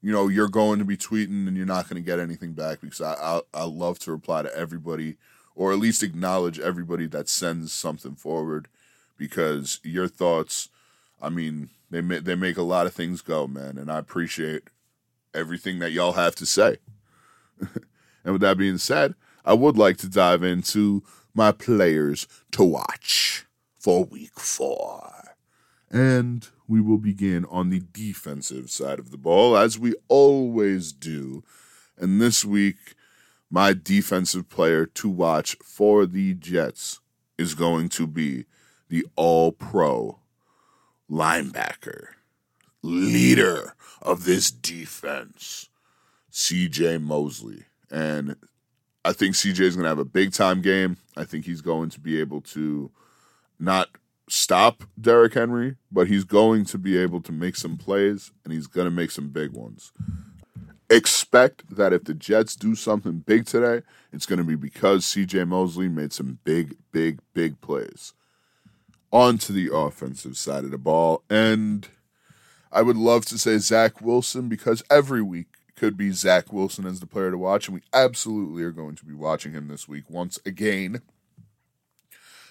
you 0.00 0.12
know 0.12 0.28
you're 0.28 0.48
going 0.48 0.78
to 0.78 0.84
be 0.84 0.96
tweeting 0.96 1.46
and 1.46 1.56
you're 1.56 1.66
not 1.66 1.88
going 1.88 2.02
to 2.02 2.06
get 2.06 2.20
anything 2.20 2.52
back 2.52 2.80
because 2.80 3.00
I, 3.00 3.14
I 3.14 3.40
I 3.52 3.64
love 3.64 3.98
to 4.00 4.12
reply 4.12 4.42
to 4.42 4.56
everybody 4.56 5.16
or 5.58 5.72
at 5.72 5.78
least 5.78 6.04
acknowledge 6.04 6.60
everybody 6.60 7.06
that 7.08 7.28
sends 7.28 7.72
something 7.72 8.14
forward 8.14 8.68
because 9.18 9.80
your 9.82 10.06
thoughts, 10.06 10.68
I 11.20 11.30
mean, 11.30 11.70
they 11.90 12.00
make, 12.00 12.22
they 12.24 12.36
make 12.36 12.56
a 12.56 12.62
lot 12.62 12.86
of 12.86 12.94
things 12.94 13.22
go, 13.22 13.48
man, 13.48 13.76
and 13.76 13.90
I 13.90 13.98
appreciate 13.98 14.62
everything 15.34 15.80
that 15.80 15.90
y'all 15.90 16.12
have 16.12 16.36
to 16.36 16.46
say. 16.46 16.76
and 17.60 18.32
with 18.32 18.40
that 18.42 18.56
being 18.56 18.78
said, 18.78 19.16
I 19.48 19.54
would 19.54 19.78
like 19.78 19.96
to 19.98 20.10
dive 20.10 20.42
into 20.42 21.02
my 21.32 21.52
players 21.52 22.28
to 22.52 22.62
watch 22.62 23.46
for 23.78 24.04
week 24.04 24.38
four. 24.38 25.36
And 25.90 26.46
we 26.66 26.82
will 26.82 26.98
begin 26.98 27.46
on 27.46 27.70
the 27.70 27.80
defensive 27.90 28.70
side 28.70 28.98
of 28.98 29.10
the 29.10 29.16
ball, 29.16 29.56
as 29.56 29.78
we 29.78 29.94
always 30.08 30.92
do. 30.92 31.44
And 31.96 32.20
this 32.20 32.44
week, 32.44 32.76
my 33.50 33.72
defensive 33.72 34.50
player 34.50 34.84
to 34.84 35.08
watch 35.08 35.56
for 35.64 36.04
the 36.04 36.34
Jets 36.34 37.00
is 37.38 37.54
going 37.54 37.88
to 37.88 38.06
be 38.06 38.44
the 38.90 39.06
all 39.16 39.52
pro 39.52 40.18
linebacker, 41.10 42.08
leader 42.82 43.72
of 44.02 44.24
this 44.24 44.50
defense, 44.50 45.70
CJ 46.30 47.00
Mosley. 47.02 47.64
And 47.90 48.36
I 49.08 49.14
think 49.14 49.36
CJ 49.36 49.60
is 49.60 49.74
going 49.74 49.84
to 49.84 49.88
have 49.88 49.98
a 49.98 50.04
big 50.04 50.34
time 50.34 50.60
game. 50.60 50.98
I 51.16 51.24
think 51.24 51.46
he's 51.46 51.62
going 51.62 51.88
to 51.90 51.98
be 51.98 52.20
able 52.20 52.42
to 52.42 52.90
not 53.58 53.88
stop 54.28 54.84
Derrick 55.00 55.32
Henry, 55.32 55.76
but 55.90 56.08
he's 56.08 56.24
going 56.24 56.66
to 56.66 56.76
be 56.76 56.98
able 56.98 57.22
to 57.22 57.32
make 57.32 57.56
some 57.56 57.78
plays 57.78 58.32
and 58.44 58.52
he's 58.52 58.66
going 58.66 58.84
to 58.84 58.90
make 58.90 59.10
some 59.10 59.30
big 59.30 59.52
ones. 59.52 59.92
Expect 60.90 61.74
that 61.74 61.94
if 61.94 62.04
the 62.04 62.12
Jets 62.12 62.54
do 62.54 62.74
something 62.74 63.20
big 63.20 63.46
today, 63.46 63.80
it's 64.12 64.26
going 64.26 64.40
to 64.40 64.44
be 64.44 64.56
because 64.56 65.06
CJ 65.06 65.48
Mosley 65.48 65.88
made 65.88 66.12
some 66.12 66.38
big, 66.44 66.76
big, 66.92 67.20
big 67.32 67.62
plays. 67.62 68.12
On 69.10 69.38
to 69.38 69.52
the 69.52 69.70
offensive 69.74 70.36
side 70.36 70.64
of 70.64 70.70
the 70.70 70.76
ball. 70.76 71.22
And 71.30 71.88
I 72.70 72.82
would 72.82 72.98
love 72.98 73.24
to 73.26 73.38
say 73.38 73.56
Zach 73.56 74.02
Wilson 74.02 74.50
because 74.50 74.82
every 74.90 75.22
week 75.22 75.57
could 75.78 75.96
be 75.96 76.10
Zach 76.10 76.52
Wilson 76.52 76.86
as 76.86 77.00
the 77.00 77.06
player 77.06 77.30
to 77.30 77.38
watch. 77.38 77.68
And 77.68 77.74
we 77.76 77.82
absolutely 77.92 78.62
are 78.64 78.72
going 78.72 78.96
to 78.96 79.04
be 79.04 79.14
watching 79.14 79.52
him 79.52 79.68
this 79.68 79.88
week 79.88 80.10
once 80.10 80.38
again. 80.44 81.02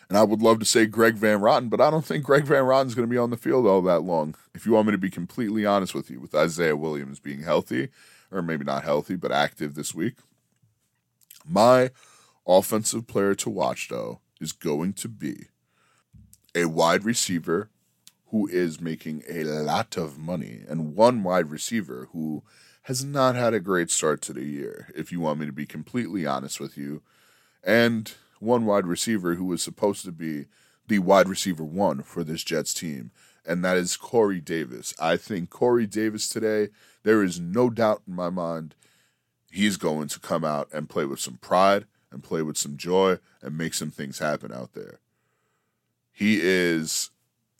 And 0.07 0.17
I 0.17 0.23
would 0.23 0.41
love 0.41 0.59
to 0.59 0.65
say 0.65 0.85
Greg 0.85 1.15
Van 1.15 1.39
Roten, 1.39 1.69
but 1.69 1.81
I 1.81 1.91
don't 1.91 2.05
think 2.05 2.23
Greg 2.23 2.45
Van 2.45 2.63
Roten's 2.63 2.95
going 2.95 3.07
to 3.07 3.11
be 3.13 3.17
on 3.17 3.29
the 3.29 3.35
field 3.35 3.67
all 3.67 3.81
that 3.81 4.03
long. 4.03 4.35
If 4.55 4.65
you 4.65 4.71
want 4.71 4.87
me 4.87 4.93
to 4.93 4.97
be 4.97 5.09
completely 5.09 5.65
honest 5.65 5.93
with 5.93 6.09
you, 6.09 6.21
with 6.21 6.33
Isaiah 6.33 6.77
Williams 6.77 7.19
being 7.19 7.41
healthy, 7.41 7.89
or 8.31 8.41
maybe 8.41 8.63
not 8.63 8.85
healthy, 8.85 9.17
but 9.17 9.33
active 9.33 9.75
this 9.75 9.93
week, 9.93 10.15
my 11.45 11.91
offensive 12.47 13.07
player 13.07 13.35
to 13.35 13.49
watch, 13.49 13.89
though, 13.89 14.21
is 14.39 14.53
going 14.53 14.93
to 14.93 15.09
be 15.09 15.47
a 16.55 16.65
wide 16.65 17.03
receiver 17.03 17.69
who 18.27 18.47
is 18.47 18.79
making 18.79 19.23
a 19.29 19.43
lot 19.43 19.97
of 19.97 20.17
money, 20.17 20.61
and 20.69 20.95
one 20.95 21.23
wide 21.23 21.49
receiver 21.49 22.07
who 22.13 22.43
has 22.87 23.03
not 23.03 23.35
had 23.35 23.53
a 23.53 23.59
great 23.59 23.91
start 23.91 24.21
to 24.21 24.31
the 24.31 24.45
year, 24.45 24.87
if 24.95 25.11
you 25.11 25.19
want 25.19 25.37
me 25.37 25.45
to 25.45 25.51
be 25.51 25.65
completely 25.65 26.25
honest 26.25 26.57
with 26.57 26.77
you. 26.77 27.01
And 27.61 28.13
one 28.39 28.65
wide 28.65 28.87
receiver 28.87 29.35
who 29.35 29.43
was 29.43 29.61
supposed 29.61 30.05
to 30.05 30.11
be 30.13 30.45
the 30.87 30.99
wide 30.99 31.27
receiver 31.27 31.65
one 31.65 32.01
for 32.01 32.23
this 32.23 32.45
Jets 32.45 32.73
team, 32.73 33.11
and 33.45 33.61
that 33.65 33.75
is 33.75 33.97
Corey 33.97 34.39
Davis. 34.39 34.93
I 35.01 35.17
think 35.17 35.49
Corey 35.49 35.85
Davis 35.85 36.29
today, 36.29 36.69
there 37.03 37.21
is 37.21 37.41
no 37.41 37.69
doubt 37.69 38.03
in 38.07 38.15
my 38.15 38.29
mind, 38.29 38.73
he's 39.51 39.75
going 39.75 40.07
to 40.07 40.19
come 40.21 40.45
out 40.45 40.69
and 40.71 40.87
play 40.87 41.03
with 41.03 41.19
some 41.19 41.39
pride 41.41 41.87
and 42.09 42.23
play 42.23 42.41
with 42.41 42.57
some 42.57 42.77
joy 42.77 43.17
and 43.41 43.57
make 43.57 43.73
some 43.73 43.91
things 43.91 44.19
happen 44.19 44.53
out 44.53 44.71
there. 44.71 45.01
He 46.13 46.39
is 46.41 47.09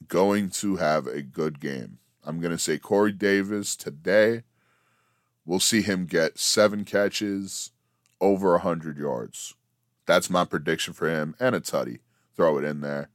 going 0.08 0.52
to 0.52 0.78
have 0.78 1.06
a 1.06 1.22
good 1.22 1.60
game. 1.60 1.98
I'm 2.24 2.40
going 2.40 2.54
to 2.54 2.58
say 2.58 2.78
Corey 2.78 3.12
Davis 3.12 3.76
today. 3.76 4.44
We'll 5.48 5.62
see 5.62 5.82
him 5.82 6.08
get 6.08 6.38
seven 6.38 6.84
catches, 6.84 7.72
over 8.20 8.52
100 8.52 8.98
yards. 8.98 9.56
That's 10.06 10.30
my 10.30 10.44
prediction 10.44 10.94
for 10.94 11.10
him 11.10 11.36
and 11.40 11.56
a 11.56 11.62
tutty. 11.62 12.00
Throw 12.36 12.58
it 12.58 12.66
in 12.66 12.82
there. 12.82 13.08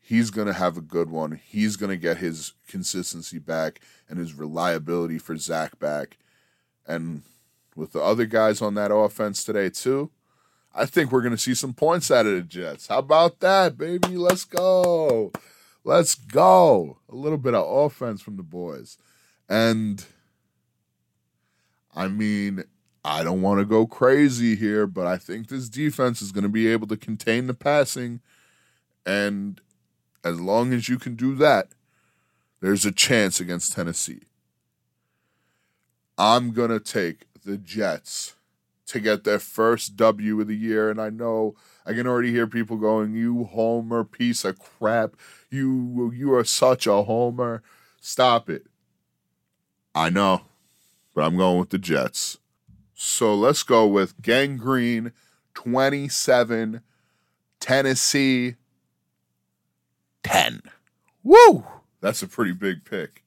He's 0.00 0.30
going 0.30 0.48
to 0.48 0.52
have 0.52 0.76
a 0.76 0.82
good 0.82 1.08
one. 1.10 1.40
He's 1.42 1.76
going 1.76 1.90
to 1.90 1.96
get 1.96 2.16
his 2.16 2.54
consistency 2.66 3.38
back 3.38 3.80
and 4.08 4.18
his 4.18 4.34
reliability 4.34 5.18
for 5.18 5.36
Zach 5.36 5.78
back. 5.78 6.18
And 6.84 7.22
with 7.76 7.92
the 7.92 8.02
other 8.02 8.26
guys 8.26 8.60
on 8.60 8.74
that 8.74 8.92
offense 8.92 9.44
today, 9.44 9.70
too, 9.70 10.10
I 10.74 10.84
think 10.84 11.12
we're 11.12 11.22
going 11.22 11.30
to 11.30 11.38
see 11.38 11.54
some 11.54 11.74
points 11.74 12.10
out 12.10 12.26
of 12.26 12.34
the 12.34 12.42
Jets. 12.42 12.88
How 12.88 12.98
about 12.98 13.38
that, 13.38 13.78
baby? 13.78 14.16
Let's 14.16 14.44
go. 14.44 15.30
Let's 15.84 16.16
go. 16.16 16.98
A 17.08 17.14
little 17.14 17.38
bit 17.38 17.54
of 17.54 17.64
offense 17.64 18.20
from 18.20 18.36
the 18.36 18.42
boys. 18.42 18.98
And 19.48 20.04
I 21.94 22.08
mean, 22.08 22.64
I 23.04 23.22
don't 23.22 23.42
want 23.42 23.60
to 23.60 23.64
go 23.64 23.86
crazy 23.86 24.56
here, 24.56 24.86
but 24.86 25.06
I 25.06 25.16
think 25.16 25.48
this 25.48 25.68
defense 25.68 26.22
is 26.22 26.32
going 26.32 26.42
to 26.42 26.48
be 26.48 26.66
able 26.68 26.86
to 26.88 26.96
contain 26.96 27.46
the 27.46 27.54
passing. 27.54 28.20
And 29.04 29.60
as 30.24 30.40
long 30.40 30.72
as 30.72 30.88
you 30.88 30.98
can 30.98 31.14
do 31.14 31.34
that, 31.36 31.68
there's 32.60 32.86
a 32.86 32.92
chance 32.92 33.40
against 33.40 33.74
Tennessee. 33.74 34.22
I'm 36.16 36.52
going 36.52 36.70
to 36.70 36.80
take 36.80 37.26
the 37.44 37.58
Jets 37.58 38.36
to 38.86 39.00
get 39.00 39.24
their 39.24 39.38
first 39.38 39.96
W 39.96 40.40
of 40.40 40.46
the 40.46 40.56
year. 40.56 40.90
And 40.90 41.00
I 41.00 41.10
know 41.10 41.54
I 41.84 41.92
can 41.92 42.06
already 42.06 42.30
hear 42.30 42.46
people 42.46 42.76
going, 42.76 43.14
You 43.14 43.44
homer 43.44 44.04
piece 44.04 44.44
of 44.44 44.58
crap. 44.58 45.16
You, 45.50 46.10
you 46.14 46.34
are 46.34 46.44
such 46.44 46.86
a 46.86 47.02
homer. 47.02 47.62
Stop 48.00 48.48
it. 48.48 48.66
I 49.94 50.10
know, 50.10 50.42
but 51.14 51.24
I'm 51.24 51.36
going 51.36 51.58
with 51.58 51.70
the 51.70 51.78
Jets. 51.78 52.38
So 52.94 53.34
let's 53.34 53.62
go 53.62 53.86
with 53.86 54.20
Gang 54.20 54.56
Green 54.56 55.12
27, 55.54 56.80
Tennessee 57.60 58.56
10. 60.22 60.62
Woo! 61.22 61.64
That's 62.00 62.22
a 62.22 62.28
pretty 62.28 62.52
big 62.52 62.84
pick. 62.84 63.22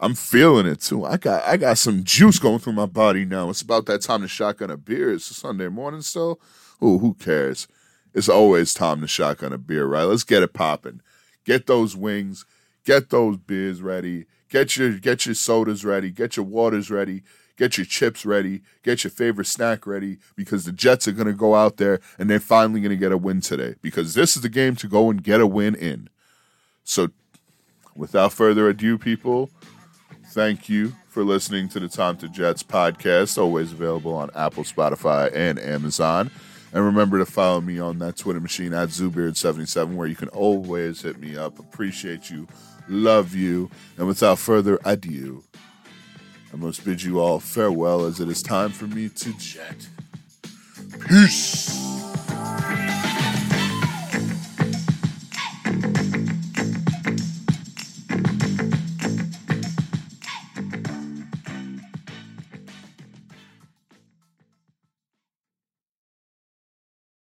I'm 0.00 0.14
feeling 0.14 0.66
it 0.66 0.80
too. 0.80 1.04
I 1.04 1.16
got 1.16 1.42
I 1.44 1.56
got 1.56 1.76
some 1.78 2.04
juice 2.04 2.38
going 2.38 2.60
through 2.60 2.74
my 2.74 2.86
body 2.86 3.24
now. 3.24 3.50
It's 3.50 3.62
about 3.62 3.86
that 3.86 4.02
time 4.02 4.22
to 4.22 4.28
shotgun 4.28 4.70
a 4.70 4.76
beer. 4.76 5.12
It's 5.12 5.30
a 5.30 5.34
Sunday 5.34 5.68
morning 5.68 6.02
still. 6.02 6.40
Ooh, 6.82 6.98
who 6.98 7.14
cares? 7.14 7.66
It's 8.14 8.28
always 8.28 8.72
time 8.72 9.00
to 9.00 9.08
shotgun 9.08 9.52
a 9.52 9.58
beer, 9.58 9.86
right? 9.86 10.04
Let's 10.04 10.24
get 10.24 10.44
it 10.44 10.54
popping. 10.54 11.00
Get 11.44 11.66
those 11.66 11.96
wings, 11.96 12.44
get 12.84 13.10
those 13.10 13.36
beers 13.38 13.82
ready, 13.82 14.26
get 14.48 14.76
your 14.76 14.92
get 14.98 15.26
your 15.26 15.34
sodas 15.34 15.84
ready, 15.84 16.10
get 16.10 16.36
your 16.36 16.46
waters 16.46 16.90
ready, 16.90 17.22
get 17.56 17.76
your 17.76 17.86
chips 17.86 18.24
ready, 18.24 18.62
get 18.82 19.04
your 19.04 19.10
favorite 19.10 19.46
snack 19.46 19.86
ready, 19.86 20.18
because 20.36 20.64
the 20.64 20.72
Jets 20.72 21.08
are 21.08 21.12
gonna 21.12 21.32
go 21.32 21.54
out 21.54 21.76
there 21.76 22.00
and 22.18 22.28
they're 22.28 22.40
finally 22.40 22.80
gonna 22.80 22.96
get 22.96 23.12
a 23.12 23.18
win 23.18 23.40
today. 23.40 23.74
Because 23.82 24.14
this 24.14 24.36
is 24.36 24.42
the 24.42 24.48
game 24.48 24.76
to 24.76 24.88
go 24.88 25.10
and 25.10 25.22
get 25.22 25.40
a 25.40 25.46
win 25.46 25.74
in. 25.74 26.08
So 26.84 27.08
without 27.94 28.32
further 28.32 28.68
ado, 28.68 28.96
people, 28.96 29.50
thank 30.28 30.68
you 30.68 30.94
for 31.08 31.24
listening 31.24 31.68
to 31.70 31.80
the 31.80 31.88
Time 31.88 32.16
to 32.18 32.28
Jets 32.28 32.62
podcast, 32.62 33.36
always 33.36 33.72
available 33.72 34.14
on 34.14 34.30
Apple, 34.34 34.62
Spotify, 34.62 35.34
and 35.34 35.58
Amazon. 35.58 36.30
And 36.72 36.84
remember 36.84 37.18
to 37.18 37.26
follow 37.26 37.60
me 37.60 37.80
on 37.80 37.98
that 38.00 38.16
Twitter 38.16 38.40
machine 38.40 38.74
at 38.74 38.90
Zubeard77, 38.90 39.94
where 39.94 40.06
you 40.06 40.14
can 40.14 40.28
always 40.28 41.02
hit 41.02 41.18
me 41.18 41.36
up. 41.36 41.58
Appreciate 41.58 42.30
you, 42.30 42.46
love 42.88 43.34
you. 43.34 43.70
And 43.96 44.06
without 44.06 44.38
further 44.38 44.78
ado, 44.84 45.44
I 46.52 46.56
must 46.56 46.84
bid 46.84 47.02
you 47.02 47.20
all 47.20 47.40
farewell 47.40 48.06
as 48.06 48.20
it 48.20 48.28
is 48.28 48.42
time 48.42 48.70
for 48.70 48.86
me 48.86 49.08
to 49.08 49.32
jet. 49.38 49.88
Peace. 51.08 51.68